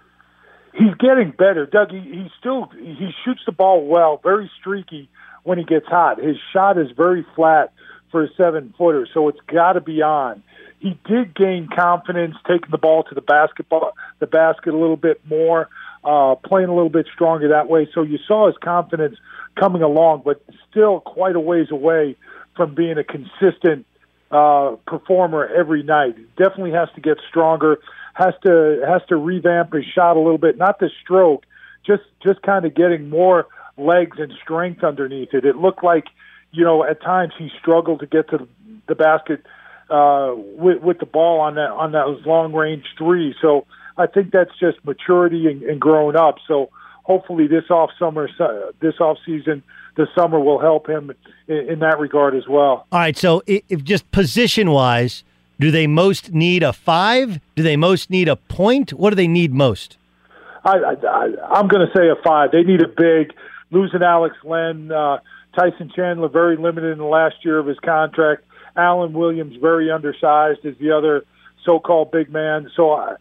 He's 0.74 0.94
getting 0.98 1.30
better, 1.30 1.64
Doug. 1.64 1.90
He, 1.90 2.00
he 2.00 2.30
still 2.38 2.70
he 2.78 3.10
shoots 3.24 3.40
the 3.46 3.52
ball 3.52 3.86
well, 3.86 4.20
very 4.22 4.50
streaky 4.60 5.08
when 5.42 5.56
he 5.56 5.64
gets 5.64 5.86
hot. 5.86 6.22
His 6.22 6.36
shot 6.52 6.76
is 6.76 6.88
very 6.94 7.24
flat 7.34 7.72
for 8.10 8.22
a 8.22 8.28
seven 8.36 8.74
footer, 8.76 9.08
so 9.12 9.28
it's 9.28 9.40
got 9.46 9.72
to 9.72 9.80
be 9.80 10.02
on. 10.02 10.42
He 10.80 10.98
did 11.08 11.34
gain 11.34 11.68
confidence, 11.74 12.36
taking 12.46 12.70
the 12.70 12.78
ball 12.78 13.04
to 13.04 13.14
the 13.14 13.22
basketball, 13.22 13.92
the 14.18 14.26
basket 14.26 14.74
a 14.74 14.78
little 14.78 14.96
bit 14.96 15.20
more, 15.26 15.68
uh, 16.04 16.34
playing 16.34 16.68
a 16.68 16.74
little 16.74 16.90
bit 16.90 17.06
stronger 17.14 17.48
that 17.48 17.68
way. 17.68 17.88
So 17.94 18.02
you 18.02 18.18
saw 18.28 18.48
his 18.48 18.56
confidence 18.62 19.16
coming 19.58 19.82
along, 19.82 20.22
but 20.26 20.42
still 20.70 21.00
quite 21.00 21.36
a 21.36 21.40
ways 21.40 21.70
away 21.70 22.16
from 22.54 22.74
being 22.74 22.98
a 22.98 23.04
consistent 23.04 23.86
uh, 24.30 24.76
performer 24.86 25.46
every 25.46 25.82
night. 25.82 26.16
Definitely 26.36 26.72
has 26.72 26.88
to 26.94 27.00
get 27.00 27.16
stronger. 27.28 27.78
Has 28.14 28.34
to 28.44 28.82
has 28.86 29.02
to 29.08 29.16
revamp 29.16 29.72
his 29.72 29.84
shot 29.84 30.16
a 30.16 30.20
little 30.20 30.38
bit. 30.38 30.58
Not 30.58 30.78
the 30.78 30.90
stroke, 31.02 31.44
just 31.86 32.02
just 32.22 32.42
kind 32.42 32.64
of 32.64 32.74
getting 32.74 33.08
more 33.08 33.46
legs 33.76 34.18
and 34.18 34.32
strength 34.42 34.84
underneath 34.84 35.32
it. 35.32 35.44
It 35.44 35.56
looked 35.56 35.82
like, 35.82 36.06
you 36.52 36.64
know, 36.64 36.84
at 36.84 37.00
times 37.00 37.32
he 37.38 37.50
struggled 37.58 38.00
to 38.00 38.06
get 38.06 38.28
to 38.30 38.46
the 38.88 38.94
basket 38.94 39.44
uh, 39.88 40.34
with 40.36 40.82
with 40.82 40.98
the 40.98 41.06
ball 41.06 41.40
on 41.40 41.54
that 41.54 41.70
on 41.70 41.92
those 41.92 42.24
long 42.26 42.52
range 42.52 42.84
three. 42.98 43.34
So 43.40 43.66
I 43.96 44.06
think 44.06 44.32
that's 44.32 44.56
just 44.58 44.84
maturity 44.84 45.46
and, 45.46 45.62
and 45.62 45.80
growing 45.80 46.16
up. 46.16 46.36
So 46.46 46.70
hopefully 47.04 47.46
this 47.46 47.70
off 47.70 47.90
summer, 47.98 48.28
this 48.80 49.00
off 49.00 49.18
season, 49.24 49.62
the 49.96 50.06
summer 50.14 50.38
will 50.38 50.60
help 50.60 50.88
him 50.88 51.12
in, 51.48 51.56
in 51.56 51.78
that 51.80 51.98
regard 51.98 52.34
as 52.34 52.46
well. 52.48 52.86
All 52.92 52.98
right. 52.98 53.16
So 53.16 53.42
if 53.46 53.82
just 53.84 54.10
position 54.10 54.70
wise, 54.70 55.24
do 55.60 55.70
they 55.70 55.86
most 55.86 56.32
need 56.32 56.62
a 56.62 56.72
five? 56.72 57.38
Do 57.54 57.62
they 57.62 57.76
most 57.76 58.08
need 58.08 58.28
a 58.28 58.36
point? 58.36 58.94
What 58.94 59.10
do 59.10 59.16
they 59.16 59.28
need 59.28 59.52
most? 59.52 59.98
I, 60.64 60.96
I'm 61.52 61.68
going 61.68 61.86
to 61.86 61.92
say 61.94 62.08
a 62.08 62.16
five. 62.24 62.50
They 62.50 62.62
need 62.62 62.82
a 62.82 62.88
big. 62.88 63.34
Losing 63.70 64.02
Alex 64.02 64.34
Len, 64.42 64.90
uh, 64.90 65.18
Tyson 65.54 65.92
Chandler, 65.94 66.28
very 66.28 66.56
limited 66.56 66.92
in 66.92 66.98
the 66.98 67.04
last 67.04 67.36
year 67.44 67.58
of 67.58 67.66
his 67.66 67.78
contract. 67.78 68.42
Alan 68.74 69.12
Williams, 69.12 69.56
very 69.60 69.90
undersized, 69.90 70.64
is 70.64 70.76
the 70.78 70.90
other 70.92 71.24
so-called 71.64 72.10
big 72.10 72.32
man. 72.32 72.70
So 72.74 72.92
uh, 72.92 73.16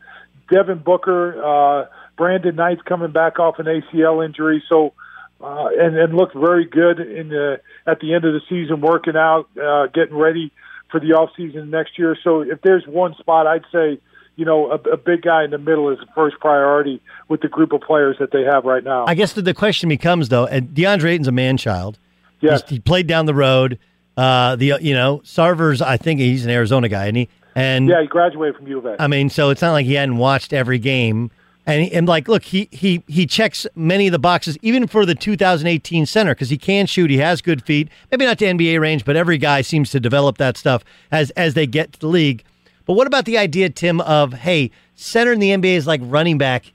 Devin 0.49 0.79
Booker, 0.79 1.43
uh, 1.43 1.87
Brandon 2.17 2.55
Knight's 2.55 2.81
coming 2.83 3.11
back 3.11 3.37
off 3.37 3.59
an 3.59 3.65
ACL 3.65 4.25
injury, 4.25 4.63
so 4.69 4.93
uh, 5.41 5.67
and 5.77 5.97
and 5.97 6.13
looked 6.15 6.35
very 6.35 6.65
good 6.65 6.99
in 6.99 7.29
the 7.29 7.59
at 7.85 7.99
the 7.99 8.13
end 8.13 8.25
of 8.25 8.33
the 8.33 8.41
season, 8.49 8.81
working 8.81 9.15
out, 9.15 9.49
uh, 9.61 9.87
getting 9.87 10.15
ready 10.15 10.51
for 10.89 10.99
the 10.99 11.13
off 11.13 11.29
season 11.35 11.69
next 11.69 11.97
year. 11.97 12.17
So 12.23 12.41
if 12.41 12.61
there's 12.61 12.85
one 12.87 13.15
spot, 13.15 13.47
I'd 13.47 13.65
say 13.71 13.99
you 14.39 14.45
know, 14.45 14.71
a, 14.71 14.75
a, 14.91 14.95
big 14.95 15.21
guy 15.21 15.43
in 15.43 15.51
the 15.51 15.57
middle 15.57 15.89
is 15.89 15.99
the 15.99 16.07
first 16.15 16.39
priority 16.39 17.01
with 17.27 17.41
the 17.41 17.49
group 17.49 17.73
of 17.73 17.81
players 17.81 18.15
that 18.19 18.31
they 18.31 18.43
have 18.43 18.63
right 18.63 18.85
now. 18.85 19.05
I 19.05 19.13
guess 19.13 19.33
the, 19.33 19.41
the 19.41 19.53
question 19.53 19.89
becomes 19.89 20.29
though, 20.29 20.45
and 20.45 20.69
DeAndre 20.69 21.09
Ayton's 21.09 21.27
a 21.27 21.33
man 21.33 21.57
child. 21.57 21.99
Yes, 22.39 22.61
He's, 22.61 22.69
he 22.69 22.79
played 22.79 23.05
down 23.05 23.25
the 23.25 23.33
road. 23.33 23.79
Uh, 24.15 24.55
the 24.55 24.77
you 24.79 24.93
know 24.93 25.19
Sarver's, 25.25 25.81
I 25.81 25.97
think 25.97 26.21
he's 26.21 26.45
an 26.45 26.51
Arizona 26.51 26.87
guy, 26.87 27.07
and 27.07 27.17
he 27.17 27.29
and 27.53 27.89
yeah, 27.89 28.01
he 28.01 28.07
graduated 28.07 28.55
from 28.55 28.67
U 28.67 28.77
of 28.77 28.85
A. 28.85 28.95
I 28.97 29.07
mean, 29.07 29.29
so 29.29 29.49
it's 29.49 29.61
not 29.61 29.73
like 29.73 29.85
he 29.85 29.95
hadn't 29.95 30.15
watched 30.15 30.53
every 30.53 30.79
game. 30.79 31.31
And, 31.69 31.91
and 31.93 32.07
like, 32.07 32.27
look, 32.27 32.43
he, 32.45 32.67
he 32.71 33.03
he 33.07 33.27
checks 33.27 33.67
many 33.75 34.07
of 34.07 34.11
the 34.11 34.17
boxes, 34.17 34.57
even 34.63 34.87
for 34.87 35.05
the 35.05 35.13
2018 35.13 36.07
center, 36.07 36.33
because 36.33 36.49
he 36.49 36.57
can 36.57 36.87
shoot. 36.87 37.11
He 37.11 37.17
has 37.17 37.43
good 37.43 37.63
feet. 37.63 37.89
Maybe 38.09 38.25
not 38.25 38.39
to 38.39 38.45
NBA 38.45 38.79
range, 38.79 39.05
but 39.05 39.15
every 39.15 39.37
guy 39.37 39.61
seems 39.61 39.91
to 39.91 39.99
develop 39.99 40.39
that 40.39 40.57
stuff 40.57 40.83
as 41.11 41.29
as 41.31 41.53
they 41.53 41.67
get 41.67 41.93
to 41.93 41.99
the 41.99 42.07
league. 42.07 42.43
But 42.87 42.93
what 42.93 43.05
about 43.05 43.25
the 43.25 43.37
idea, 43.37 43.69
Tim, 43.69 44.01
of 44.01 44.33
hey, 44.33 44.71
center 44.95 45.31
in 45.31 45.39
the 45.39 45.51
NBA 45.51 45.75
is 45.75 45.85
like 45.85 46.01
running 46.03 46.39
back 46.39 46.71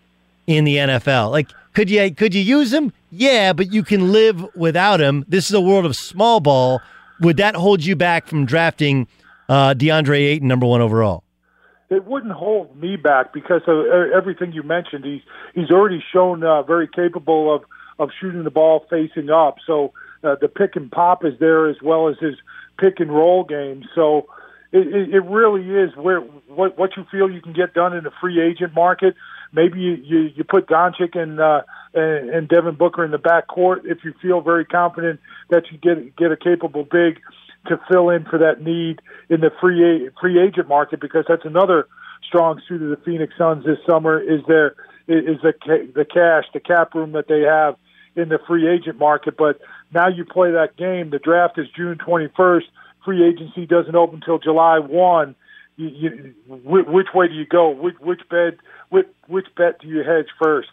in 0.47 0.63
the 0.63 0.77
NFL? 0.77 1.33
Like, 1.33 1.49
could 1.73 1.91
you 1.91 2.15
could 2.15 2.33
you 2.33 2.43
use 2.43 2.73
him? 2.73 2.93
Yeah, 3.11 3.53
but 3.53 3.73
you 3.73 3.83
can 3.83 4.13
live 4.13 4.47
without 4.55 5.01
him. 5.01 5.25
This 5.27 5.47
is 5.47 5.55
a 5.55 5.61
world 5.61 5.87
of 5.87 5.97
small 5.97 6.39
ball. 6.39 6.81
Would 7.19 7.39
that 7.39 7.57
hold 7.57 7.85
you 7.85 7.97
back 7.97 8.29
from 8.29 8.47
drafting 8.47 9.09
uh, 9.49 9.75
DeAndre 9.75 10.21
Ayton 10.21 10.47
number 10.47 10.67
one 10.67 10.81
overall? 10.81 11.24
It 11.91 12.07
wouldn't 12.07 12.33
hold 12.33 12.77
me 12.81 12.97
back 12.97 13.33
because 13.33 13.63
of 13.67 13.87
everything 14.13 14.53
you 14.53 14.63
mentioned. 14.63 15.05
He's 15.05 15.23
he's 15.55 15.71
already 15.71 16.03
shown 16.13 16.43
uh, 16.43 16.63
very 16.63 16.89
capable 16.89 17.55
of 17.55 17.65
of 17.99 18.11
shooting 18.21 18.45
the 18.45 18.51
ball 18.51 18.87
facing 18.91 19.31
up. 19.31 19.57
So 19.67 19.93
uh, 20.23 20.37
the 20.41 20.49
pick 20.49 20.77
and 20.77 20.91
pop 20.91 21.25
is 21.25 21.39
there 21.39 21.69
as 21.69 21.77
well 21.83 22.09
as 22.09 22.17
his 22.19 22.35
pick 22.79 23.01
and 23.01 23.15
roll 23.15 23.45
game. 23.45 23.85
So 23.95 24.27
it, 24.73 24.87
it, 24.89 25.15
it 25.15 25.21
really 25.21 25.71
is 25.71 25.95
where 25.97 26.21
what 26.21 26.79
what 26.79 26.97
you 26.97 27.05
feel 27.11 27.31
you 27.31 27.41
can 27.41 27.53
get 27.53 27.75
done 27.75 27.95
in 27.95 28.05
the 28.05 28.11
free 28.21 28.41
agent 28.41 28.75
market. 28.75 29.15
Maybe 29.53 29.79
you 29.79 29.93
you, 29.93 30.19
you 30.35 30.45
put 30.45 30.67
Doncic 30.67 31.17
and, 31.17 31.39
uh, 31.39 31.63
and 31.93 32.31
and 32.31 32.49
Devin 32.49 32.75
Booker 32.75 33.05
in 33.05 33.13
the 33.13 33.19
back 33.19 33.47
court 33.47 33.83
if 33.85 33.99
you 34.05 34.15
feel 34.21 34.41
very 34.41 34.65
confident 34.65 35.21
that 35.51 35.71
you 35.71 35.79
get 35.79 36.17
get 36.17 36.33
a 36.33 36.37
capable 36.37 36.83
big 36.83 37.21
to 37.67 37.81
fill 37.91 38.11
in 38.11 38.25
for 38.25 38.39
that 38.39 38.63
need 38.63 39.01
in 39.29 39.41
the 39.41 39.51
free 39.61 40.11
free 40.21 40.41
agent 40.41 40.69
market 40.69 41.01
because 41.01 41.25
that's 41.29 41.45
another 41.45 41.87
strong 42.27 42.61
suit 42.69 42.83
of 42.83 42.91
the 42.91 43.03
Phoenix 43.05 43.35
Suns 43.37 43.65
this 43.65 43.79
summer 43.89 44.21
is 44.21 44.41
their 44.47 44.75
is 45.07 45.41
the 45.43 45.53
the 45.95 46.05
cash 46.05 46.45
the 46.53 46.61
cap 46.61 46.95
room 46.95 47.13
that 47.13 47.29
they 47.29 47.41
have 47.41 47.77
in 48.17 48.29
the 48.29 48.39
free 48.47 48.69
agent 48.69 48.99
market. 48.99 49.37
But 49.37 49.61
now 49.93 50.09
you 50.09 50.25
play 50.25 50.53
that 50.53 50.77
game. 50.77 51.11
The 51.11 51.19
draft 51.19 51.59
is 51.59 51.67
June 51.77 51.99
21st. 51.99 52.65
Free 53.05 53.25
agency 53.25 53.67
doesn't 53.67 53.95
open 53.95 54.17
until 54.17 54.39
July 54.39 54.79
1. 54.79 55.35
You, 55.77 55.89
you, 55.89 56.35
which 56.47 57.09
way 57.13 57.29
do 57.29 57.35
you 57.35 57.47
go? 57.47 57.71
Which, 57.71 57.97
which 58.01 58.21
bed? 58.31 58.59
Which, 58.91 59.09
which 59.27 59.47
bet 59.57 59.81
do 59.81 59.89
you 59.89 60.05
hedge 60.05 60.29
first? 60.41 60.71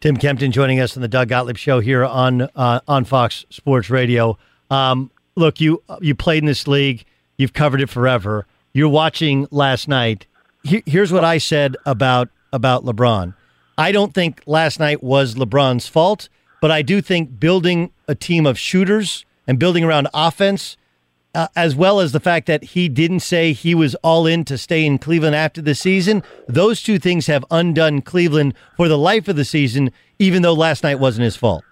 Tim 0.00 0.16
Kempton 0.16 0.50
joining 0.50 0.80
us 0.80 0.96
on 0.96 1.02
the 1.02 1.08
Doug 1.08 1.28
Gottlieb 1.28 1.56
Show 1.56 1.78
here 1.78 2.04
on 2.04 2.42
uh, 2.42 2.80
on 2.88 3.04
Fox 3.04 3.46
Sports 3.50 3.88
Radio. 3.88 4.36
Um, 4.68 5.11
look, 5.36 5.60
you 5.60 5.82
you 6.00 6.14
played 6.14 6.42
in 6.42 6.46
this 6.46 6.66
league. 6.66 7.04
You've 7.36 7.52
covered 7.52 7.80
it 7.80 7.90
forever. 7.90 8.46
You're 8.72 8.88
watching 8.88 9.46
last 9.50 9.88
night. 9.88 10.26
here's 10.64 11.12
what 11.12 11.24
I 11.24 11.38
said 11.38 11.76
about 11.84 12.28
about 12.52 12.84
LeBron. 12.84 13.34
I 13.78 13.92
don't 13.92 14.14
think 14.14 14.42
last 14.46 14.78
night 14.78 15.02
was 15.02 15.34
LeBron's 15.34 15.88
fault, 15.88 16.28
but 16.60 16.70
I 16.70 16.82
do 16.82 17.00
think 17.00 17.40
building 17.40 17.90
a 18.06 18.14
team 18.14 18.46
of 18.46 18.58
shooters 18.58 19.24
and 19.46 19.58
building 19.58 19.82
around 19.82 20.08
offense, 20.12 20.76
uh, 21.34 21.48
as 21.56 21.74
well 21.74 21.98
as 21.98 22.12
the 22.12 22.20
fact 22.20 22.46
that 22.46 22.62
he 22.62 22.88
didn't 22.88 23.20
say 23.20 23.52
he 23.52 23.74
was 23.74 23.94
all 23.96 24.26
in 24.26 24.44
to 24.44 24.58
stay 24.58 24.84
in 24.84 24.98
Cleveland 24.98 25.34
after 25.34 25.62
the 25.62 25.74
season, 25.74 26.22
those 26.46 26.82
two 26.82 26.98
things 26.98 27.26
have 27.26 27.44
undone 27.50 28.02
Cleveland 28.02 28.54
for 28.76 28.88
the 28.88 28.98
life 28.98 29.26
of 29.26 29.36
the 29.36 29.44
season, 29.44 29.90
even 30.18 30.42
though 30.42 30.52
last 30.52 30.82
night 30.84 31.00
wasn't 31.00 31.24
his 31.24 31.36
fault. 31.36 31.64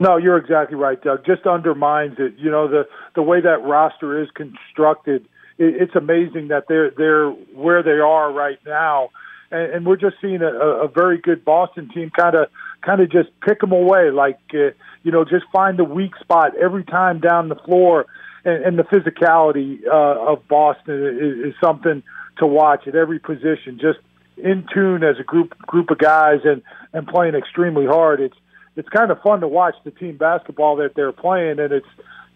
No, 0.00 0.16
you're 0.16 0.36
exactly 0.36 0.76
right, 0.76 1.00
Doug. 1.02 1.26
Just 1.26 1.46
undermines 1.46 2.16
it. 2.18 2.34
You 2.38 2.50
know 2.50 2.68
the 2.68 2.88
the 3.14 3.22
way 3.22 3.40
that 3.40 3.62
roster 3.64 4.22
is 4.22 4.28
constructed. 4.34 5.26
It, 5.58 5.82
it's 5.82 5.96
amazing 5.96 6.48
that 6.48 6.64
they're 6.68 6.90
they're 6.90 7.30
where 7.30 7.82
they 7.82 7.98
are 7.98 8.32
right 8.32 8.58
now 8.64 9.10
and, 9.50 9.72
and 9.74 9.86
we're 9.86 9.96
just 9.96 10.16
seeing 10.20 10.42
a, 10.42 10.46
a 10.46 10.88
very 10.88 11.18
good 11.18 11.44
Boston 11.44 11.88
team 11.92 12.10
kind 12.10 12.34
of 12.34 12.48
kind 12.82 13.00
of 13.00 13.10
just 13.10 13.28
pick 13.40 13.60
them 13.60 13.72
away, 13.72 14.10
like 14.10 14.38
uh, 14.54 14.70
you 15.02 15.12
know, 15.12 15.24
just 15.24 15.44
find 15.52 15.78
the 15.78 15.84
weak 15.84 16.12
spot 16.20 16.56
every 16.56 16.84
time 16.84 17.20
down 17.20 17.48
the 17.48 17.56
floor, 17.56 18.06
and, 18.44 18.64
and 18.64 18.78
the 18.78 18.84
physicality 18.84 19.80
uh, 19.86 20.32
of 20.32 20.46
Boston 20.48 20.94
is, 20.94 21.48
is 21.48 21.54
something 21.62 22.02
to 22.38 22.46
watch 22.46 22.86
at 22.86 22.94
every 22.94 23.18
position. 23.18 23.78
Just 23.80 23.98
in 24.36 24.66
tune 24.72 25.02
as 25.02 25.16
a 25.18 25.24
group 25.24 25.56
group 25.58 25.90
of 25.90 25.98
guys 25.98 26.40
and 26.44 26.62
and 26.92 27.06
playing 27.06 27.34
extremely 27.34 27.86
hard. 27.86 28.20
It's 28.20 28.36
it's 28.78 28.88
kind 28.90 29.10
of 29.10 29.20
fun 29.20 29.40
to 29.40 29.48
watch 29.48 29.74
the 29.82 29.90
team 29.90 30.16
basketball 30.16 30.76
that 30.76 30.94
they're 30.94 31.12
playing, 31.12 31.58
and 31.58 31.72
it's 31.72 31.86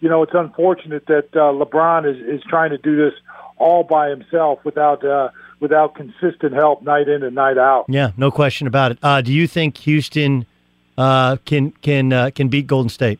you 0.01 0.09
know 0.09 0.21
it's 0.23 0.33
unfortunate 0.35 1.05
that 1.07 1.29
uh, 1.33 1.53
LeBron 1.53 2.05
is 2.05 2.21
is 2.27 2.43
trying 2.47 2.71
to 2.71 2.77
do 2.77 2.97
this 2.97 3.13
all 3.57 3.83
by 3.85 4.09
himself 4.09 4.59
without 4.65 5.05
uh, 5.05 5.29
without 5.61 5.95
consistent 5.95 6.53
help 6.53 6.83
night 6.83 7.07
in 7.07 7.23
and 7.23 7.33
night 7.33 7.57
out. 7.57 7.85
Yeah, 7.87 8.11
no 8.17 8.29
question 8.29 8.67
about 8.67 8.91
it. 8.91 8.97
Uh, 9.01 9.21
do 9.21 9.31
you 9.31 9.47
think 9.47 9.77
Houston 9.77 10.45
uh, 10.97 11.37
can 11.45 11.71
can 11.81 12.11
uh, 12.11 12.29
can 12.35 12.49
beat 12.49 12.67
Golden 12.67 12.89
State? 12.89 13.19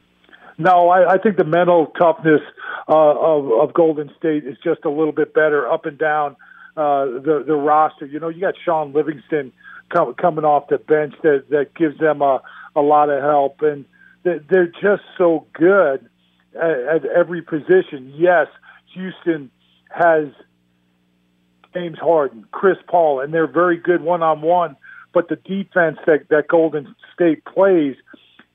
No, 0.57 0.89
I, 0.89 1.13
I 1.13 1.17
think 1.17 1.38
the 1.38 1.45
mental 1.45 1.88
toughness 1.97 2.41
uh, 2.89 2.93
of, 2.93 3.51
of 3.51 3.73
Golden 3.73 4.12
State 4.19 4.45
is 4.45 4.57
just 4.62 4.83
a 4.83 4.89
little 4.89 5.13
bit 5.13 5.33
better 5.33 5.71
up 5.71 5.86
and 5.86 5.97
down 5.97 6.36
uh, 6.75 7.05
the 7.05 7.43
the 7.47 7.55
roster. 7.55 8.05
You 8.05 8.19
know, 8.19 8.27
you 8.27 8.41
got 8.41 8.55
Shaun 8.65 8.91
Livingston 8.91 9.53
com- 9.89 10.13
coming 10.15 10.43
off 10.43 10.67
the 10.67 10.77
bench 10.77 11.15
that 11.23 11.45
that 11.51 11.73
gives 11.73 11.97
them 11.99 12.21
a 12.21 12.41
a 12.75 12.81
lot 12.81 13.09
of 13.09 13.21
help, 13.21 13.62
and 13.62 13.86
they're 14.23 14.67
just 14.67 15.03
so 15.17 15.45
good 15.53 16.09
at, 16.55 16.79
at 16.95 17.05
every 17.05 17.41
position. 17.41 18.13
Yes, 18.15 18.47
Houston 18.93 19.51
has 19.89 20.27
James 21.73 21.97
Harden, 21.99 22.45
Chris 22.51 22.77
Paul, 22.88 23.19
and 23.19 23.33
they're 23.33 23.47
very 23.47 23.77
good 23.77 24.01
one 24.01 24.23
on 24.23 24.41
one. 24.41 24.75
But 25.13 25.29
the 25.29 25.36
defense 25.36 25.99
that, 26.07 26.27
that 26.29 26.47
Golden 26.47 26.95
State 27.13 27.45
plays, 27.45 27.95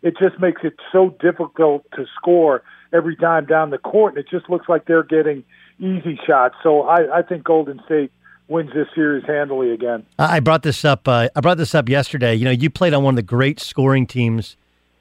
it 0.03 0.15
just 0.19 0.41
makes 0.41 0.63
it 0.65 0.75
so 0.93 1.15
difficult 1.21 1.87
to 1.95 2.07
score 2.17 2.63
every 2.93 3.17
time 3.17 3.47
down 3.47 3.71
the 3.71 3.79
court. 3.79 4.17
And 4.17 4.25
it 4.25 4.31
just 4.31 4.49
looks 4.51 4.69
like 4.69 4.87
they're 4.87 5.05
getting 5.05 5.45
easy 5.79 6.19
shots. 6.27 6.57
So 6.63 6.83
I, 6.83 7.19
I 7.19 7.23
think 7.23 7.45
Golden 7.45 7.81
State 7.85 8.11
wins 8.49 8.71
this 8.75 8.89
series 8.95 9.25
handily 9.27 9.73
again. 9.73 10.05
I 10.19 10.41
brought 10.41 10.63
this 10.63 10.85
up. 10.85 11.07
Uh, 11.07 11.29
I 11.37 11.41
brought 11.41 11.59
this 11.59 11.75
up 11.75 11.89
yesterday. 11.89 12.35
You 12.35 12.45
know, 12.47 12.51
you 12.51 12.71
played 12.71 12.95
on 12.95 13.03
one 13.03 13.13
of 13.13 13.17
the 13.17 13.23
great 13.23 13.61
scoring 13.61 14.07
teams 14.07 14.57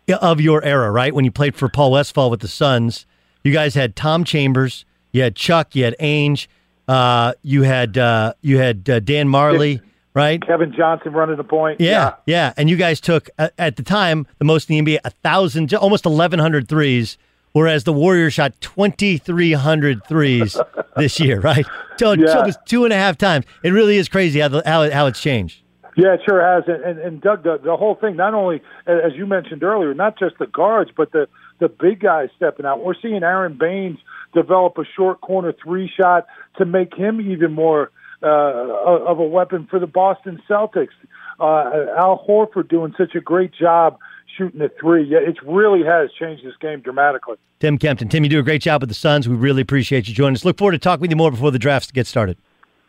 of 0.09 0.39
your 0.39 0.63
era, 0.63 0.91
right? 0.91 1.13
When 1.13 1.25
you 1.25 1.31
played 1.31 1.55
for 1.55 1.69
Paul 1.69 1.91
Westphal 1.91 2.29
with 2.29 2.41
the 2.41 2.47
Suns, 2.47 3.05
you 3.43 3.51
guys 3.51 3.75
had 3.75 3.95
Tom 3.95 4.23
Chambers, 4.23 4.85
you 5.11 5.21
had 5.21 5.35
Chuck, 5.35 5.75
you 5.75 5.83
had 5.83 5.95
Ainge, 5.99 6.47
uh, 6.87 7.33
you 7.41 7.63
had 7.63 7.97
uh, 7.97 8.33
you 8.41 8.57
had 8.57 8.89
uh, 8.89 8.99
Dan 8.99 9.27
Majerle, 9.27 9.81
right? 10.13 10.45
Kevin 10.45 10.73
Johnson 10.75 11.13
running 11.13 11.37
the 11.37 11.43
point. 11.43 11.79
Yeah, 11.81 11.89
yeah, 11.91 12.13
yeah. 12.25 12.53
And 12.57 12.69
you 12.69 12.75
guys 12.75 13.01
took 13.01 13.29
at 13.37 13.75
the 13.75 13.83
time 13.83 14.27
the 14.39 14.45
most 14.45 14.69
in 14.69 14.83
the 14.83 14.95
NBA, 14.95 14.99
a 15.03 15.09
thousand, 15.09 15.73
almost 15.73 16.05
1,100 16.05 16.67
threes, 16.67 17.17
whereas 17.57 17.83
the 17.83 17.93
Warriors 17.93 18.33
shot 18.33 18.53
2,300 18.61 20.05
threes 20.05 20.57
this 20.95 21.19
year, 21.19 21.39
right? 21.41 21.65
So, 21.97 22.13
yeah. 22.13 22.39
it 22.39 22.45
was 22.45 22.57
two 22.65 22.83
and 22.83 22.93
a 22.93 22.97
half 22.97 23.17
times. 23.17 23.45
It 23.63 23.71
really 23.71 23.97
is 23.97 24.07
crazy 24.07 24.39
how 24.39 24.49
the, 24.49 24.61
how 24.65 24.89
how 24.91 25.07
it's 25.07 25.19
changed. 25.19 25.63
Yeah, 25.97 26.13
it 26.13 26.21
sure 26.27 26.41
has. 26.41 26.63
And, 26.67 26.83
and, 26.83 26.99
and 26.99 27.21
Doug, 27.21 27.43
the, 27.43 27.57
the 27.57 27.75
whole 27.75 27.95
thing, 27.95 28.15
not 28.15 28.35
only 28.35 28.61
as 28.85 29.13
you 29.15 29.25
mentioned 29.25 29.63
earlier, 29.63 29.95
not 29.95 30.17
just 30.19 30.37
the 30.37 30.45
guards, 30.45 30.91
but 30.95 31.11
the 31.11 31.27
the 31.59 31.67
big 31.67 32.01
guys 32.01 32.29
stepping 32.35 32.67
out. 32.67 32.83
We're 32.83 32.93
seeing 33.01 33.23
Aron 33.23 33.57
Baynes 33.57 33.97
develop 34.35 34.77
a 34.77 34.83
short 34.95 35.21
corner 35.21 35.53
three 35.63 35.89
shot 35.99 36.27
to 36.59 36.65
make 36.65 36.93
him 36.93 37.19
even 37.19 37.51
more 37.53 37.91
uh, 38.21 38.27
of 38.27 39.17
a 39.17 39.23
weapon 39.23 39.67
for 39.69 39.79
the 39.79 39.87
Boston 39.87 40.39
Celtics. 40.47 40.93
Uh, 41.39 41.87
Al 41.97 42.23
Horford 42.27 42.69
doing 42.69 42.93
such 42.97 43.15
a 43.15 43.21
great 43.21 43.53
job 43.53 43.97
shooting 44.37 44.61
a 44.61 44.69
three. 44.79 45.03
Yeah, 45.05 45.19
it 45.19 45.37
really 45.45 45.83
has 45.83 46.09
changed 46.19 46.45
this 46.45 46.55
game 46.61 46.81
dramatically. 46.81 47.37
Tim 47.59 47.77
Kempton. 47.77 48.09
Tim, 48.09 48.23
you 48.23 48.29
do 48.29 48.39
a 48.39 48.43
great 48.43 48.61
job 48.61 48.81
with 48.81 48.89
the 48.89 48.95
Suns. 48.95 49.27
We 49.27 49.35
really 49.35 49.61
appreciate 49.61 50.07
you 50.07 50.13
joining 50.13 50.35
us. 50.35 50.45
Look 50.45 50.57
forward 50.57 50.73
to 50.73 50.79
talking 50.79 51.01
with 51.01 51.11
you 51.11 51.17
more 51.17 51.31
before 51.31 51.51
the 51.51 51.59
drafts 51.59 51.91
get 51.91 52.07
started. 52.07 52.37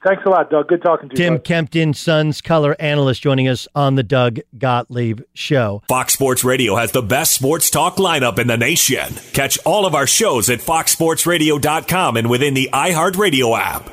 Thanks 0.06 0.22
a 0.24 0.28
lot, 0.28 0.48
Doug. 0.48 0.68
Good 0.68 0.82
talking 0.82 1.08
to 1.08 1.16
Tim 1.16 1.34
you. 1.34 1.38
Tim 1.40 1.66
Kempton, 1.66 1.92
Suns 1.94 2.40
color 2.40 2.76
analyst, 2.78 3.20
joining 3.20 3.48
us 3.48 3.66
on 3.74 3.96
the 3.96 4.04
Doug 4.04 4.38
Gottlieb 4.56 5.22
Show. 5.34 5.82
Fox 5.88 6.12
Sports 6.12 6.44
Radio 6.44 6.76
has 6.76 6.92
the 6.92 7.02
best 7.02 7.34
sports 7.34 7.68
talk 7.68 7.96
lineup 7.96 8.38
in 8.38 8.46
the 8.46 8.56
nation. 8.56 9.14
Catch 9.32 9.58
all 9.64 9.87
of 9.87 9.96
our 9.96 10.06
shows 10.06 10.48
at 10.48 10.61
foxsportsradio.com 10.61 12.16
and 12.16 12.30
within 12.30 12.54
the 12.54 12.70
iHeartRadio 12.72 13.58
app. 13.58 13.90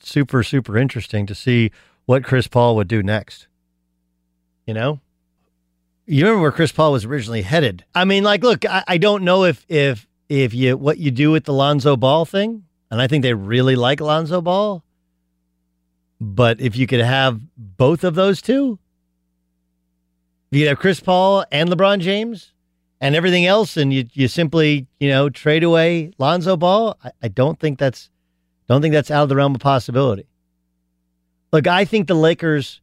Super, 0.00 0.42
super 0.42 0.76
interesting 0.76 1.24
to 1.26 1.34
see 1.36 1.70
what 2.06 2.24
Chris 2.24 2.48
Paul 2.48 2.74
would 2.76 2.88
do 2.88 3.02
next. 3.02 3.46
You 4.66 4.74
know, 4.74 5.00
you 6.06 6.24
remember 6.24 6.42
where 6.42 6.52
Chris 6.52 6.72
Paul 6.72 6.92
was 6.92 7.04
originally 7.04 7.42
headed. 7.42 7.84
I 7.94 8.04
mean, 8.04 8.24
like, 8.24 8.42
look, 8.42 8.64
I, 8.64 8.84
I 8.86 8.98
don't 8.98 9.24
know 9.24 9.44
if 9.44 9.64
if 9.68 10.06
if 10.28 10.54
you 10.54 10.76
what 10.76 10.98
you 10.98 11.10
do 11.10 11.30
with 11.30 11.44
the 11.44 11.52
Lonzo 11.52 11.96
Ball 11.96 12.24
thing, 12.24 12.64
and 12.90 13.00
I 13.00 13.06
think 13.06 13.22
they 13.22 13.34
really 13.34 13.76
like 13.76 14.00
Lonzo 14.00 14.40
Ball. 14.40 14.84
But 16.20 16.60
if 16.60 16.76
you 16.76 16.86
could 16.86 17.00
have 17.00 17.40
both 17.56 18.04
of 18.04 18.14
those 18.14 18.40
two, 18.40 18.78
if 20.50 20.58
you 20.58 20.68
have 20.68 20.78
Chris 20.78 21.00
Paul 21.00 21.44
and 21.50 21.68
LeBron 21.68 22.00
James 22.00 22.52
and 23.00 23.14
everything 23.14 23.46
else, 23.46 23.76
and 23.76 23.92
you 23.92 24.06
you 24.12 24.28
simply 24.28 24.86
you 25.00 25.08
know 25.08 25.28
trade 25.30 25.64
away 25.64 26.12
Lonzo 26.18 26.56
Ball, 26.56 26.96
I, 27.02 27.10
I 27.22 27.28
don't 27.28 27.58
think 27.58 27.78
that's 27.78 28.10
don't 28.68 28.82
think 28.82 28.92
that's 28.92 29.10
out 29.10 29.24
of 29.24 29.28
the 29.28 29.36
realm 29.36 29.54
of 29.54 29.60
possibility. 29.60 30.26
Look, 31.52 31.66
I 31.66 31.84
think 31.84 32.08
the 32.08 32.14
Lakers, 32.14 32.80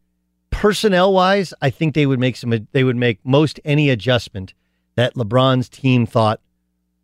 personnel 0.52 1.12
wise, 1.14 1.54
I 1.62 1.70
think 1.72 1.96
they 1.96 2.06
would 2.06 2.20
make 2.20 2.36
some 2.36 2.68
they 2.72 2.84
would 2.84 2.96
make 2.96 3.20
most 3.26 3.60
any 3.66 3.90
adjustment 3.90 4.54
that 4.96 5.16
LeBron's 5.16 5.70
team 5.70 6.06
thought 6.06 6.40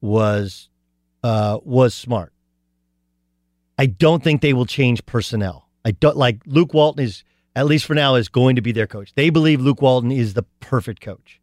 was 0.01 0.69
uh, 1.23 1.59
was 1.63 1.95
smart. 1.95 2.33
I 3.79 3.87
don't 3.87 4.23
think 4.23 4.41
they 4.41 4.53
will 4.53 4.65
change 4.65 5.05
personnel. 5.05 5.67
I 5.83 5.91
don't 5.91 6.17
like 6.17 6.41
Luke 6.45 6.73
Walton 6.73 7.03
is 7.03 7.23
at 7.55 7.65
least 7.65 7.85
for 7.85 7.95
now 7.95 8.15
is 8.15 8.29
going 8.29 8.55
to 8.55 8.61
be 8.61 8.71
their 8.71 8.87
coach. 8.87 9.13
They 9.15 9.29
believe 9.31 9.59
Luke 9.61 9.81
Walton 9.81 10.11
is 10.11 10.33
the 10.35 10.43
perfect 10.59 11.01
coach. 11.01 11.39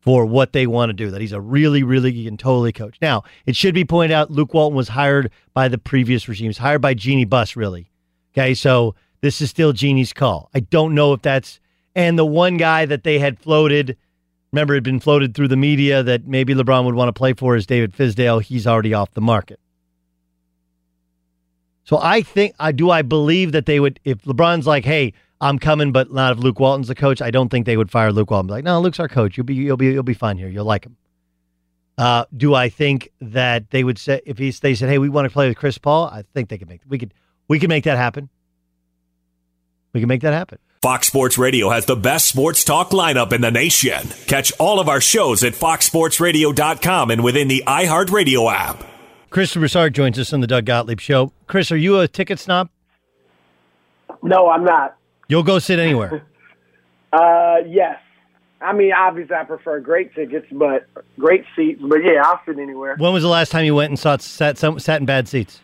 for 0.00 0.24
what 0.24 0.52
they 0.52 0.66
want 0.66 0.90
to 0.90 0.94
do. 0.94 1.10
That 1.10 1.20
he's 1.20 1.32
a 1.32 1.40
really, 1.40 1.82
really 1.82 2.12
he 2.12 2.24
can 2.24 2.36
totally 2.36 2.72
coach. 2.72 2.96
Now, 3.02 3.24
it 3.46 3.56
should 3.56 3.74
be 3.74 3.84
pointed 3.84 4.14
out 4.14 4.30
Luke 4.30 4.54
Walton 4.54 4.76
was 4.76 4.88
hired 4.88 5.30
by 5.52 5.68
the 5.68 5.78
previous 5.78 6.28
regimes, 6.28 6.58
hired 6.58 6.80
by 6.80 6.94
Jeanie 6.94 7.24
Buss, 7.24 7.56
really. 7.56 7.90
Okay, 8.32 8.54
so 8.54 8.94
this 9.20 9.40
is 9.40 9.50
still 9.50 9.72
Jeanie's 9.72 10.12
call. 10.12 10.50
I 10.54 10.60
don't 10.60 10.94
know 10.94 11.12
if 11.12 11.22
that's 11.22 11.60
and 11.94 12.16
the 12.16 12.24
one 12.24 12.58
guy 12.58 12.86
that 12.86 13.02
they 13.02 13.18
had 13.18 13.40
floated, 13.40 13.96
remember, 14.52 14.74
it 14.74 14.76
had 14.76 14.84
been 14.84 15.00
floated 15.00 15.34
through 15.34 15.48
the 15.48 15.56
media 15.56 16.02
that 16.04 16.26
maybe 16.28 16.54
LeBron 16.54 16.84
would 16.84 16.94
want 16.94 17.08
to 17.08 17.12
play 17.12 17.32
for 17.32 17.56
is 17.56 17.66
David 17.66 17.92
Fizdale. 17.92 18.40
He's 18.40 18.68
already 18.68 18.94
off 18.94 19.12
the 19.14 19.20
market. 19.20 19.58
So 21.82 21.98
I 22.00 22.22
think 22.22 22.54
I 22.60 22.70
do 22.70 22.90
I 22.90 23.02
believe 23.02 23.52
that 23.52 23.66
they 23.66 23.80
would 23.80 23.98
if 24.04 24.22
LeBron's 24.22 24.66
like, 24.66 24.84
hey, 24.84 25.12
I'm 25.40 25.58
coming, 25.58 25.90
but 25.90 26.12
not 26.12 26.32
if 26.32 26.38
Luke 26.38 26.60
Walton's 26.60 26.88
the 26.88 26.94
coach. 26.94 27.22
I 27.22 27.30
don't 27.30 27.48
think 27.48 27.66
they 27.66 27.76
would 27.76 27.90
fire 27.90 28.12
Luke 28.12 28.30
Walton. 28.30 28.48
Like, 28.48 28.64
no, 28.64 28.80
Luke's 28.80 29.00
our 29.00 29.08
coach. 29.08 29.36
You'll 29.36 29.46
be 29.46 29.54
you'll 29.54 29.76
be 29.76 29.86
you'll 29.86 30.02
be 30.02 30.14
fine 30.14 30.36
here. 30.36 30.48
You'll 30.48 30.66
like 30.66 30.84
him. 30.84 30.96
Uh, 31.96 32.26
do 32.36 32.54
I 32.54 32.68
think 32.68 33.10
that 33.20 33.70
they 33.70 33.82
would 33.82 33.98
say 33.98 34.20
if 34.24 34.38
he, 34.38 34.50
they 34.50 34.76
said, 34.76 34.88
"Hey, 34.88 34.98
we 34.98 35.08
want 35.08 35.24
to 35.24 35.32
play 35.32 35.48
with 35.48 35.56
Chris 35.56 35.78
Paul"? 35.78 36.06
I 36.06 36.22
think 36.34 36.48
they 36.48 36.58
could 36.58 36.68
make 36.68 36.82
we 36.88 36.98
could 36.98 37.12
we 37.48 37.58
could 37.58 37.70
make 37.70 37.84
that 37.84 37.96
happen. 37.96 38.28
We 39.92 40.00
can 40.00 40.08
make 40.08 40.22
that 40.22 40.32
happen. 40.32 40.58
Fox 40.82 41.08
Sports 41.08 41.38
Radio 41.38 41.70
has 41.70 41.86
the 41.86 41.96
best 41.96 42.26
sports 42.26 42.62
talk 42.62 42.90
lineup 42.90 43.32
in 43.32 43.40
the 43.40 43.50
nation. 43.50 44.08
Catch 44.26 44.52
all 44.60 44.78
of 44.78 44.88
our 44.88 45.00
shows 45.00 45.42
at 45.42 45.54
foxsportsradio.com 45.54 47.10
and 47.10 47.24
within 47.24 47.48
the 47.48 47.64
iHeartRadio 47.66 48.52
app. 48.52 48.84
Chris 49.30 49.54
Broussard 49.54 49.94
joins 49.94 50.18
us 50.18 50.32
on 50.32 50.40
the 50.40 50.46
Doug 50.46 50.64
Gottlieb 50.66 51.00
Show. 51.00 51.32
Chris, 51.48 51.72
are 51.72 51.76
you 51.76 51.98
a 51.98 52.06
ticket 52.06 52.38
snob? 52.38 52.70
No, 54.22 54.48
I'm 54.48 54.64
not. 54.64 54.96
You'll 55.28 55.42
go 55.42 55.58
sit 55.58 55.78
anywhere. 55.78 56.24
uh, 57.12 57.56
yes. 57.66 57.98
I 58.60 58.72
mean, 58.72 58.92
obviously, 58.92 59.34
I 59.34 59.44
prefer 59.44 59.80
great 59.80 60.14
tickets, 60.14 60.46
but 60.50 60.86
great 61.18 61.44
seats. 61.54 61.80
But 61.82 61.98
yeah, 62.04 62.22
I'll 62.24 62.40
sit 62.46 62.58
anywhere. 62.58 62.96
When 62.98 63.12
was 63.12 63.22
the 63.22 63.28
last 63.28 63.50
time 63.50 63.64
you 63.64 63.74
went 63.74 63.90
and 63.90 63.98
saw 63.98 64.16
sat 64.16 64.58
some, 64.58 64.78
sat 64.78 65.00
in 65.00 65.06
bad 65.06 65.28
seats? 65.28 65.60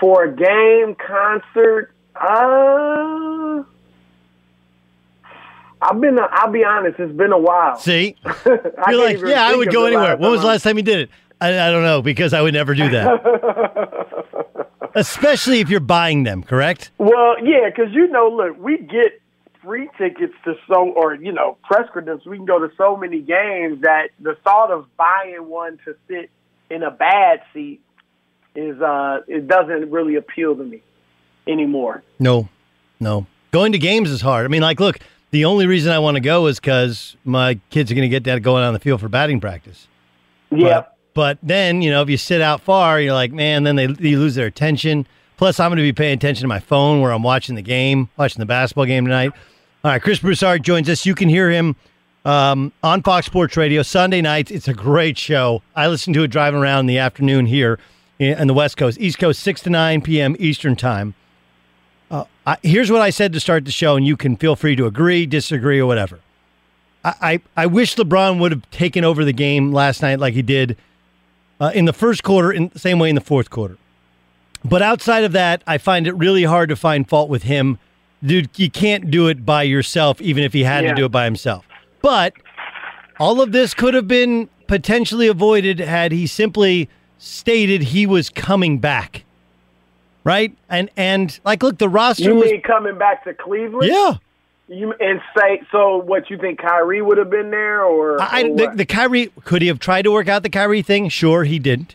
For 0.00 0.24
a 0.24 0.34
game, 0.34 0.96
concert, 0.96 1.92
uh, 2.20 3.64
I've 5.80 6.00
been. 6.00 6.18
I'll 6.18 6.50
be 6.50 6.64
honest. 6.64 6.98
It's 6.98 7.16
been 7.16 7.32
a 7.32 7.38
while. 7.38 7.78
See, 7.78 8.16
you're 8.46 9.04
like, 9.04 9.20
yeah, 9.20 9.46
I 9.46 9.54
would 9.54 9.70
go 9.70 9.86
anywhere. 9.86 10.16
When 10.16 10.30
was 10.30 10.40
the 10.40 10.46
last 10.46 10.62
time 10.62 10.76
you 10.76 10.82
did 10.82 11.00
it? 11.00 11.10
I, 11.40 11.68
I 11.68 11.70
don't 11.70 11.84
know 11.84 12.02
because 12.02 12.32
I 12.32 12.40
would 12.40 12.54
never 12.54 12.74
do 12.74 12.88
that. 12.90 14.70
Especially 14.94 15.60
if 15.60 15.68
you're 15.68 15.80
buying 15.80 16.22
them, 16.22 16.42
correct? 16.42 16.90
Well, 16.96 17.36
yeah, 17.42 17.68
because 17.68 17.92
you 17.92 18.08
know, 18.08 18.28
look, 18.28 18.58
we 18.58 18.78
get 18.78 19.20
free 19.62 19.90
tickets 19.98 20.32
to 20.44 20.54
so, 20.66 20.90
or 20.90 21.14
you 21.14 21.32
know, 21.32 21.58
press 21.64 21.88
credentials. 21.92 22.26
We 22.26 22.38
can 22.38 22.46
go 22.46 22.58
to 22.58 22.70
so 22.78 22.96
many 22.96 23.20
games 23.20 23.82
that 23.82 24.08
the 24.18 24.36
thought 24.44 24.70
of 24.70 24.86
buying 24.96 25.46
one 25.48 25.78
to 25.84 25.94
sit 26.08 26.30
in 26.70 26.82
a 26.82 26.90
bad 26.90 27.42
seat 27.52 27.80
is, 28.54 28.80
uh, 28.80 29.20
it 29.28 29.46
doesn't 29.46 29.90
really 29.90 30.16
appeal 30.16 30.56
to 30.56 30.64
me 30.64 30.82
anymore. 31.46 32.02
No, 32.18 32.48
no. 33.00 33.26
Going 33.50 33.72
to 33.72 33.78
games 33.78 34.10
is 34.10 34.20
hard. 34.20 34.44
I 34.44 34.48
mean, 34.48 34.62
like, 34.62 34.80
look, 34.80 34.98
the 35.30 35.44
only 35.44 35.66
reason 35.66 35.92
I 35.92 35.98
want 35.98 36.16
to 36.16 36.20
go 36.20 36.46
is 36.46 36.60
because 36.60 37.16
my 37.24 37.58
kids 37.70 37.90
are 37.90 37.94
going 37.94 38.02
to 38.02 38.08
get 38.08 38.24
that 38.24 38.42
going 38.42 38.64
on 38.64 38.72
the 38.72 38.80
field 38.80 39.00
for 39.00 39.08
batting 39.08 39.40
practice. 39.40 39.88
Yeah. 40.50 40.80
But, 40.80 40.96
but, 41.14 41.38
then, 41.42 41.82
you 41.82 41.90
know, 41.90 42.02
if 42.02 42.10
you 42.10 42.16
sit 42.16 42.40
out 42.40 42.60
far, 42.60 43.00
you're 43.00 43.14
like, 43.14 43.32
man, 43.32 43.64
then 43.64 43.76
they 43.76 43.86
you 43.86 44.18
lose 44.18 44.34
their 44.34 44.46
attention. 44.46 45.06
Plus, 45.36 45.60
I'm 45.60 45.70
going 45.70 45.76
to 45.78 45.82
be 45.82 45.92
paying 45.92 46.14
attention 46.14 46.42
to 46.42 46.48
my 46.48 46.60
phone 46.60 47.00
where 47.00 47.12
I'm 47.12 47.22
watching 47.22 47.54
the 47.54 47.62
game, 47.62 48.08
watching 48.16 48.40
the 48.40 48.46
basketball 48.46 48.86
game 48.86 49.04
tonight. 49.04 49.32
All 49.84 49.90
right, 49.90 50.02
Chris 50.02 50.18
Broussard 50.18 50.62
joins 50.62 50.88
us. 50.88 51.04
You 51.04 51.14
can 51.14 51.28
hear 51.28 51.50
him 51.50 51.76
um, 52.24 52.72
on 52.82 53.02
Fox 53.02 53.26
Sports 53.26 53.56
Radio 53.56 53.82
Sunday 53.82 54.20
nights. 54.20 54.50
It's 54.50 54.68
a 54.68 54.74
great 54.74 55.16
show. 55.18 55.62
I 55.74 55.88
listen 55.88 56.12
to 56.14 56.22
it 56.22 56.28
driving 56.28 56.60
around 56.60 56.80
in 56.80 56.86
the 56.86 56.98
afternoon 56.98 57.46
here 57.46 57.78
in 58.18 58.48
the 58.48 58.54
West 58.54 58.76
Coast, 58.76 58.98
East 58.98 59.18
Coast, 59.18 59.40
6 59.40 59.62
to 59.62 59.70
9 59.70 60.00
p.m. 60.02 60.36
Eastern 60.38 60.74
Time. 60.74 61.14
Uh, 62.10 62.24
I, 62.46 62.56
here's 62.62 62.90
what 62.90 63.00
I 63.02 63.10
said 63.10 63.32
to 63.32 63.40
start 63.40 63.64
the 63.64 63.70
show, 63.70 63.96
and 63.96 64.06
you 64.06 64.16
can 64.16 64.36
feel 64.36 64.54
free 64.56 64.76
to 64.76 64.86
agree, 64.86 65.26
disagree, 65.26 65.78
or 65.80 65.86
whatever. 65.86 66.20
I, 67.04 67.14
I, 67.20 67.40
I 67.62 67.66
wish 67.66 67.96
LeBron 67.96 68.38
would 68.40 68.52
have 68.52 68.70
taken 68.70 69.04
over 69.04 69.24
the 69.24 69.32
game 69.32 69.72
last 69.72 70.02
night 70.02 70.18
like 70.20 70.34
he 70.34 70.42
did 70.42 70.76
uh, 71.60 71.72
in 71.74 71.84
the 71.84 71.92
first 71.92 72.22
quarter, 72.22 72.52
in 72.52 72.68
the 72.68 72.78
same 72.78 72.98
way 72.98 73.08
in 73.08 73.14
the 73.14 73.20
fourth 73.20 73.50
quarter. 73.50 73.76
But 74.64 74.82
outside 74.82 75.24
of 75.24 75.32
that, 75.32 75.62
I 75.66 75.78
find 75.78 76.06
it 76.06 76.14
really 76.14 76.44
hard 76.44 76.68
to 76.70 76.76
find 76.76 77.08
fault 77.08 77.28
with 77.28 77.44
him. 77.44 77.78
Dude, 78.24 78.48
you 78.56 78.70
can't 78.70 79.10
do 79.10 79.28
it 79.28 79.44
by 79.44 79.62
yourself, 79.64 80.20
even 80.20 80.42
if 80.42 80.52
he 80.52 80.64
had 80.64 80.84
Yeah. 80.84 80.90
to 80.90 80.96
do 80.96 81.04
it 81.06 81.12
by 81.12 81.24
himself. 81.24 81.66
But 82.02 82.32
all 83.18 83.40
of 83.40 83.52
this 83.52 83.74
could 83.74 83.94
have 83.94 84.08
been 84.08 84.48
potentially 84.66 85.28
avoided 85.28 85.78
had 85.80 86.12
he 86.12 86.26
simply 86.26 86.88
stated 87.18 87.82
he 87.82 88.06
was 88.06 88.28
coming 88.30 88.78
back. 88.78 89.24
Right? 90.26 90.56
And 90.68 90.90
and 90.96 91.38
like 91.44 91.62
look, 91.62 91.78
the 91.78 91.88
roster 91.88 92.24
You 92.24 92.34
was 92.34 92.50
coming 92.64 92.98
back 92.98 93.22
to 93.24 93.32
Cleveland? 93.32 93.88
Yeah. 93.92 94.14
You 94.66 94.92
and 94.98 95.20
say 95.38 95.62
so? 95.70 95.98
What 95.98 96.28
you 96.28 96.36
think 96.36 96.58
Kyrie 96.60 97.00
would 97.00 97.16
have 97.18 97.30
been 97.30 97.52
there, 97.52 97.84
or, 97.84 98.20
I, 98.20 98.42
or 98.42 98.56
the, 98.56 98.72
the 98.74 98.84
Kyrie 98.84 99.30
could 99.44 99.62
he 99.62 99.68
have 99.68 99.78
tried 99.78 100.02
to 100.02 100.10
work 100.10 100.26
out 100.26 100.42
the 100.42 100.50
Kyrie 100.50 100.82
thing? 100.82 101.08
Sure, 101.10 101.44
he 101.44 101.60
didn't. 101.60 101.94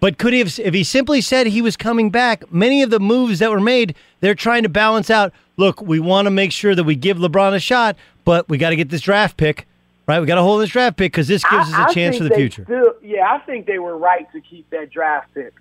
But 0.00 0.16
could 0.16 0.32
he 0.32 0.38
have 0.38 0.58
if 0.58 0.72
he 0.72 0.82
simply 0.82 1.20
said 1.20 1.48
he 1.48 1.60
was 1.60 1.76
coming 1.76 2.08
back? 2.08 2.50
Many 2.50 2.80
of 2.82 2.88
the 2.88 2.98
moves 3.00 3.40
that 3.40 3.50
were 3.50 3.60
made, 3.60 3.94
they're 4.20 4.34
trying 4.34 4.62
to 4.62 4.70
balance 4.70 5.10
out. 5.10 5.34
Look, 5.58 5.82
we 5.82 6.00
want 6.00 6.24
to 6.24 6.30
make 6.30 6.52
sure 6.52 6.74
that 6.74 6.84
we 6.84 6.94
give 6.96 7.18
LeBron 7.18 7.54
a 7.54 7.60
shot, 7.60 7.96
but 8.24 8.48
we 8.48 8.56
got 8.56 8.70
to 8.70 8.76
get 8.76 8.88
this 8.88 9.02
draft 9.02 9.36
pick, 9.36 9.66
right? 10.06 10.18
We 10.18 10.26
got 10.26 10.36
to 10.36 10.42
hold 10.42 10.62
this 10.62 10.70
draft 10.70 10.96
pick 10.96 11.12
because 11.12 11.28
this 11.28 11.42
gives 11.44 11.70
I- 11.74 11.82
us 11.82 11.88
I 11.88 11.90
a 11.90 11.92
chance 11.92 12.16
for 12.16 12.24
the 12.24 12.34
future. 12.34 12.64
Still, 12.64 12.94
yeah, 13.02 13.30
I 13.30 13.38
think 13.40 13.66
they 13.66 13.78
were 13.78 13.98
right 13.98 14.26
to 14.32 14.40
keep 14.40 14.70
that 14.70 14.88
draft 14.90 15.34
pick 15.34 15.52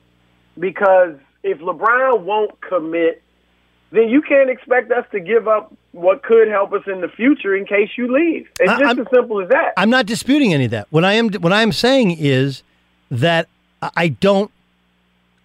because 0.57 1.15
if 1.47 1.59
LeBron 1.59 2.21
won't 2.21 2.59
commit, 2.61 3.21
then 3.91 4.09
you 4.09 4.21
can't 4.21 4.49
expect 4.49 4.91
us 4.91 5.05
to 5.11 5.19
give 5.19 5.47
up 5.47 5.73
what 5.93 6.21
could 6.21 6.47
help 6.49 6.73
us 6.73 6.83
in 6.87 7.01
the 7.01 7.07
future 7.07 7.55
in 7.55 7.65
case 7.65 7.89
you 7.97 8.13
leave. 8.13 8.47
It's 8.59 8.69
I- 8.69 8.77
just 8.79 8.85
I'm- 8.85 8.99
as 8.99 9.07
simple 9.13 9.41
as 9.41 9.49
that. 9.49 9.73
I'm 9.77 9.89
not 9.89 10.05
disputing 10.05 10.53
any 10.53 10.65
of 10.65 10.71
that. 10.71 10.87
What 10.89 11.03
I 11.05 11.13
am 11.13 11.29
what 11.33 11.53
I 11.53 11.61
am 11.61 11.71
saying 11.71 12.17
is 12.19 12.63
that 13.09 13.47
I- 13.81 13.91
I 13.95 14.07
don't 14.09 14.51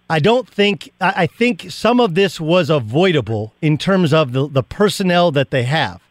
I 0.09 0.19
don't 0.19 0.47
think 0.47 0.91
I 0.99 1.13
I 1.23 1.27
think 1.27 1.71
some 1.71 1.99
of 1.99 2.13
this 2.15 2.39
was 2.39 2.69
avoidable 2.69 3.53
in 3.61 3.77
terms 3.77 4.13
of 4.13 4.33
the, 4.33 4.47
the 4.47 4.61
personnel 4.63 5.31
that 5.31 5.49
they 5.51 5.63
have. 5.63 6.01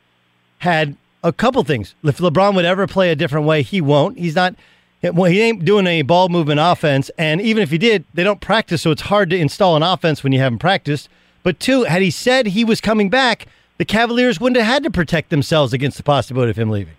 Had 0.59 0.97
a 1.23 1.33
couple 1.33 1.63
things. 1.65 1.95
If 2.03 2.19
LeBron 2.19 2.55
would 2.55 2.65
ever 2.65 2.87
play 2.87 3.11
a 3.11 3.17
different 3.17 3.47
way, 3.47 3.63
he 3.63 3.81
won't. 3.81 4.19
He's 4.19 4.35
not 4.35 4.55
well, 5.03 5.31
he 5.31 5.41
ain't 5.41 5.65
doing 5.65 5.87
any 5.87 6.03
ball 6.03 6.29
movement 6.29 6.61
offense, 6.61 7.11
and 7.19 7.41
even 7.41 7.63
if 7.63 7.71
he 7.71 7.79
did, 7.79 8.05
they 8.15 8.23
don't 8.23 8.41
practice, 8.41 8.83
so 8.83 8.93
it's 8.93 9.03
hard 9.03 9.31
to 9.31 9.37
install 9.37 9.77
an 9.77 9.83
offense 9.83 10.23
when 10.23 10.33
you 10.33 10.39
haven't 10.39 10.61
practiced. 10.61 11.09
But 11.43 11.59
two, 11.59 11.85
had 11.85 12.03
he 12.03 12.11
said 12.11 12.47
he 12.47 12.65
was 12.65 12.81
coming 12.81 13.11
back, 13.11 13.47
the 13.79 13.85
Cavaliers 13.85 14.41
wouldn't 14.41 14.59
have 14.59 14.73
had 14.73 14.85
to 14.85 14.91
protect 14.91 15.31
themselves 15.31 15.73
against 15.73 15.97
the 15.97 16.05
possibility 16.05 16.51
of 16.51 16.57
him 16.57 16.71
leaving. 16.71 16.95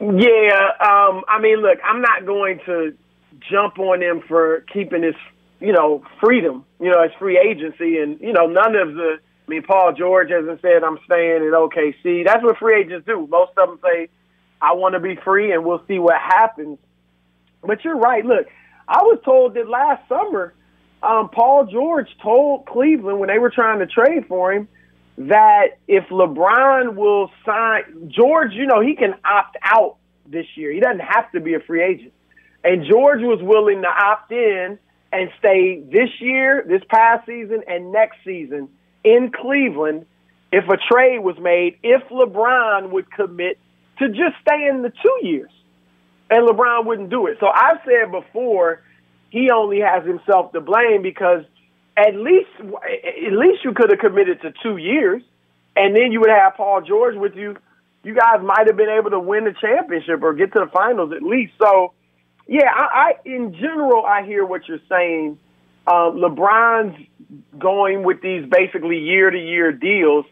Yeah, 0.00 0.72
um, 0.80 1.22
I 1.28 1.38
mean, 1.40 1.62
look, 1.62 1.78
I'm 1.84 2.02
not 2.02 2.26
going 2.26 2.60
to 2.66 2.94
jump 3.50 3.78
on 3.78 4.02
him 4.02 4.20
for 4.26 4.64
keeping 4.72 5.02
his, 5.02 5.14
you 5.60 5.72
know, 5.72 6.02
freedom, 6.20 6.64
you 6.80 6.90
know, 6.90 7.02
his 7.02 7.12
free 7.18 7.38
agency, 7.38 7.98
and 7.98 8.20
you 8.20 8.32
know, 8.32 8.46
none 8.46 8.74
of 8.74 8.94
the. 8.94 9.18
I 9.46 9.50
mean, 9.50 9.62
Paul 9.62 9.92
George 9.92 10.30
hasn't 10.30 10.60
said 10.60 10.84
I'm 10.84 10.98
staying 11.04 11.36
at 11.36 11.52
OKC. 11.52 12.24
That's 12.26 12.42
what 12.42 12.58
free 12.58 12.80
agents 12.80 13.06
do. 13.06 13.26
Most 13.28 13.52
of 13.56 13.68
them 13.68 13.78
say, 13.82 14.08
"I 14.62 14.74
want 14.74 14.94
to 14.94 15.00
be 15.00 15.16
free, 15.16 15.52
and 15.52 15.64
we'll 15.64 15.82
see 15.86 15.98
what 15.98 16.14
happens." 16.18 16.78
But 17.62 17.84
you're 17.84 17.98
right. 17.98 18.24
Look, 18.24 18.46
I 18.88 19.02
was 19.02 19.18
told 19.24 19.54
that 19.54 19.68
last 19.68 20.08
summer, 20.08 20.54
um, 21.02 21.28
Paul 21.28 21.66
George 21.66 22.08
told 22.22 22.66
Cleveland 22.66 23.18
when 23.18 23.28
they 23.28 23.38
were 23.38 23.50
trying 23.50 23.80
to 23.80 23.86
trade 23.86 24.26
for 24.28 24.52
him 24.52 24.68
that 25.18 25.78
if 25.88 26.04
LeBron 26.08 26.94
will 26.94 27.30
sign 27.44 28.08
George, 28.08 28.52
you 28.52 28.66
know, 28.66 28.80
he 28.80 28.96
can 28.96 29.14
opt 29.24 29.56
out 29.62 29.96
this 30.26 30.46
year. 30.54 30.72
He 30.72 30.80
doesn't 30.80 31.00
have 31.00 31.30
to 31.32 31.40
be 31.40 31.54
a 31.54 31.60
free 31.60 31.82
agent. 31.82 32.12
And 32.64 32.86
George 32.88 33.20
was 33.20 33.40
willing 33.42 33.82
to 33.82 33.88
opt 33.88 34.32
in 34.32 34.78
and 35.12 35.30
stay 35.38 35.80
this 35.80 36.08
year, 36.20 36.64
this 36.66 36.82
past 36.88 37.26
season, 37.26 37.62
and 37.66 37.92
next 37.92 38.18
season 38.24 38.68
in 39.04 39.32
Cleveland 39.32 40.06
if 40.52 40.64
a 40.68 40.76
trade 40.76 41.20
was 41.20 41.36
made, 41.40 41.78
if 41.82 42.02
LeBron 42.10 42.90
would 42.90 43.10
commit 43.10 43.58
to 43.98 44.08
just 44.08 44.36
stay 44.40 44.68
in 44.68 44.82
the 44.82 44.90
two 44.90 45.26
years. 45.26 45.50
And 46.30 46.48
LeBron 46.48 46.86
wouldn't 46.86 47.10
do 47.10 47.26
it. 47.26 47.36
So 47.40 47.46
I've 47.46 47.78
said 47.84 48.10
before, 48.10 48.80
he 49.30 49.50
only 49.50 49.80
has 49.80 50.06
himself 50.06 50.52
to 50.52 50.60
blame 50.60 51.02
because 51.02 51.44
at 51.96 52.14
least 52.14 52.48
at 52.58 53.32
least 53.32 53.64
you 53.64 53.72
could 53.74 53.90
have 53.90 53.98
committed 53.98 54.40
to 54.42 54.52
two 54.62 54.76
years, 54.78 55.22
and 55.76 55.94
then 55.94 56.12
you 56.12 56.20
would 56.20 56.30
have 56.30 56.54
Paul 56.56 56.80
George 56.82 57.16
with 57.16 57.34
you. 57.34 57.56
You 58.02 58.14
guys 58.14 58.42
might 58.42 58.66
have 58.66 58.76
been 58.76 58.88
able 58.88 59.10
to 59.10 59.20
win 59.20 59.44
the 59.44 59.54
championship 59.60 60.22
or 60.22 60.32
get 60.34 60.52
to 60.54 60.60
the 60.60 60.70
finals 60.72 61.12
at 61.14 61.22
least. 61.22 61.52
So, 61.62 61.92
yeah, 62.48 62.70
I, 62.74 62.82
I 62.82 63.12
in 63.24 63.54
general 63.54 64.04
I 64.04 64.24
hear 64.24 64.44
what 64.44 64.66
you're 64.68 64.80
saying. 64.88 65.38
Um, 65.86 66.16
LeBron's 66.18 66.96
going 67.58 68.04
with 68.04 68.22
these 68.22 68.44
basically 68.48 68.98
year 68.98 69.30
to 69.30 69.38
year 69.38 69.72
deals 69.72 70.24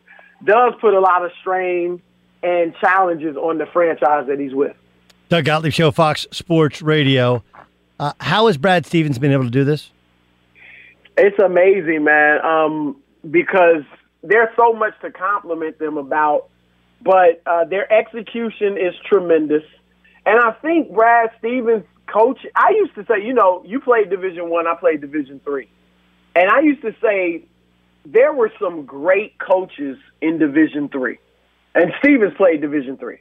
does 0.45 0.75
put 0.81 0.95
a 0.95 1.01
lot 1.01 1.25
of 1.25 1.33
strain 1.41 2.01
and 2.43 2.75
challenges 2.77 3.37
on 3.37 3.59
the 3.59 3.67
franchise 3.67 4.27
that 4.29 4.39
he's 4.39 4.55
with. 4.55 4.77
Doug 5.29 5.45
Gottlieb 5.45 5.73
Show, 5.73 5.91
Fox 5.91 6.27
Sports 6.31 6.83
Radio. 6.83 7.45
Uh, 7.99 8.13
how 8.19 8.47
has 8.47 8.57
Brad 8.57 8.87
Stevens 8.87 9.19
been 9.19 9.33
able 9.33 9.45
to 9.45 9.51
do 9.51 9.65
this? 9.65 9.91
It's 11.17 11.39
amazing, 11.39 12.05
man, 12.05 12.45
um, 12.45 12.97
because 13.31 13.85
there's 14.23 14.49
so 14.57 14.73
much 14.73 14.95
to 15.03 15.11
compliment 15.11 15.79
them 15.79 15.99
about, 15.99 16.49
but 17.03 17.43
uh, 17.47 17.65
their 17.65 17.91
execution 17.93 18.79
is 18.79 18.95
tremendous. 19.07 19.65
And 20.25 20.39
I 20.39 20.53
think 20.53 20.93
Brad 20.93 21.31
Stevens 21.39 21.85
coach 22.07 22.45
I 22.57 22.71
used 22.71 22.95
to 22.97 23.05
say, 23.07 23.25
you 23.25 23.33
know, 23.33 23.63
you 23.65 23.81
played 23.81 24.11
division 24.11 24.51
one, 24.51 24.67
I, 24.67 24.73
I 24.73 24.75
played 24.77 25.01
division 25.01 25.41
three. 25.45 25.69
And 26.35 26.51
I 26.51 26.61
used 26.61 26.83
to 26.83 26.95
say 27.01 27.45
there 28.05 28.33
were 28.33 28.53
some 28.61 28.85
great 28.85 29.39
coaches 29.39 29.99
in 30.21 30.39
division 30.39 30.89
three. 30.89 31.19
And 31.75 31.93
Stevens 31.99 32.35
played 32.37 32.61
division 32.61 32.97
three. 32.97 33.21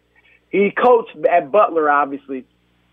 He 0.50 0.72
coached 0.72 1.16
at 1.30 1.52
Butler, 1.52 1.90
obviously. 1.90 2.46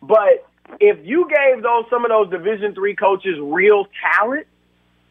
But 0.03 0.47
if 0.81 0.99
you 1.07 1.29
gave 1.29 1.63
those 1.63 1.85
some 1.89 2.05
of 2.05 2.11
those 2.11 2.31
division 2.31 2.75
three 2.75 2.95
coaches 2.95 3.39
real 3.41 3.87
talent, 4.13 4.47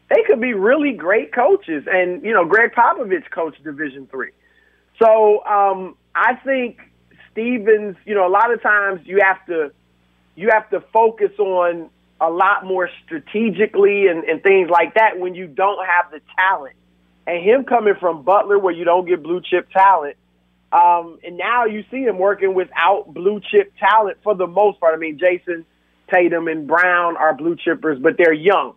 they 0.08 0.22
could 0.26 0.40
be 0.40 0.54
really 0.54 0.92
great 0.92 1.32
coaches. 1.32 1.84
And, 1.90 2.22
you 2.22 2.32
know, 2.32 2.44
Gregg 2.44 2.72
Popovich 2.72 3.28
coached 3.30 3.62
division 3.64 4.06
three. 4.06 4.30
So 5.02 5.44
um, 5.44 5.96
I 6.14 6.34
think 6.36 6.80
Stevens, 7.32 7.96
you 8.04 8.14
know, 8.14 8.26
a 8.26 8.30
lot 8.30 8.52
of 8.52 8.62
times 8.62 9.00
you 9.04 9.20
have 9.22 9.44
to 9.46 9.72
you 10.36 10.50
have 10.52 10.70
to 10.70 10.80
focus 10.92 11.32
on 11.38 11.90
a 12.20 12.30
lot 12.30 12.64
more 12.64 12.88
strategically 13.04 14.06
and, 14.06 14.24
and 14.24 14.42
things 14.42 14.70
like 14.70 14.94
that 14.94 15.18
when 15.18 15.34
you 15.34 15.46
don't 15.46 15.84
have 15.84 16.10
the 16.10 16.20
talent. 16.36 16.76
And 17.26 17.42
him 17.42 17.64
coming 17.64 17.94
from 17.98 18.22
Butler, 18.22 18.58
where 18.58 18.72
you 18.72 18.84
don't 18.84 19.06
get 19.06 19.22
blue 19.22 19.40
chip 19.40 19.68
talent, 19.70 20.16
um, 20.76 21.18
and 21.24 21.36
now 21.36 21.64
you 21.64 21.84
see 21.90 22.02
him 22.02 22.18
working 22.18 22.54
without 22.54 23.12
blue 23.12 23.40
chip 23.50 23.72
talent 23.78 24.18
for 24.22 24.34
the 24.34 24.46
most 24.46 24.80
part. 24.80 24.94
I 24.94 24.98
mean, 24.98 25.18
Jayson 25.18 25.64
Tatum 26.12 26.48
and 26.48 26.66
Brown 26.66 27.16
are 27.16 27.34
blue 27.34 27.56
chippers, 27.56 28.00
but 28.00 28.16
they're 28.18 28.32
young. 28.32 28.74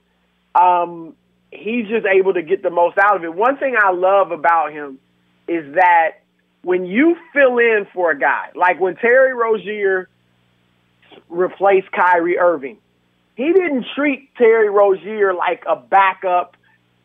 Um, 0.55 1.15
he's 1.51 1.87
just 1.87 2.05
able 2.05 2.33
to 2.33 2.41
get 2.41 2.63
the 2.63 2.69
most 2.69 2.97
out 2.97 3.17
of 3.17 3.23
it. 3.23 3.33
One 3.33 3.57
thing 3.57 3.75
I 3.77 3.91
love 3.91 4.31
about 4.31 4.71
him 4.71 4.99
is 5.47 5.75
that 5.75 6.21
when 6.61 6.85
you 6.85 7.15
fill 7.33 7.57
in 7.57 7.87
for 7.93 8.11
a 8.11 8.19
guy, 8.19 8.49
like 8.55 8.79
when 8.79 8.95
Terry 8.95 9.33
Rozier 9.33 10.07
replaced 11.29 11.91
Kyrie 11.91 12.37
Irving. 12.37 12.77
He 13.35 13.51
didn't 13.53 13.85
treat 13.95 14.35
Terry 14.35 14.69
Rozier 14.69 15.33
like 15.33 15.63
a 15.67 15.75
backup. 15.75 16.55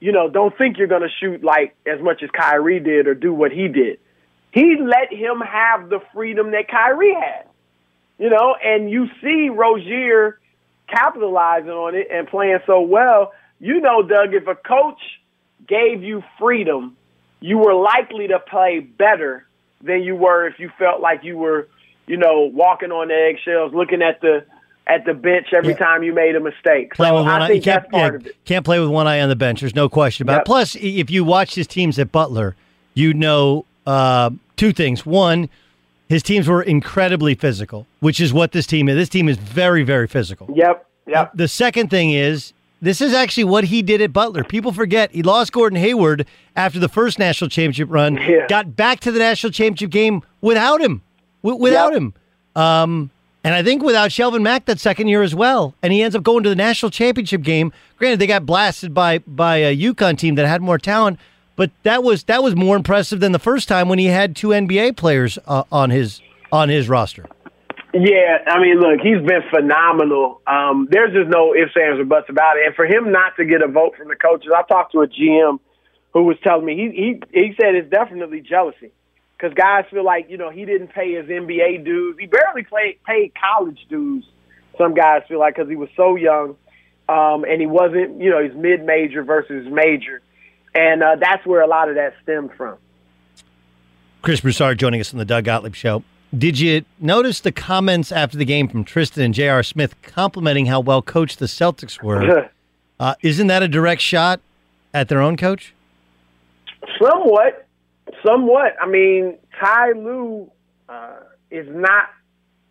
You 0.01 0.13
know, 0.13 0.29
don't 0.29 0.57
think 0.57 0.79
you're 0.79 0.89
going 0.89 1.03
to 1.03 1.09
shoot 1.21 1.45
like 1.45 1.77
as 1.87 2.01
much 2.01 2.23
as 2.23 2.31
Kyrie 2.31 2.81
did 2.81 3.07
or 3.07 3.15
do 3.15 3.33
what 3.33 3.53
he 3.53 3.69
did. 3.69 3.99
He 4.55 4.77
let 4.81 5.13
him 5.13 5.41
have 5.41 5.91
the 5.91 6.01
freedom 6.15 6.53
that 6.53 6.69
Kyrie 6.69 7.15
had. 7.15 7.47
You 8.19 8.31
know, 8.31 8.55
and 8.65 8.89
you 8.89 9.09
see 9.21 9.49
Rozier 9.49 10.39
capitalizing 10.89 11.71
on 11.71 11.95
it 11.97 12.07
and 12.11 12.29
playing 12.29 12.61
so 12.65 12.81
well. 12.81 13.33
You 13.59 13.81
know, 13.81 14.03
Doug, 14.03 14.33
if 14.33 14.47
a 14.47 14.55
coach 14.55 15.01
gave 15.67 16.03
you 16.03 16.23
freedom, 16.39 16.97
you 17.41 17.59
were 17.59 17.75
likely 17.75 18.29
to 18.29 18.39
play 18.39 18.79
better 18.79 19.45
than 19.83 20.03
you 20.03 20.15
were 20.15 20.47
if 20.47 20.61
you 20.61 20.71
felt 20.79 21.01
like 21.01 21.25
you 21.25 21.37
were 21.37 21.69
you 22.07 22.17
know, 22.17 22.43
walking 22.43 22.93
on 22.93 23.09
the 23.09 23.15
eggshells, 23.15 23.73
looking 23.75 24.03
at 24.03 24.21
the 24.21 24.45
at 24.87 25.07
the 25.07 25.15
bench 25.15 25.47
every 25.55 25.71
yeah. 25.71 25.79
time 25.79 26.03
you 26.03 26.13
made 26.13 26.37
a 26.37 26.41
mistake. 26.41 26.93
Play 26.93 27.09
so 27.09 27.17
I 27.17 27.49
think 27.49 27.65
that's 27.65 27.89
part 27.91 28.13
yeah, 28.13 28.19
of 28.19 28.27
it. 28.27 28.45
Can't 28.45 28.65
play 28.65 28.79
with 28.79 28.91
one 28.91 29.07
eye 29.07 29.21
on 29.21 29.31
the 29.31 29.37
bench. 29.37 29.61
There's 29.61 29.75
no 29.75 29.89
question 29.89 30.25
about 30.25 30.35
yep. 30.35 30.43
it. 30.43 30.47
Plus, 30.47 30.77
if 30.77 31.11
you 31.11 31.25
watch 31.25 31.55
his 31.55 31.67
teams 31.67 31.99
at 31.99 32.13
Butler, 32.13 32.55
you 32.93 33.15
know 33.15 33.65
uh, 33.87 34.31
two 34.57 34.73
things. 34.73 35.05
One, 35.05 35.49
his 36.09 36.23
teams 36.23 36.49
were 36.49 36.63
incredibly 36.63 37.35
physical, 37.35 37.87
which 38.01 38.21
is 38.21 38.33
what 38.33 38.53
this 38.53 38.67
team 38.67 38.89
is. 38.89 38.97
This 38.97 39.09
team 39.09 39.29
is 39.29 39.37
very, 39.37 39.83
very 39.83 40.07
physical. 40.07 40.49
Yep. 40.55 40.87
Yep. 41.07 41.33
The 41.35 41.49
second 41.49 41.91
thing 41.91 42.13
is 42.13 42.53
this 42.81 43.01
is 43.01 43.13
actually 43.13 43.45
what 43.45 43.65
he 43.65 43.83
did 43.83 44.01
at 44.01 44.13
Butler. 44.13 44.45
People 44.45 44.73
forget 44.73 45.11
he 45.11 45.23
lost 45.23 45.53
Gordon 45.53 45.79
Hayward 45.79 46.27
after 46.57 46.79
the 46.79 46.89
first 46.89 47.19
national 47.19 47.51
championship 47.51 47.89
run, 47.91 48.17
yeah. 48.29 48.47
got 48.49 48.77
back 48.77 49.01
to 49.01 49.13
the 49.13 49.19
national 49.19 49.53
championship 49.53 49.91
game 49.91 50.23
without 50.41 50.81
him 50.81 51.03
w- 51.43 51.63
without 51.63 51.93
yep. 51.93 52.01
him. 52.01 52.15
Um, 52.57 53.11
and 53.43 53.55
I 53.55 53.63
think 53.63 53.83
without 53.83 54.11
Shelvin 54.11 54.43
Mack 54.43 54.65
that 54.65 54.81
second 54.81 55.09
year 55.09 55.23
as 55.23 55.35
well. 55.35 55.75
And 55.83 55.93
he 55.93 56.03
ends 56.03 56.17
up 56.17 56.23
going 56.23 56.43
to 56.45 56.49
the 56.49 56.57
national 56.57 56.91
championship 56.91 57.43
game. 57.43 57.73
Granted, 57.99 58.19
they 58.19 58.27
got 58.27 58.47
blasted 58.47 58.95
by 58.95 59.19
by 59.19 59.57
a 59.57 59.77
UConn 59.77 60.19
team 60.19 60.35
that 60.37 60.47
had 60.47 60.63
more 60.63 60.79
talent, 60.79 61.19
but 61.57 61.71
that 61.83 62.03
was 62.03 62.25
that 62.25 62.43
was 62.43 62.55
more 62.55 62.77
impressive 62.77 63.21
than 63.21 63.33
the 63.33 63.39
first 63.39 63.69
time 63.69 63.89
when 63.89 63.99
he 63.99 64.07
had 64.07 64.37
two 64.37 64.49
NBA 64.49 64.97
players 64.97 65.39
uh, 65.47 65.65
on 65.71 65.91
his 65.91 66.21
on 66.53 66.69
his 66.69 66.89
roster. 66.89 67.27
Yeah, 67.93 68.39
I 68.49 68.61
mean, 68.61 68.81
look, 68.81 68.99
he's 69.01 69.25
been 69.25 69.43
phenomenal. 69.51 70.41
Um, 70.49 70.89
there's 70.91 71.15
just 71.15 71.31
no 71.31 71.55
ifs, 71.55 71.77
ands, 71.81 72.01
or 72.01 72.05
buts 72.05 72.27
about 72.29 72.57
it. 72.57 72.67
And 72.67 72.75
for 72.75 72.85
him 72.85 73.13
not 73.13 73.37
to 73.37 73.45
get 73.45 73.63
a 73.63 73.69
vote 73.69 73.95
from 73.97 74.09
the 74.09 74.17
coaches, 74.17 74.51
I 74.53 74.63
talked 74.63 74.93
to 74.93 75.03
a 75.03 75.07
GM 75.07 75.61
who 76.13 76.25
was 76.25 76.37
telling 76.43 76.65
me 76.65 76.75
he 76.75 76.91
he 76.91 77.41
he 77.41 77.55
said 77.61 77.75
it's 77.75 77.91
definitely 77.91 78.41
jealousy 78.41 78.91
because 79.37 79.55
guys 79.55 79.85
feel 79.91 80.05
like 80.05 80.27
you 80.29 80.39
know 80.39 80.51
he 80.51 80.65
didn't 80.65 80.89
pay 80.89 81.15
his 81.15 81.27
NBA 81.27 81.85
dues. 81.85 82.17
He 82.19 82.27
barely 82.27 82.65
played 82.65 82.99
paid 83.05 83.33
college 83.39 83.79
dues. 83.89 84.25
Some 84.79 84.95
guys 84.95 85.23
feel 85.29 85.39
like 85.39 85.55
because 85.55 85.69
he 85.69 85.77
was 85.77 85.89
so 85.97 86.17
young, 86.17 86.57
um, 87.09 87.45
and 87.45 87.61
he 87.61 87.67
wasn't 87.67 88.21
you 88.21 88.31
know 88.31 88.43
he's 88.43 88.57
mid 88.57 88.85
major 88.85 89.23
versus 89.23 89.69
major, 89.71 90.23
and 90.75 91.03
uh, 91.03 91.17
that's 91.21 91.45
where 91.47 91.63
a 91.63 91.67
lot 91.67 91.89
of 91.89 91.95
that 91.95 92.15
stemmed 92.23 92.53
from. 92.57 92.77
Chris 94.23 94.41
Broussard 94.41 94.79
joining 94.79 95.01
us 95.01 95.13
on 95.13 95.19
the 95.19 95.25
Doug 95.25 95.45
Gottlieb 95.45 95.75
Show. 95.75 96.03
Did 96.37 96.59
you 96.59 96.85
notice 96.99 97.41
the 97.41 97.53
comments 97.53 98.11
after 98.11 98.37
the 98.37 98.45
game 98.45 98.69
from 98.69 98.83
Tristan 98.83 99.23
and 99.23 99.35
J.R. 99.35 99.63
Smith 99.63 100.01
complimenting 100.03 100.67
how 100.67 100.81
well 100.81 101.03
coached 101.03 101.39
the 101.39 101.47
Celtics 101.47 102.03
were? 102.03 102.51
uh, 103.01 103.15
isn't 103.23 103.47
that 103.47 103.63
a 103.63 103.69
direct 103.69 104.01
shot 104.01 104.41
at 104.93 105.09
their 105.09 105.21
own 105.21 105.37
coach? 105.37 105.75
Somewhat. 107.01 107.67
Somewhat. 108.27 108.75
I 108.81 108.89
mean, 108.89 109.39
Ty 109.61 109.93
Lue 109.93 110.51
uh, 110.89 111.17
is 111.51 111.67
not, 111.71 112.09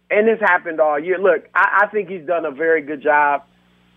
and 0.09 0.27
this 0.27 0.39
happened 0.41 0.81
all 0.81 0.99
year. 0.99 1.17
Look, 1.17 1.47
I, 1.55 1.83
I 1.83 1.87
think 1.87 2.09
he's 2.09 2.25
done 2.25 2.45
a 2.45 2.51
very 2.51 2.81
good 2.81 3.01
job. 3.01 3.43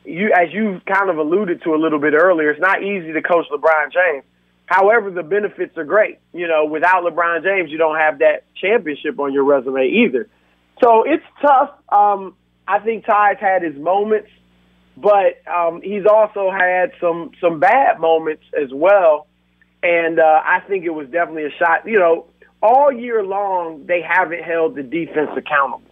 You, 0.07 0.33
as 0.33 0.53
you 0.53 0.81
kind 0.87 1.11
of 1.11 1.19
alluded 1.19 1.63
to 1.65 1.75
a 1.75 1.79
little 1.79 1.99
bit 1.99 2.15
earlier, 2.15 2.51
it's 2.51 2.61
not 2.61 2.83
easy 2.83 3.13
to 3.13 3.23
coach 3.23 3.47
LeBron 3.51 3.93
James. 3.93 4.25
However, 4.67 5.11
the 5.11 5.23
benefits 5.23 5.77
are 5.77 5.85
great. 5.85 6.19
You 6.33 6.49
know, 6.49 6.65
without 6.65 7.05
LeBron 7.05 7.43
James, 7.43 7.71
you 7.71 7.79
don't 7.79 7.97
have 7.97 8.19
that 8.21 8.45
championship 8.57 9.19
on 9.19 9.33
your 9.33 9.45
resume 9.45 9.87
either. 9.87 10.29
So 10.83 11.05
it's 11.05 11.25
tough. 11.41 11.71
Um, 11.89 12.35
I 12.69 12.81
think 12.81 13.07
Ty's 13.07 13.39
had 13.41 13.63
his 13.63 13.77
moments, 13.77 14.29
but 14.97 15.41
um, 15.47 15.81
he's 15.83 16.05
also 16.05 16.51
had 16.51 16.93
some 17.01 17.31
some 17.41 17.61
bad 17.61 18.01
moments 18.01 18.43
as 18.61 18.71
well. 18.73 19.27
And 19.83 20.19
uh, 20.19 20.43
I 20.45 20.61
think 20.67 20.85
it 20.85 20.91
was 20.91 21.07
definitely 21.09 21.45
a 21.45 21.57
shot. 21.59 21.87
You 21.87 21.99
know, 21.99 22.27
all 22.63 22.91
year 22.91 23.25
long, 23.25 23.87
they 23.87 24.03
haven't 24.03 24.43
held 24.43 24.75
the 24.75 24.83
defense 24.83 25.31
accountable. 25.37 25.83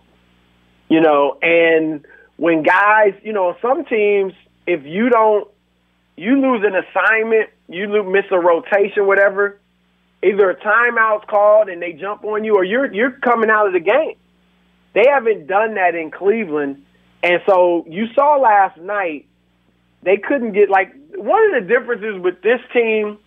You 0.88 1.00
know, 1.00 1.38
and 1.40 2.04
when 2.36 2.62
guys, 2.62 3.14
you 3.22 3.32
know, 3.32 3.56
some 3.62 3.84
teams, 3.84 4.32
if 4.66 4.84
you 4.84 5.08
don't, 5.08 5.48
you 6.16 6.40
lose 6.40 6.64
an 6.64 6.74
assignment, 6.74 7.50
you 7.68 7.86
lose, 7.86 8.06
miss 8.10 8.24
a 8.30 8.38
rotation, 8.38 9.06
whatever, 9.06 9.58
either 10.22 10.50
a 10.50 10.56
timeout's 10.56 11.24
called 11.28 11.68
and 11.68 11.82
they 11.82 11.92
jump 11.92 12.24
on 12.24 12.44
you 12.44 12.54
or 12.54 12.64
you're, 12.64 12.92
you're 12.92 13.12
coming 13.12 13.50
out 13.50 13.66
of 13.66 13.72
the 13.72 13.80
game. 13.80 14.16
They 14.94 15.04
haven't 15.12 15.46
done 15.46 15.74
that 15.74 15.94
in 15.94 16.10
Cleveland. 16.10 16.84
And 17.22 17.40
so 17.46 17.84
you 17.88 18.06
saw 18.14 18.36
last 18.36 18.78
night, 18.78 19.26
they 20.02 20.18
couldn't 20.18 20.52
get, 20.52 20.68
like, 20.70 20.92
one 21.16 21.54
of 21.54 21.62
the 21.62 21.68
differences 21.68 22.20
with 22.20 22.42
this 22.42 22.60
team 22.72 23.18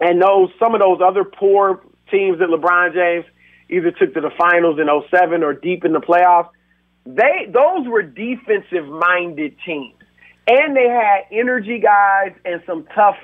and 0.00 0.20
those 0.20 0.50
some 0.58 0.74
of 0.74 0.80
those 0.80 1.00
other 1.04 1.24
poor 1.24 1.82
teams 2.10 2.40
that 2.40 2.48
LeBron 2.48 2.92
James 2.92 3.24
either 3.70 3.90
took 3.92 4.12
to 4.14 4.20
the 4.20 4.30
finals 4.36 4.78
in 4.78 4.88
07 5.10 5.42
or 5.42 5.54
deep 5.54 5.84
in 5.84 5.92
the 5.92 6.00
playoffs, 6.00 6.50
they 7.06 7.50
those 7.52 7.86
were 7.88 8.02
defensive 8.02 8.86
minded 8.86 9.56
teams. 9.64 9.94
And 10.46 10.76
they 10.76 10.88
had 10.88 11.26
energy 11.30 11.78
guys 11.78 12.32
and 12.44 12.62
some 12.66 12.86
tough 12.94 13.16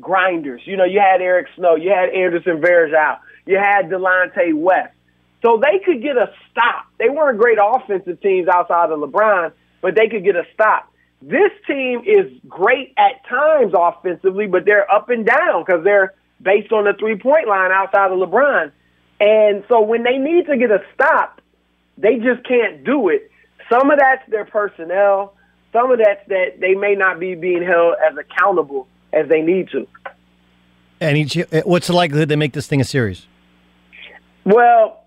grinders. 0.00 0.62
You 0.64 0.76
know, 0.76 0.84
you 0.84 1.00
had 1.00 1.20
Eric 1.20 1.48
Snow, 1.56 1.74
you 1.74 1.90
had 1.90 2.10
Anderson 2.10 2.60
Varejao, 2.60 3.18
you 3.46 3.56
had 3.56 3.90
Delonte 3.90 4.54
West. 4.54 4.94
So 5.42 5.60
they 5.60 5.78
could 5.84 6.02
get 6.02 6.16
a 6.16 6.30
stop. 6.50 6.86
They 6.98 7.08
weren't 7.08 7.38
great 7.38 7.58
offensive 7.60 8.20
teams 8.20 8.46
outside 8.46 8.90
of 8.90 9.00
LeBron, 9.00 9.52
but 9.80 9.94
they 9.96 10.08
could 10.08 10.22
get 10.22 10.36
a 10.36 10.44
stop. 10.52 10.92
This 11.22 11.50
team 11.66 12.02
is 12.06 12.30
great 12.48 12.94
at 12.96 13.26
times 13.28 13.72
offensively, 13.74 14.46
but 14.46 14.64
they're 14.64 14.90
up 14.90 15.08
and 15.08 15.26
down 15.26 15.64
because 15.64 15.82
they're 15.82 16.14
based 16.40 16.72
on 16.72 16.84
the 16.84 16.94
three 16.98 17.18
point 17.18 17.48
line 17.48 17.70
outside 17.72 18.10
of 18.10 18.18
LeBron. 18.18 18.70
And 19.18 19.64
so 19.68 19.80
when 19.82 20.02
they 20.02 20.16
need 20.16 20.46
to 20.46 20.56
get 20.56 20.70
a 20.70 20.82
stop, 20.94 21.39
they 21.98 22.16
just 22.16 22.46
can't 22.46 22.84
do 22.84 23.08
it. 23.08 23.30
Some 23.70 23.90
of 23.90 23.98
that's 23.98 24.28
their 24.30 24.44
personnel. 24.44 25.34
Some 25.72 25.90
of 25.92 25.98
that's 25.98 26.26
that 26.28 26.60
they 26.60 26.74
may 26.74 26.94
not 26.94 27.20
be 27.20 27.34
being 27.34 27.62
held 27.62 27.94
as 28.04 28.16
accountable 28.16 28.88
as 29.12 29.28
they 29.28 29.42
need 29.42 29.68
to. 29.70 29.86
And 31.00 31.16
each, 31.16 31.38
what's 31.64 31.86
the 31.86 31.92
likelihood 31.94 32.28
they 32.28 32.36
make 32.36 32.52
this 32.52 32.66
thing 32.66 32.80
a 32.80 32.84
series? 32.84 33.26
Well, 34.44 35.04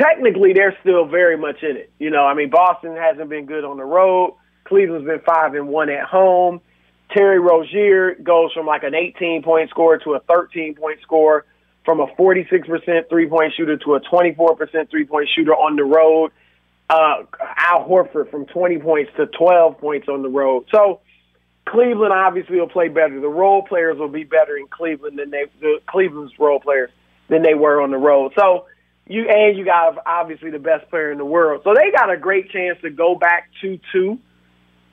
technically, 0.00 0.52
they're 0.52 0.76
still 0.80 1.06
very 1.06 1.36
much 1.36 1.62
in 1.62 1.76
it. 1.76 1.92
You 1.98 2.10
know, 2.10 2.24
I 2.24 2.34
mean, 2.34 2.50
Boston 2.50 2.96
hasn't 2.96 3.28
been 3.28 3.46
good 3.46 3.64
on 3.64 3.76
the 3.76 3.84
road. 3.84 4.34
Cleveland's 4.64 5.06
been 5.06 5.20
five 5.20 5.54
and 5.54 5.68
one 5.68 5.90
at 5.90 6.04
home. 6.04 6.60
Terry 7.14 7.38
Rozier 7.38 8.14
goes 8.14 8.52
from 8.52 8.66
like 8.66 8.84
an 8.84 8.94
18 8.94 9.42
point 9.42 9.70
score 9.70 9.98
to 9.98 10.14
a 10.14 10.20
13 10.20 10.74
point 10.74 11.00
scorer, 11.02 11.44
from 11.84 12.00
a 12.00 12.06
46% 12.06 13.08
three 13.08 13.28
point 13.28 13.52
shooter 13.56 13.76
to 13.78 13.94
a 13.94 14.00
24% 14.00 14.90
three 14.90 15.04
point 15.04 15.28
shooter 15.34 15.52
on 15.52 15.76
the 15.76 15.84
road. 15.84 16.32
Uh, 16.90 17.24
Al 17.56 17.88
Horford 17.88 18.30
from 18.30 18.44
20 18.46 18.78
points 18.78 19.10
to 19.16 19.26
12 19.26 19.78
points 19.78 20.08
on 20.08 20.22
the 20.22 20.28
road. 20.28 20.66
So 20.70 21.00
Cleveland 21.66 22.12
obviously 22.12 22.58
will 22.58 22.68
play 22.68 22.88
better. 22.88 23.18
The 23.20 23.28
role 23.28 23.62
players 23.62 23.98
will 23.98 24.08
be 24.08 24.24
better 24.24 24.56
in 24.56 24.66
Cleveland 24.66 25.18
than 25.18 25.30
they 25.30 25.44
the 25.60 25.78
Cleveland's 25.86 26.38
role 26.38 26.60
players 26.60 26.90
than 27.28 27.42
they 27.42 27.54
were 27.54 27.80
on 27.80 27.90
the 27.90 27.96
road. 27.96 28.32
So 28.38 28.66
you 29.06 29.28
and 29.28 29.56
you 29.56 29.64
got 29.64 29.96
obviously 30.06 30.50
the 30.50 30.58
best 30.58 30.88
player 30.90 31.10
in 31.10 31.18
the 31.18 31.24
world. 31.24 31.62
So 31.64 31.72
they 31.74 31.90
got 31.90 32.10
a 32.10 32.16
great 32.16 32.50
chance 32.50 32.78
to 32.82 32.90
go 32.90 33.14
back 33.14 33.48
two 33.60 33.78
two. 33.92 34.18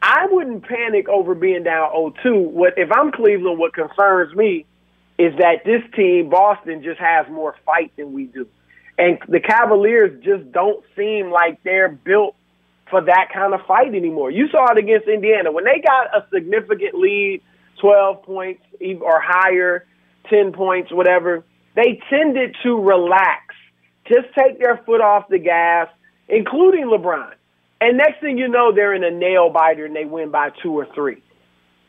I 0.02 0.28
wouldn't 0.30 0.64
panic 0.64 1.10
over 1.10 1.36
being 1.36 1.64
down 1.64 1.92
0-2. 1.92 2.52
What 2.52 2.76
if 2.78 2.90
I'm 2.90 3.12
Cleveland? 3.12 3.60
What 3.60 3.74
concerns 3.74 4.34
me 4.34 4.66
is 5.20 5.38
that 5.38 5.66
this 5.66 5.84
team, 5.96 6.30
Boston, 6.30 6.82
just 6.82 7.00
has 7.00 7.28
more 7.30 7.56
fight 7.66 7.92
than 7.98 8.14
we 8.14 8.26
do, 8.26 8.48
and 8.98 9.20
the 9.28 9.40
Cavaliers 9.40 10.24
just 10.24 10.52
don't 10.52 10.84
seem 10.96 11.30
like 11.30 11.62
they're 11.64 11.90
built 11.90 12.36
for 12.90 13.02
that 13.02 13.30
kind 13.34 13.54
of 13.54 13.62
fight 13.68 13.94
anymore. 13.94 14.32
You 14.32 14.48
saw 14.50 14.72
it 14.72 14.78
against 14.78 15.08
Indiana 15.08 15.52
when 15.52 15.66
they 15.66 15.82
got 15.86 16.08
a 16.16 16.26
significant 16.34 16.96
lead, 16.96 17.42
12 17.82 18.24
points 18.24 18.64
or 19.02 19.22
higher, 19.22 19.86
10 20.30 20.54
points, 20.54 20.92
whatever. 20.92 21.44
They 21.76 22.02
tended 22.10 22.56
to 22.64 22.82
relax, 22.82 23.56
just 24.08 24.28
take 24.38 24.60
their 24.60 24.82
foot 24.86 25.02
off 25.02 25.28
the 25.30 25.40
gas, 25.40 25.88
including 26.28 26.86
LeBron. 26.86 27.34
And 27.82 27.98
next 27.98 28.20
thing 28.20 28.38
you 28.38 28.48
know, 28.48 28.74
they're 28.74 28.94
in 28.94 29.04
a 29.04 29.12
nail 29.12 29.50
biter 29.50 29.86
and 29.86 29.96
they 29.96 30.06
win 30.06 30.32
by 30.32 30.50
two 30.62 30.72
or 30.78 30.88
three. 30.94 31.22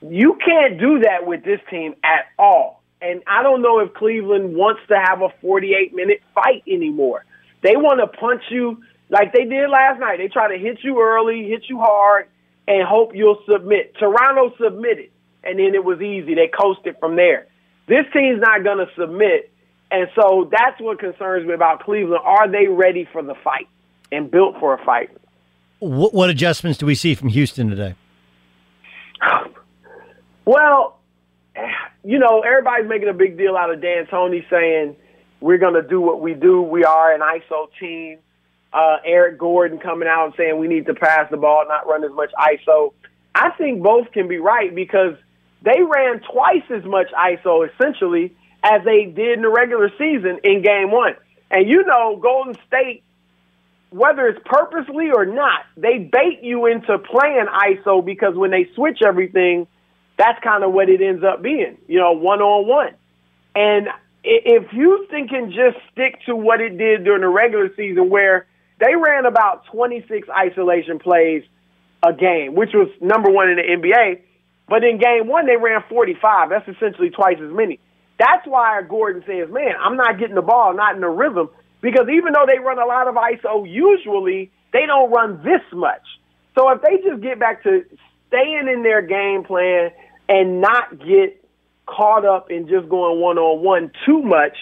You 0.03 0.39
can't 0.45 0.79
do 0.79 1.01
that 1.01 1.27
with 1.27 1.45
this 1.45 1.61
team 1.71 1.95
at 2.05 2.27
all. 2.39 2.80
And 3.03 3.23
I 3.27 3.43
don't 3.43 3.63
know 3.63 3.81
if 3.81 3.95
Cleveland 3.95 4.55
wants 4.55 4.83
to 4.89 4.97
have 4.99 5.23
a 5.23 5.29
48 5.41 5.95
minute 5.95 6.21
fight 6.35 6.63
anymore. 6.69 7.25
They 7.63 7.77
want 7.77 8.01
to 8.01 8.07
punch 8.07 8.43
you 8.51 8.83
like 9.09 9.33
they 9.33 9.45
did 9.45 9.71
last 9.71 10.01
night. 10.01 10.19
They 10.19 10.29
try 10.29 10.55
to 10.55 10.59
hit 10.59 10.79
you 10.83 11.01
early, 11.01 11.49
hit 11.49 11.65
you 11.69 11.79
hard, 11.79 12.29
and 12.69 12.87
hope 12.87 13.15
you'll 13.15 13.43
submit. 13.51 13.95
Toronto 13.99 14.55
submitted, 14.63 15.11
and 15.43 15.59
then 15.59 15.75
it 15.75 15.85
was 15.85 16.01
easy. 16.01 16.35
They 16.35 16.49
coasted 16.49 16.97
from 17.01 17.17
there. 17.17 17.47
This 17.89 18.05
team's 18.13 18.41
not 18.41 18.63
going 18.63 18.79
to 18.79 18.87
submit. 18.97 19.51
And 19.91 20.09
so 20.15 20.49
that's 20.53 20.81
what 20.81 21.01
concerns 21.01 21.47
me 21.47 21.55
about 21.55 21.83
Cleveland. 21.83 22.23
Are 22.25 22.49
they 22.49 22.69
ready 22.69 23.09
for 23.13 23.23
the 23.23 23.35
fight 23.43 23.67
and 24.13 24.31
built 24.31 24.57
for 24.61 24.75
a 24.75 24.85
fight? 24.85 25.11
What, 25.81 26.15
what 26.15 26.31
adjustments 26.31 26.79
do 26.79 26.87
we 26.87 26.95
see 26.95 27.15
from 27.15 27.29
Houston 27.29 27.69
today? 27.69 27.95
Well, 30.47 30.99
you 32.05 32.19
know, 32.19 32.41
everybody's 32.41 32.89
making 32.89 33.09
a 33.09 33.15
big 33.15 33.37
deal 33.37 33.57
out 33.57 33.73
of 33.73 33.81
D'Antoni 33.81 34.49
saying 34.49 34.97
we're 35.41 35.59
going 35.59 35.75
to 35.75 35.83
do 35.83 36.01
what 36.01 36.21
we 36.21 36.35
do. 36.35 36.63
We 36.63 36.85
are 36.85 37.13
an 37.13 37.21
ISO 37.21 37.69
team. 37.79 38.19
Uh, 38.73 38.97
Eric 39.05 39.39
Gordon 39.39 39.79
coming 39.79 40.09
out 40.09 40.27
and 40.27 40.35
saying 40.37 40.59
we 40.59 40.69
need 40.69 40.87
to 40.87 40.95
pass 40.95 41.29
the 41.31 41.37
ball, 41.37 41.65
not 41.67 41.87
run 41.87 42.05
as 42.05 42.13
much 42.13 42.31
ISO. 42.39 42.93
I 43.35 43.51
think 43.51 43.83
both 43.83 44.13
can 44.13 44.29
be 44.29 44.39
right 44.39 44.75
because 44.75 45.15
they 45.63 45.83
ran 45.83 46.21
twice 46.21 46.63
as 46.71 46.85
much 46.85 47.09
ISO 47.13 47.69
essentially 47.69 48.35
as 48.63 48.83
they 48.85 49.07
did 49.07 49.39
in 49.39 49.43
the 49.43 49.49
regular 49.49 49.91
season 49.99 50.39
in 50.45 50.63
game 50.63 50.91
one. 50.91 51.15
And 51.51 51.69
you 51.69 51.85
know, 51.85 52.19
Golden 52.23 52.55
State, 52.67 53.03
whether 53.91 54.29
it's 54.29 54.41
purposely 54.45 55.11
or 55.11 55.27
not, 55.27 55.63
they 55.77 55.99
bait 55.99 56.41
you 56.43 56.67
into 56.67 56.99
playing 56.99 57.47
ISO 57.47 58.05
because 58.05 58.37
when 58.37 58.51
they 58.51 58.69
switch 58.75 59.01
everything, 59.05 59.67
that's 60.21 60.39
kind 60.45 60.63
of 60.63 60.73
what 60.75 60.91
it 60.91 61.01
ends 61.01 61.25
up 61.25 61.41
being, 61.41 61.79
you 61.89 61.99
know, 61.99 62.13
one 62.13 62.43
on 62.43 62.69
one. 62.69 62.95
And 63.55 63.89
if 64.23 64.69
Houston 64.69 65.29
can 65.29 65.49
just 65.49 65.79
stick 65.91 66.21
to 66.27 66.37
what 66.37 66.61
it 66.61 66.77
did 66.77 67.05
during 67.05 67.23
the 67.23 67.29
regular 67.29 67.71
season, 67.75 68.11
where 68.11 68.47
they 68.79 68.95
ran 68.95 69.25
about 69.25 69.65
26 69.73 70.29
isolation 70.29 70.99
plays 70.99 71.43
a 72.03 72.13
game, 72.13 72.55
which 72.55 72.69
was 72.75 72.89
number 73.01 73.31
one 73.31 73.49
in 73.49 73.57
the 73.57 73.63
NBA. 73.63 74.21
But 74.69 74.85
in 74.85 74.99
game 74.99 75.27
one, 75.27 75.47
they 75.47 75.57
ran 75.57 75.83
45. 75.89 76.51
That's 76.51 76.69
essentially 76.69 77.09
twice 77.09 77.39
as 77.43 77.51
many. 77.51 77.81
That's 78.19 78.47
why 78.47 78.83
Gordon 78.87 79.25
says, 79.27 79.51
man, 79.51 79.73
I'm 79.81 79.97
not 79.97 80.19
getting 80.19 80.35
the 80.35 80.43
ball, 80.43 80.75
not 80.75 80.97
in 80.97 81.01
the 81.01 81.09
rhythm, 81.09 81.49
because 81.81 82.09
even 82.13 82.35
though 82.35 82.45
they 82.47 82.59
run 82.59 82.79
a 82.79 82.85
lot 82.85 83.09
of 83.09 83.15
ISO, 83.15 83.65
usually 83.67 84.53
they 84.75 84.85
don't 84.85 85.11
run 85.11 85.43
this 85.43 85.63
much. 85.73 86.05
So 86.55 86.69
if 86.73 86.83
they 86.83 86.99
just 87.09 87.23
get 87.23 87.41
back 87.41 87.63
to 87.63 87.87
staying 88.29 88.69
in 88.73 88.83
their 88.83 89.03
game 89.03 89.45
plan 89.45 89.91
and 90.31 90.61
not 90.61 90.99
get 91.01 91.45
caught 91.87 92.25
up 92.25 92.51
in 92.53 92.69
just 92.69 92.89
going 92.89 93.21
one 93.21 93.37
on 93.37 93.65
one 93.65 93.91
too 94.07 94.23
much, 94.23 94.57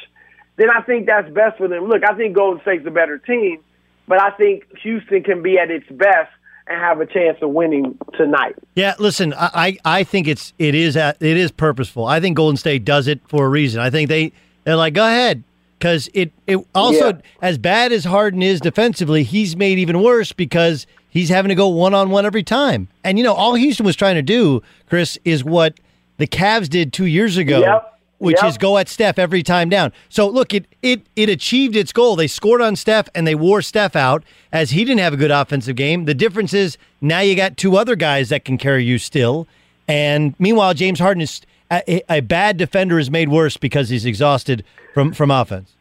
then 0.57 0.71
I 0.71 0.81
think 0.81 1.07
that's 1.07 1.31
best 1.31 1.59
for 1.59 1.69
them. 1.69 1.89
Look, 1.89 2.03
I 2.09 2.15
think 2.17 2.35
Golden 2.35 2.61
State's 2.63 2.87
a 2.87 2.91
better 2.91 3.19
team, 3.19 3.61
but 4.09 4.21
I 4.21 4.31
think 4.31 4.65
Houston 4.79 5.23
can 5.23 5.43
be 5.43 5.59
at 5.59 5.71
its 5.71 5.87
best 5.91 6.31
and 6.67 6.81
have 6.81 7.01
a 7.01 7.07
chance 7.07 7.39
of 7.43 7.51
winning 7.51 7.99
tonight. 8.17 8.57
Yeah, 8.75 8.95
listen, 8.99 9.35
I, 9.37 9.77
I 9.85 10.05
think 10.05 10.27
it's 10.27 10.55
it 10.59 10.75
is 10.75 10.97
uh, 10.97 11.13
it 11.21 11.37
is 11.37 11.51
purposeful. 11.51 12.07
I 12.07 12.19
think 12.19 12.37
Golden 12.37 12.57
State 12.57 12.85
does 12.85 13.07
it 13.07 13.21
for 13.29 13.45
a 13.45 13.49
reason. 13.49 13.81
I 13.81 13.91
think 13.91 14.09
they 14.09 14.33
they're 14.65 14.77
like, 14.77 14.95
go 14.95 15.07
ahead, 15.07 15.45
because 15.79 16.09
it 16.15 16.33
it 16.47 16.67
also 16.75 17.09
yeah. 17.09 17.21
as 17.43 17.59
bad 17.59 17.93
as 17.93 18.05
Harden 18.05 18.43
is 18.43 18.61
defensively, 18.61 19.23
he's 19.23 19.55
made 19.55 19.79
even 19.79 20.03
worse 20.03 20.33
because 20.33 20.87
he's 21.09 21.29
having 21.29 21.49
to 21.49 21.55
go 21.55 21.69
one 21.69 21.95
on 21.95 22.11
one 22.11 22.27
every 22.27 22.43
time. 22.43 22.89
And 23.05 23.19
you 23.19 23.25
know, 23.25 23.35
all 23.35 23.55
Houston 23.55 23.87
was 23.87 23.97
trying 23.97 24.17
to 24.17 24.23
do, 24.23 24.63
Chris, 24.89 25.19
is 25.25 25.45
what 25.45 25.79
the 26.19 26.27
Cavs 26.27 26.69
did 26.69 26.93
two 26.93 27.07
years 27.07 27.37
ago. 27.37 27.61
Yep 27.61 27.95
which 28.19 28.37
yep. 28.43 28.51
is 28.51 28.59
go 28.59 28.79
at 28.79 28.89
Steph 28.89 29.19
every 29.19 29.43
time 29.43 29.69
down. 29.69 29.93
So 30.09 30.29
look, 30.29 30.53
it 30.53 30.67
it 30.83 31.07
it 31.17 31.29
achieved 31.29 31.77
its 31.77 31.93
goal. 31.93 32.17
They 32.17 32.27
scored 32.27 32.61
on 32.61 32.77
Steph 32.77 33.09
and 33.15 33.27
they 33.27 33.35
wore 33.35 33.63
Steph 33.63 33.97
out 33.97 34.25
as 34.53 34.71
he 34.71 34.85
didn't 34.85 35.01
have 35.01 35.15
a 35.15 35.17
good 35.17 35.31
offensive 35.31 35.77
game. 35.77 36.05
The 36.05 36.15
difference 36.15 36.53
is 36.53 36.77
now 37.01 37.21
you 37.21 37.35
got 37.35 37.57
two 37.57 37.77
other 37.77 37.97
guys 37.97 38.29
that 38.29 38.45
can 38.45 38.59
carry 38.59 38.85
you 38.85 38.99
still. 38.99 39.47
And 39.87 40.35
meanwhile, 40.39 40.75
James 40.75 40.99
Harden 40.99 41.23
is 41.23 41.41
a, 41.71 42.03
a 42.13 42.21
bad 42.21 42.57
defender 42.57 42.99
is 42.99 43.11
made 43.11 43.29
worse 43.29 43.57
because 43.57 43.89
he's 43.89 44.05
exhausted 44.05 44.65
from 44.95 45.13
from 45.13 45.31
offense. 45.31 45.75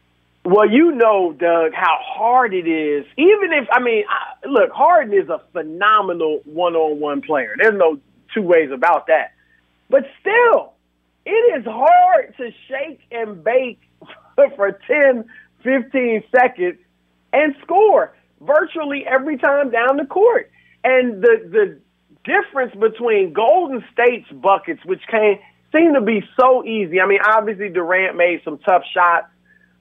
Well, 0.50 0.70
you 0.70 0.92
know, 0.92 1.34
Doug, 1.38 1.74
how 1.74 1.98
hard 2.00 2.54
it 2.54 2.66
is. 2.66 3.04
Even 3.18 3.52
if 3.52 3.68
I 3.70 3.80
mean, 3.82 4.04
I, 4.08 4.48
look, 4.48 4.70
Harden 4.72 5.12
is 5.12 5.28
a 5.28 5.42
phenomenal 5.52 6.40
one-on-one 6.46 7.20
player. 7.20 7.54
There's 7.60 7.78
no 7.78 8.00
two 8.32 8.40
ways 8.40 8.70
about 8.72 9.08
that. 9.08 9.32
But 9.90 10.04
still, 10.22 10.72
it 11.26 11.60
is 11.60 11.66
hard 11.66 12.34
to 12.38 12.50
shake 12.66 13.00
and 13.10 13.44
bake 13.44 13.78
for 14.56 14.72
10, 14.86 15.26
15 15.64 16.22
seconds 16.34 16.78
and 17.34 17.54
score 17.62 18.16
virtually 18.40 19.04
every 19.06 19.36
time 19.36 19.70
down 19.70 19.98
the 19.98 20.06
court. 20.06 20.50
And 20.82 21.20
the 21.20 21.36
the 21.52 21.78
difference 22.24 22.74
between 22.74 23.34
Golden 23.34 23.84
State's 23.92 24.30
buckets, 24.32 24.82
which 24.86 25.02
came 25.10 25.40
seem 25.72 25.92
to 25.92 26.00
be 26.00 26.22
so 26.40 26.64
easy. 26.64 27.02
I 27.02 27.06
mean, 27.06 27.20
obviously 27.22 27.68
Durant 27.68 28.16
made 28.16 28.40
some 28.46 28.56
tough 28.60 28.84
shots. 28.94 29.26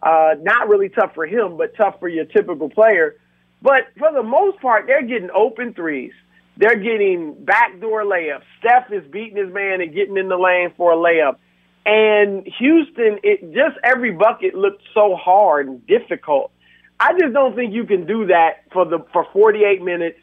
Uh, 0.02 0.36
not 0.42 0.70
really 0.70 0.90
tough 0.90 1.14
for 1.16 1.26
him, 1.26 1.58
but 1.58 1.76
tough 1.76 2.00
for 2.00 2.08
your 2.08 2.26
typical 2.26 2.70
player. 2.70 3.16
But 3.62 3.88
for 3.98 4.12
the 4.12 4.24
most 4.24 4.60
part, 4.62 4.86
they're 4.88 5.06
getting 5.06 5.30
open 5.36 5.74
threes. 5.74 6.14
They're 6.58 6.78
getting 6.78 7.36
backdoor 7.44 8.04
layups. 8.04 8.44
Steph 8.60 8.92
is 8.92 9.04
beating 9.12 9.38
his 9.38 9.54
man 9.54 9.82
and 9.82 9.94
getting 9.94 10.18
in 10.18 10.28
the 10.28 10.38
lane 10.38 10.74
for 10.76 10.94
a 10.94 10.96
layup. 10.96 11.38
And 11.86 12.46
Houston, 12.60 13.20
it 13.24 13.54
just 13.54 13.78
every 13.84 14.12
bucket 14.12 14.56
looked 14.56 14.82
so 14.94 15.16
hard 15.16 15.68
and 15.68 15.88
difficult. 15.88 16.52
I 17.00 17.14
just 17.20 17.34
don't 17.34 17.56
think 17.56 17.74
you 17.74 17.86
can 17.86 18.06
do 18.06 18.28
that 18.28 18.64
for 18.74 18.86
the 18.86 19.06
for 19.14 19.26
48 19.32 19.82
minutes 19.84 20.20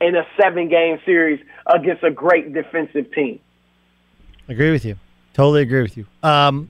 in 0.00 0.14
a 0.14 0.26
seven 0.40 0.68
game 0.68 1.00
series 1.04 1.44
against 1.66 2.04
a 2.04 2.10
great 2.10 2.52
defensive 2.52 3.12
team. 3.12 3.40
Agree 4.48 4.70
with 4.70 4.84
you. 4.84 4.96
Totally 5.32 5.62
agree 5.62 5.82
with 5.82 5.96
you. 5.96 6.06
Um, 6.22 6.68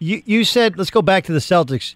you 0.00 0.22
you 0.24 0.44
said 0.44 0.76
let's 0.76 0.90
go 0.90 1.02
back 1.02 1.24
to 1.24 1.32
the 1.32 1.38
Celtics. 1.38 1.94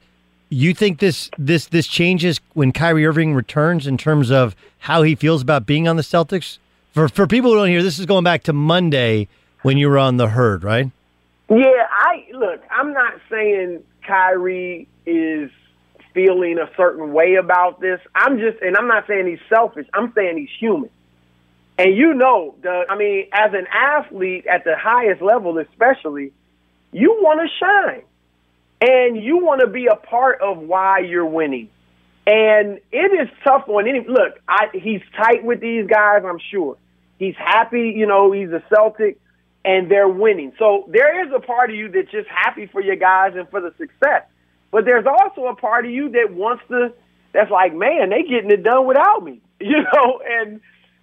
You 0.50 0.72
think 0.72 1.00
this 1.00 1.28
this 1.36 1.66
this 1.66 1.88
changes 1.88 2.40
when 2.52 2.70
Kyrie 2.70 3.04
Irving 3.04 3.34
returns 3.34 3.88
in 3.88 3.98
terms 3.98 4.30
of 4.30 4.54
how 4.78 5.02
he 5.02 5.16
feels 5.16 5.42
about 5.42 5.66
being 5.66 5.88
on 5.88 5.96
the 5.96 6.02
Celtics? 6.02 6.58
For 6.92 7.08
for 7.08 7.26
people 7.26 7.50
who 7.50 7.56
don't 7.56 7.68
hear, 7.68 7.82
this 7.82 7.98
is 7.98 8.06
going 8.06 8.22
back 8.22 8.44
to 8.44 8.52
Monday 8.52 9.26
when 9.62 9.76
you 9.76 9.88
were 9.88 9.98
on 9.98 10.18
the 10.18 10.28
herd, 10.28 10.62
right? 10.62 10.90
Yeah, 11.50 11.86
I 11.90 12.26
look. 12.32 12.62
I'm 12.70 12.92
not 12.92 13.14
saying 13.28 13.82
Kyrie 14.06 14.86
is 15.06 15.50
feeling 16.14 16.58
a 16.58 16.70
certain 16.76 17.12
way 17.12 17.34
about 17.34 17.80
this. 17.80 18.00
I'm 18.14 18.38
just, 18.38 18.62
and 18.62 18.76
I'm 18.76 18.86
not 18.86 19.06
saying 19.06 19.26
he's 19.26 19.40
selfish. 19.48 19.86
I'm 19.92 20.12
saying 20.14 20.38
he's 20.38 20.48
human. 20.58 20.90
And 21.76 21.96
you 21.96 22.14
know, 22.14 22.54
the, 22.62 22.84
I 22.88 22.96
mean, 22.96 23.26
as 23.32 23.52
an 23.52 23.66
athlete 23.66 24.46
at 24.46 24.62
the 24.64 24.76
highest 24.78 25.20
level, 25.20 25.58
especially, 25.58 26.32
you 26.94 27.18
want 27.22 27.40
to 27.42 27.48
shine. 27.64 28.04
and 28.80 29.22
you 29.22 29.38
want 29.38 29.62
to 29.62 29.68
be 29.68 29.88
a 29.88 29.96
part 29.96 30.40
of 30.42 30.58
why 30.58 31.00
you're 31.00 31.26
winning. 31.26 31.70
And 32.26 32.80
it 32.92 33.12
is 33.22 33.28
tough 33.44 33.68
on 33.68 33.88
any. 33.88 34.00
Look, 34.08 34.40
I, 34.48 34.68
he's 34.74 35.02
tight 35.16 35.44
with 35.44 35.60
these 35.60 35.86
guys. 35.88 36.22
I'm 36.26 36.40
sure 36.50 36.78
he's 37.18 37.36
happy. 37.36 37.94
You 37.96 38.06
know, 38.06 38.32
he's 38.32 38.50
a 38.50 38.62
Celtic, 38.74 39.20
and 39.64 39.90
they're 39.90 40.08
winning. 40.08 40.52
So 40.58 40.86
there 40.92 41.26
is 41.26 41.32
a 41.36 41.40
part 41.40 41.70
of 41.70 41.76
you 41.76 41.90
that's 41.90 42.10
just 42.12 42.28
happy 42.28 42.66
for 42.66 42.82
your 42.82 42.96
guys 42.96 43.34
and 43.36 43.48
for 43.50 43.60
the 43.62 43.74
success. 43.78 44.24
But 44.72 44.86
there's 44.86 45.06
also 45.06 45.46
a 45.48 45.56
part 45.56 45.86
of 45.86 45.92
you 45.92 46.10
that 46.12 46.32
wants 46.34 46.64
to. 46.70 46.94
That's 47.34 47.50
like, 47.52 47.74
man, 47.74 48.10
they 48.10 48.24
getting 48.24 48.52
it 48.52 48.64
done 48.64 48.86
without 48.86 49.24
me. 49.24 49.42
You 49.60 49.82
know, 49.82 50.20
and 50.26 50.60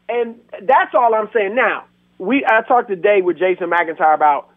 and 0.10 0.38
that's 0.64 0.96
all 0.96 1.16
I'm 1.16 1.30
saying. 1.34 1.56
Now, 1.56 1.86
we 2.20 2.46
I 2.48 2.62
talked 2.68 2.90
today 2.90 3.24
with 3.24 3.40
Jason 3.40 3.72
McIntyre 3.72 4.16
about 4.16 4.51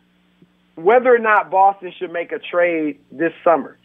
whether 0.76 1.14
or 1.14 1.18
not 1.18 1.50
Boston 1.50 1.92
should 1.98 2.12
make 2.12 2.32
a 2.32 2.38
trade 2.38 3.00
this 3.10 3.32
summer. 3.42 3.78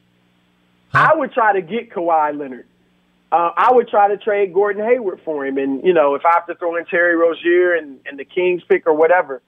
Huh? 0.92 1.10
I 1.12 1.18
would 1.18 1.34
try 1.34 1.54
to 1.54 1.62
get 1.62 1.92
Kawhi 1.92 2.38
Leonard. 2.38 2.66
Uh, 3.32 3.52
I 3.56 3.72
would 3.72 3.88
try 3.88 4.08
to 4.08 4.18
trade 4.18 4.54
Gordon 4.54 4.84
Hayward 4.84 5.22
for 5.24 5.46
him, 5.46 5.60
and 5.60 5.84
you 5.84 5.94
know 5.94 6.16
if 6.16 6.24
I 6.26 6.32
have 6.34 6.48
to 6.48 6.56
throw 6.56 6.76
in 6.78 6.86
Terry 6.86 7.16
Rozier 7.16 7.76
and, 7.76 8.00
and 8.08 8.18
the 8.18 8.26
Kings 8.26 8.64
pick 8.68 8.88
or 8.88 8.94
whatever. 8.94 9.44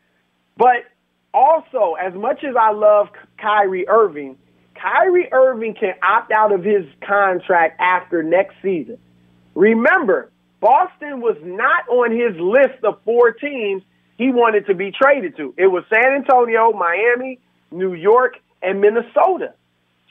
But 0.56 0.86
also, 1.34 1.96
as 2.00 2.14
much 2.14 2.44
as 2.44 2.56
I 2.56 2.72
love 2.74 3.08
Kyrie 3.40 3.88
Irving, 3.88 4.38
Kyrie 4.76 5.32
Irving 5.32 5.74
can 5.74 5.96
opt 6.04 6.32
out 6.32 6.52
of 6.52 6.64
his 6.64 6.86
contract 7.02 7.80
after 7.80 8.22
next 8.22 8.56
season. 8.62 9.00
Remember, 9.56 10.32
Boston 10.60 11.22
was 11.22 11.38
not 11.42 11.88
on 11.90 12.12
his 12.12 12.40
list 12.40 12.84
of 12.84 13.00
four 13.04 13.32
teams 13.32 13.82
he 14.22 14.32
wanted 14.32 14.68
to 14.68 14.76
be 14.76 14.92
traded 14.92 15.38
to. 15.38 15.54
It 15.58 15.68
was 15.68 15.84
San 15.94 16.14
Antonio, 16.14 16.72
Miami, 16.74 17.40
New 17.72 17.94
York, 17.94 18.38
and 18.62 18.82
Minnesota. 18.82 19.54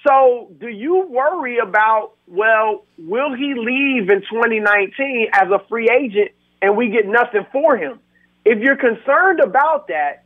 So, 0.07 0.51
do 0.59 0.69
you 0.69 1.07
worry 1.09 1.59
about, 1.59 2.13
well, 2.27 2.85
will 2.99 3.35
he 3.35 3.55
leave 3.55 4.09
in 4.09 4.23
2019 4.23 5.29
as 5.33 5.51
a 5.51 5.63
free 5.69 5.89
agent 5.91 6.31
and 6.63 6.77
we 6.77 6.89
get 6.89 7.07
nothing 7.07 7.47
for 7.53 7.77
him? 7.77 8.01
If 8.45 8.61
you're 8.61 8.77
concerned 8.77 9.41
about 9.41 9.89
that, 9.89 10.25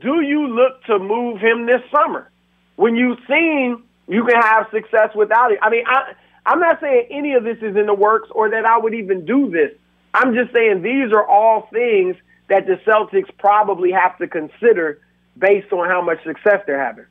do 0.00 0.20
you 0.20 0.46
look 0.46 0.84
to 0.84 0.98
move 0.98 1.40
him 1.40 1.66
this 1.66 1.82
summer? 1.90 2.30
When 2.76 2.94
you've 2.94 3.18
seen 3.28 3.82
you 4.08 4.24
can 4.24 4.40
have 4.40 4.66
success 4.72 5.10
without 5.14 5.52
it. 5.52 5.58
I 5.62 5.68
mean, 5.68 5.84
I, 5.86 6.14
I'm 6.46 6.60
not 6.60 6.80
saying 6.80 7.08
any 7.10 7.34
of 7.34 7.44
this 7.44 7.58
is 7.58 7.76
in 7.76 7.86
the 7.86 7.94
works 7.94 8.28
or 8.32 8.50
that 8.50 8.64
I 8.64 8.78
would 8.78 8.94
even 8.94 9.26
do 9.26 9.50
this. 9.50 9.72
I'm 10.14 10.34
just 10.34 10.52
saying 10.52 10.82
these 10.82 11.12
are 11.12 11.26
all 11.26 11.68
things 11.70 12.16
that 12.48 12.66
the 12.66 12.76
Celtics 12.86 13.28
probably 13.38 13.92
have 13.92 14.16
to 14.18 14.26
consider 14.26 15.00
based 15.36 15.72
on 15.72 15.88
how 15.88 16.02
much 16.02 16.22
success 16.24 16.62
they're 16.66 16.82
having. 16.82 17.04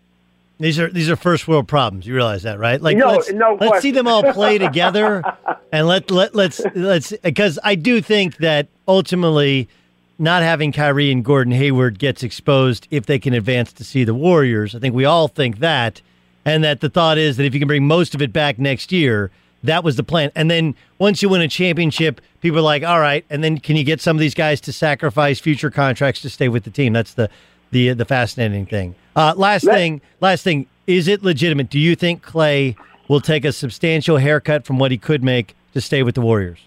These 0.60 0.80
are 0.80 0.90
these 0.90 1.10
are 1.10 1.16
first 1.16 1.48
world 1.48 1.68
problems. 1.68 2.08
You 2.08 2.16
realize 2.16 2.44
that, 2.44 2.58
right? 2.58 2.82
Like, 2.82 2.98
no, 2.98 3.12
let's, 3.12 3.32
no 3.32 3.58
let's 3.60 3.82
see 3.82 3.92
them 3.92 4.08
all 4.08 4.24
play 4.34 4.58
together, 4.58 5.24
and 5.72 5.88
let 5.88 6.10
let 6.10 6.34
let's 6.34 6.60
let's 6.74 7.14
because 7.24 7.60
I 7.64 7.76
do 7.76 8.02
think 8.02 8.38
that 8.38 8.68
ultimately, 8.88 9.70
not 10.18 10.42
having 10.42 10.72
Kyrie 10.72 11.12
and 11.12 11.24
Gordon 11.24 11.54
Hayward 11.54 12.00
gets 12.00 12.24
exposed 12.24 12.88
if 12.90 13.06
they 13.06 13.20
can 13.20 13.36
advance 13.36 13.72
to 13.74 13.84
see 13.84 14.04
the 14.04 14.16
Warriors. 14.16 14.74
I 14.74 14.80
think 14.80 14.96
we 14.96 15.06
all 15.06 15.28
think 15.28 15.60
that, 15.60 16.02
and 16.44 16.64
that 16.64 16.82
the 16.82 16.90
thought 16.90 17.20
is 17.20 17.38
that 17.38 17.46
if 17.46 17.54
you 17.54 17.60
can 17.60 17.68
bring 17.68 17.86
most 17.86 18.16
of 18.16 18.22
it 18.24 18.34
back 18.34 18.58
next 18.58 18.92
year, 18.92 19.30
that 19.68 19.84
was 19.84 19.96
the 19.96 20.04
plan. 20.04 20.32
And 20.36 20.50
then 20.50 20.76
once 20.98 21.22
you 21.22 21.30
win 21.30 21.42
a 21.42 21.48
championship, 21.48 22.20
people 22.42 22.60
are 22.60 22.64
like, 22.64 22.84
all 22.84 23.00
right. 23.00 23.24
And 23.30 23.44
then 23.44 23.60
can 23.60 23.76
you 23.76 23.84
get 23.84 24.02
some 24.02 24.18
of 24.18 24.20
these 24.20 24.34
guys 24.34 24.60
to 24.62 24.74
sacrifice 24.74 25.40
future 25.40 25.70
contracts 25.70 26.22
to 26.22 26.30
stay 26.30 26.50
with 26.50 26.64
the 26.64 26.72
team? 26.72 26.94
That's 26.94 27.14
the 27.14 27.30
the 27.72 27.94
the 27.94 28.06
fascinating 28.06 28.66
thing. 28.66 28.96
Uh, 29.16 29.34
last 29.38 29.64
Let- 29.66 29.76
thing, 29.76 30.02
last 30.20 30.44
thing. 30.44 30.68
Is 30.88 31.10
it 31.10 31.22
legitimate? 31.22 31.70
Do 31.70 31.80
you 31.80 31.96
think 31.96 32.24
Klay 32.24 32.78
will 33.10 33.20
take 33.20 33.44
a 33.44 33.52
substantial 33.52 34.18
haircut 34.18 34.66
from 34.66 34.80
what 34.80 34.90
he 34.90 34.98
could 34.98 35.22
make 35.22 35.54
to 35.74 35.82
stay 35.82 36.02
with 36.02 36.16
the 36.16 36.22
Warriors? 36.22 36.60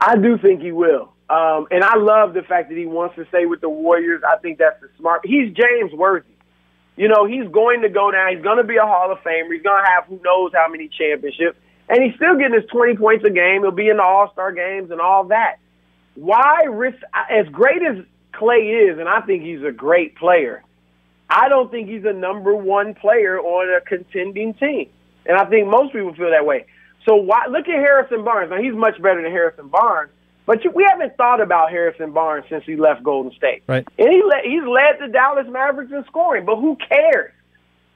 I 0.00 0.16
do 0.16 0.36
think 0.38 0.60
he 0.60 0.72
will. 0.72 1.12
Um, 1.30 1.68
and 1.70 1.84
I 1.84 1.96
love 1.96 2.34
the 2.34 2.42
fact 2.42 2.68
that 2.68 2.76
he 2.78 2.86
wants 2.86 3.14
to 3.16 3.26
stay 3.28 3.46
with 3.46 3.60
the 3.60 3.68
Warriors. 3.68 4.22
I 4.28 4.38
think 4.38 4.58
that's 4.58 4.80
the 4.80 4.88
smart. 4.98 5.20
He's 5.24 5.52
James 5.52 5.92
Worthy. 5.92 6.26
You 6.96 7.06
know, 7.06 7.26
he's 7.26 7.46
going 7.52 7.82
to 7.82 7.88
go 7.88 8.10
down. 8.10 8.34
He's 8.34 8.42
going 8.42 8.56
to 8.56 8.64
be 8.64 8.76
a 8.76 8.82
Hall 8.82 9.12
of 9.12 9.18
Famer. 9.18 9.52
He's 9.52 9.62
going 9.62 9.84
to 9.84 9.90
have 9.94 10.06
who 10.06 10.20
knows 10.24 10.50
how 10.52 10.68
many 10.68 10.88
championships 10.88 11.56
and 11.88 12.02
he's 12.02 12.14
still 12.16 12.36
getting 12.36 12.54
his 12.54 12.68
20 12.70 12.96
points 12.96 13.24
a 13.24 13.30
game. 13.30 13.62
He'll 13.62 13.70
be 13.70 13.88
in 13.88 13.96
the 13.96 14.02
All 14.02 14.30
Star 14.32 14.52
games 14.52 14.90
and 14.90 15.00
all 15.00 15.24
that. 15.24 15.56
Why 16.14 16.64
risk, 16.64 16.98
as 17.30 17.46
great 17.48 17.82
as 17.82 18.04
Klay 18.34 18.90
is, 18.92 18.98
and 18.98 19.08
I 19.08 19.20
think 19.20 19.42
he's 19.42 19.62
a 19.62 19.72
great 19.72 20.16
player, 20.16 20.64
I 21.30 21.48
don't 21.48 21.70
think 21.70 21.88
he's 21.88 22.04
a 22.04 22.12
number 22.12 22.54
one 22.54 22.94
player 22.94 23.38
on 23.38 23.76
a 23.76 23.80
contending 23.80 24.54
team. 24.54 24.90
And 25.26 25.36
I 25.36 25.44
think 25.44 25.68
most 25.68 25.92
people 25.92 26.14
feel 26.14 26.30
that 26.30 26.46
way. 26.46 26.66
So 27.06 27.16
why, 27.16 27.46
look 27.48 27.68
at 27.68 27.74
Harrison 27.74 28.24
Barnes. 28.24 28.50
Now, 28.50 28.60
he's 28.60 28.74
much 28.74 29.00
better 29.00 29.22
than 29.22 29.30
Harrison 29.30 29.68
Barnes, 29.68 30.10
but 30.46 30.64
you, 30.64 30.70
we 30.70 30.86
haven't 30.88 31.16
thought 31.16 31.40
about 31.40 31.70
Harrison 31.70 32.12
Barnes 32.12 32.46
since 32.48 32.64
he 32.64 32.76
left 32.76 33.02
Golden 33.02 33.32
State. 33.32 33.62
Right. 33.66 33.86
And 33.98 34.08
he 34.08 34.22
le- 34.22 34.42
he's 34.42 34.62
led 34.66 34.98
the 35.00 35.12
Dallas 35.12 35.46
Mavericks 35.48 35.92
in 35.92 36.04
scoring, 36.06 36.44
but 36.44 36.56
who 36.56 36.76
cares? 36.76 37.32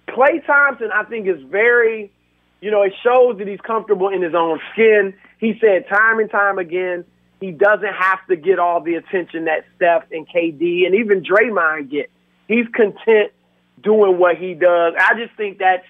Klay 0.08 0.44
Thompson, 0.46 0.90
I 0.92 1.04
think, 1.04 1.26
is 1.26 1.42
very 1.42 2.12
you 2.62 2.70
know, 2.70 2.82
it 2.82 2.94
shows 3.02 3.36
that 3.38 3.48
he's 3.48 3.60
comfortable 3.60 4.08
in 4.08 4.22
his 4.22 4.34
own 4.34 4.60
skin. 4.72 5.12
He 5.38 5.58
said 5.60 5.88
time 5.88 6.20
and 6.20 6.30
time 6.30 6.58
again, 6.58 7.04
he 7.40 7.50
doesn't 7.50 7.92
have 7.92 8.24
to 8.28 8.36
get 8.36 8.60
all 8.60 8.80
the 8.80 8.94
attention 8.94 9.46
that 9.46 9.64
Steph 9.74 10.04
and 10.12 10.26
KD 10.28 10.86
and 10.86 10.94
even 10.94 11.24
Draymond 11.24 11.90
get. 11.90 12.08
He's 12.46 12.66
content 12.72 13.32
doing 13.82 14.16
what 14.16 14.36
he 14.36 14.54
does. 14.54 14.94
I 14.96 15.14
just 15.18 15.36
think 15.36 15.58
that's 15.58 15.84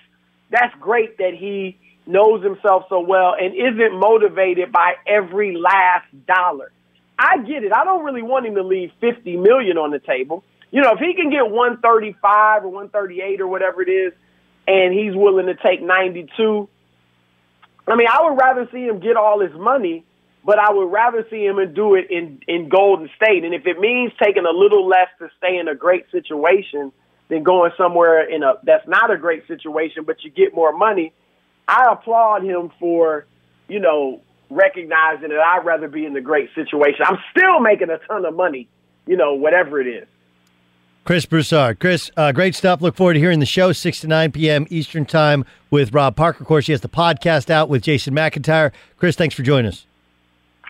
that's 0.51 0.75
great 0.81 1.19
that 1.19 1.35
he 1.35 1.79
knows 2.07 2.43
himself 2.43 2.85
so 2.89 3.01
well 3.01 3.35
and 3.39 3.55
isn't 3.55 3.99
motivated 3.99 4.73
by 4.73 4.95
every 5.07 5.55
last 5.55 6.07
dollar. 6.27 6.73
I 7.19 7.39
get 7.43 7.65
it. 7.65 7.73
I 7.73 7.85
don't 7.85 8.03
really 8.03 8.23
want 8.23 8.47
him 8.47 8.55
to 8.55 8.63
leave 8.63 8.93
50 9.01 9.37
million 9.37 9.77
on 9.77 9.91
the 9.91 9.99
table. 9.99 10.43
You 10.71 10.81
know, 10.81 10.93
if 10.93 11.01
he 11.01 11.13
can 11.15 11.31
get 11.31 11.51
135 11.51 12.65
or 12.65 12.69
138 12.69 13.41
or 13.43 13.47
whatever 13.47 13.83
it 13.83 13.91
is, 13.91 14.15
and 14.67 14.95
he's 14.95 15.15
willing 15.15 15.47
to 15.47 15.55
take 15.55 15.83
92. 15.83 16.69
I 17.87 17.97
mean, 17.97 18.07
I 18.11 18.23
would 18.23 18.39
rather 18.39 18.69
see 18.73 18.87
him 18.87 19.01
get 19.01 19.17
all 19.17 19.41
his 19.41 19.53
money, 19.55 20.05
but 20.45 20.59
I 20.59 20.73
would 20.73 20.91
rather 20.91 21.27
see 21.31 21.45
him 21.45 21.59
and 21.59 21.75
do 21.75 21.95
it 21.95 22.11
in 22.11 22.41
in 22.47 22.69
Golden 22.69 23.11
State. 23.17 23.45
And 23.45 23.55
if 23.55 23.67
it 23.67 23.79
means 23.81 24.13
taking 24.23 24.45
a 24.45 24.57
little 24.57 24.87
less 24.87 25.09
to 25.19 25.29
stay 25.39 25.59
in 25.59 25.69
a 25.69 25.75
great 25.75 26.05
situation 26.11 26.93
than 27.29 27.43
going 27.43 27.73
somewhere 27.77 28.29
in 28.29 28.43
a 28.43 28.55
that's 28.63 28.87
not 28.87 29.11
a 29.11 29.17
great 29.17 29.47
situation, 29.49 30.05
but 30.05 30.23
you 30.23 30.31
get 30.31 30.55
more 30.55 30.77
money, 30.77 31.13
I 31.67 31.89
applaud 31.91 32.45
him 32.45 32.71
for, 32.79 33.27
you 33.69 33.81
know, 33.81 34.21
recognizing 34.51 35.31
that 35.31 35.41
I'd 35.41 35.65
rather 35.65 35.89
be 35.89 36.05
in 36.05 36.13
the 36.13 36.21
great 36.21 36.51
situation. 36.55 37.05
I'm 37.05 37.19
still 37.37 37.61
making 37.61 37.91
a 37.91 37.99
ton 38.07 38.25
of 38.25 38.35
money, 38.35 38.69
you 39.07 39.17
know, 39.17 39.35
whatever 39.35 39.81
it 39.81 39.87
is. 39.87 40.07
Chris 41.05 41.27
Broussard. 41.27 41.81
Chris, 41.81 42.11
uh, 42.17 42.33
great 42.33 42.55
stuff. 42.55 42.81
Look 42.81 42.95
forward 42.95 43.15
to 43.15 43.21
hearing 43.21 43.41
the 43.41 43.47
show 43.47 43.73
6 43.73 44.01
to 44.01 44.07
9 44.07 44.33
p.m. 44.33 44.67
Eastern 44.71 45.05
Time 45.05 45.45
with 45.71 45.93
Rob 45.93 46.15
Parker. 46.15 46.43
Of 46.43 46.47
course, 46.47 46.67
he 46.67 46.73
has 46.73 46.81
the 46.81 46.89
podcast 46.89 47.51
out 47.51 47.69
with 47.69 47.83
Jason 47.83 48.15
McIntyre. 48.15 48.73
Chris, 48.97 49.17
thanks 49.17 49.35
for 49.35 49.43
joining 49.43 49.69
us. 49.69 49.87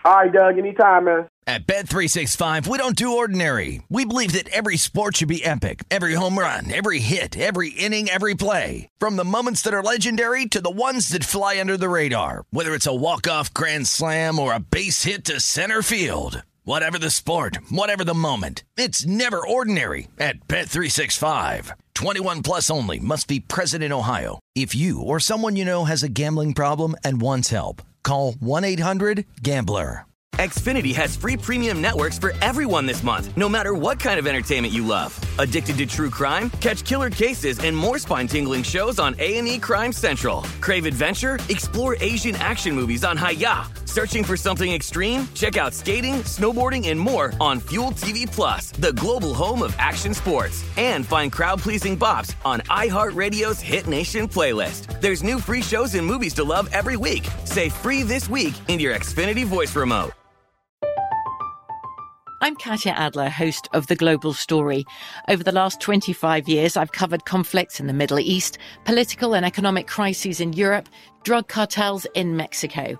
All 0.05 0.13
right, 0.13 0.33
Doug. 0.33 0.57
Anytime, 0.57 1.05
man. 1.05 1.27
At 1.45 1.67
Bet365, 1.67 2.67
we 2.67 2.77
don't 2.77 2.95
do 2.95 3.17
ordinary. 3.17 3.81
We 3.89 4.05
believe 4.05 4.31
that 4.33 4.47
every 4.49 4.77
sport 4.77 5.17
should 5.17 5.27
be 5.27 5.43
epic. 5.43 5.83
Every 5.91 6.13
home 6.13 6.39
run, 6.39 6.71
every 6.71 6.99
hit, 6.99 7.37
every 7.37 7.69
inning, 7.69 8.09
every 8.09 8.33
play. 8.33 8.87
From 8.97 9.17
the 9.17 9.25
moments 9.25 9.61
that 9.63 9.73
are 9.73 9.83
legendary 9.83 10.45
to 10.47 10.61
the 10.61 10.69
ones 10.69 11.09
that 11.09 11.25
fly 11.25 11.59
under 11.59 11.75
the 11.75 11.89
radar. 11.89 12.45
Whether 12.51 12.73
it's 12.73 12.87
a 12.87 12.95
walk-off 12.95 13.53
grand 13.53 13.87
slam 13.87 14.39
or 14.39 14.53
a 14.53 14.59
base 14.59 15.03
hit 15.03 15.25
to 15.25 15.41
center 15.41 15.81
field. 15.81 16.43
Whatever 16.65 16.97
the 16.97 17.09
sport, 17.09 17.57
whatever 17.69 18.05
the 18.05 18.13
moment, 18.13 18.63
it's 18.77 19.05
never 19.05 19.45
ordinary 19.45 20.07
at 20.17 20.47
Bet365. 20.47 21.71
21 21.93 22.41
plus 22.41 22.69
only 22.69 22.99
must 22.99 23.27
be 23.27 23.41
present 23.41 23.83
in 23.83 23.91
Ohio. 23.91 24.39
If 24.55 24.73
you 24.73 25.01
or 25.01 25.19
someone 25.19 25.57
you 25.57 25.65
know 25.65 25.83
has 25.83 26.03
a 26.03 26.09
gambling 26.09 26.53
problem 26.53 26.95
and 27.03 27.19
wants 27.19 27.49
help, 27.49 27.81
call 28.01 28.31
1-800-GAMBLER. 28.35 30.05
Xfinity 30.35 30.95
has 30.95 31.17
free 31.17 31.35
premium 31.35 31.81
networks 31.81 32.17
for 32.17 32.31
everyone 32.41 32.85
this 32.85 33.03
month, 33.03 33.35
no 33.35 33.49
matter 33.49 33.73
what 33.73 33.99
kind 33.99 34.17
of 34.17 34.25
entertainment 34.25 34.73
you 34.73 34.85
love. 34.85 35.19
Addicted 35.39 35.77
to 35.79 35.85
true 35.85 36.09
crime? 36.09 36.49
Catch 36.61 36.85
killer 36.85 37.09
cases 37.09 37.59
and 37.59 37.75
more 37.75 37.99
spine-tingling 37.99 38.63
shows 38.63 38.99
on 38.99 39.15
A&E 39.19 39.59
Crime 39.59 39.91
Central. 39.91 40.43
Crave 40.61 40.85
adventure? 40.85 41.39
Explore 41.49 41.97
Asian 41.99 42.35
action 42.37 42.73
movies 42.73 43.03
on 43.03 43.17
Hi-YAH. 43.17 43.82
Searching 43.93 44.23
for 44.23 44.35
something 44.35 44.73
extreme? 44.73 45.27
Check 45.35 45.55
out 45.55 45.71
skating, 45.71 46.23
snowboarding, 46.23 46.89
and 46.89 46.99
more 46.99 47.31
on 47.39 47.59
Fuel 47.69 47.91
TV 47.91 48.25
Plus, 48.25 48.71
the 48.71 48.91
global 48.93 49.35
home 49.35 49.61
of 49.61 49.75
action 49.77 50.15
sports. 50.15 50.65
And 50.77 51.05
find 51.05 51.31
crowd-pleasing 51.31 51.99
bops 51.99 52.33
on 52.43 52.61
iHeartRadio's 52.61 53.59
Hit 53.59 53.85
Nation 53.85 54.27
playlist. 54.27 54.99
There's 54.99 55.21
new 55.21 55.37
free 55.37 55.61
shows 55.61 55.93
and 55.93 56.03
movies 56.03 56.33
to 56.35 56.43
love 56.43 56.69
every 56.71 56.97
week. 56.97 57.27
Say 57.45 57.69
free 57.69 58.01
this 58.01 58.27
week 58.27 58.55
in 58.67 58.79
your 58.79 58.95
Xfinity 58.95 59.45
voice 59.45 59.75
remote. 59.75 60.11
I'm 62.41 62.55
Katya 62.55 62.93
Adler, 62.93 63.29
host 63.29 63.69
of 63.73 63.85
The 63.85 63.95
Global 63.95 64.33
Story. 64.33 64.85
Over 65.29 65.43
the 65.43 65.51
last 65.51 65.79
25 65.81 66.49
years, 66.49 66.75
I've 66.77 66.93
covered 66.93 67.25
conflicts 67.25 67.79
in 67.79 67.85
the 67.85 67.93
Middle 67.93 68.19
East, 68.19 68.57
political 68.85 69.35
and 69.35 69.45
economic 69.45 69.85
crises 69.85 70.39
in 70.39 70.53
Europe, 70.53 70.89
drug 71.21 71.47
cartels 71.47 72.07
in 72.15 72.35
Mexico. 72.35 72.99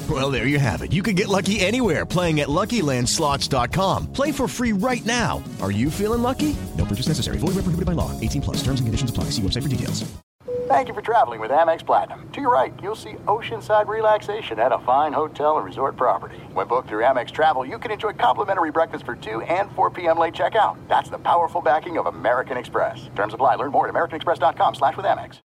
Well, 0.11 0.29
there 0.29 0.45
you 0.45 0.59
have 0.59 0.81
it. 0.81 0.91
You 0.91 1.03
can 1.03 1.15
get 1.15 1.29
lucky 1.29 1.61
anywhere 1.61 2.05
playing 2.05 2.41
at 2.41 2.49
LuckyLandSlots.com. 2.49 4.11
Play 4.11 4.33
for 4.33 4.45
free 4.49 4.73
right 4.73 5.05
now. 5.05 5.41
Are 5.61 5.71
you 5.71 5.89
feeling 5.89 6.21
lucky? 6.21 6.53
No 6.77 6.83
purchase 6.83 7.07
necessary. 7.07 7.37
Void 7.37 7.55
where 7.55 7.63
prohibited 7.63 7.85
by 7.85 7.93
law. 7.93 8.11
18 8.19 8.41
plus. 8.41 8.57
Terms 8.57 8.81
and 8.81 8.87
conditions 8.87 9.09
apply. 9.09 9.25
See 9.25 9.41
website 9.41 9.63
for 9.63 9.69
details. 9.69 10.03
Thank 10.67 10.89
you 10.89 10.93
for 10.93 11.01
traveling 11.01 11.39
with 11.39 11.51
Amex 11.51 11.85
Platinum. 11.85 12.29
To 12.31 12.41
your 12.41 12.51
right, 12.51 12.73
you'll 12.83 12.95
see 12.95 13.13
oceanside 13.25 13.87
relaxation 13.87 14.59
at 14.59 14.73
a 14.73 14.79
fine 14.79 15.13
hotel 15.13 15.57
and 15.57 15.65
resort 15.65 15.95
property. 15.95 16.37
When 16.53 16.67
booked 16.67 16.89
through 16.89 17.03
Amex 17.03 17.31
Travel, 17.31 17.65
you 17.65 17.77
can 17.77 17.91
enjoy 17.91 18.11
complimentary 18.13 18.71
breakfast 18.71 19.05
for 19.05 19.15
2 19.15 19.41
and 19.43 19.71
4 19.71 19.89
p.m. 19.91 20.17
late 20.17 20.33
checkout. 20.33 20.77
That's 20.89 21.09
the 21.09 21.19
powerful 21.19 21.61
backing 21.61 21.97
of 21.97 22.05
American 22.05 22.57
Express. 22.57 23.09
Terms 23.15 23.33
apply. 23.33 23.55
Learn 23.55 23.71
more 23.71 23.87
at 23.87 23.93
americanexpress.com 23.93 24.75
slash 24.75 24.97
with 24.97 25.05
Amex. 25.05 25.39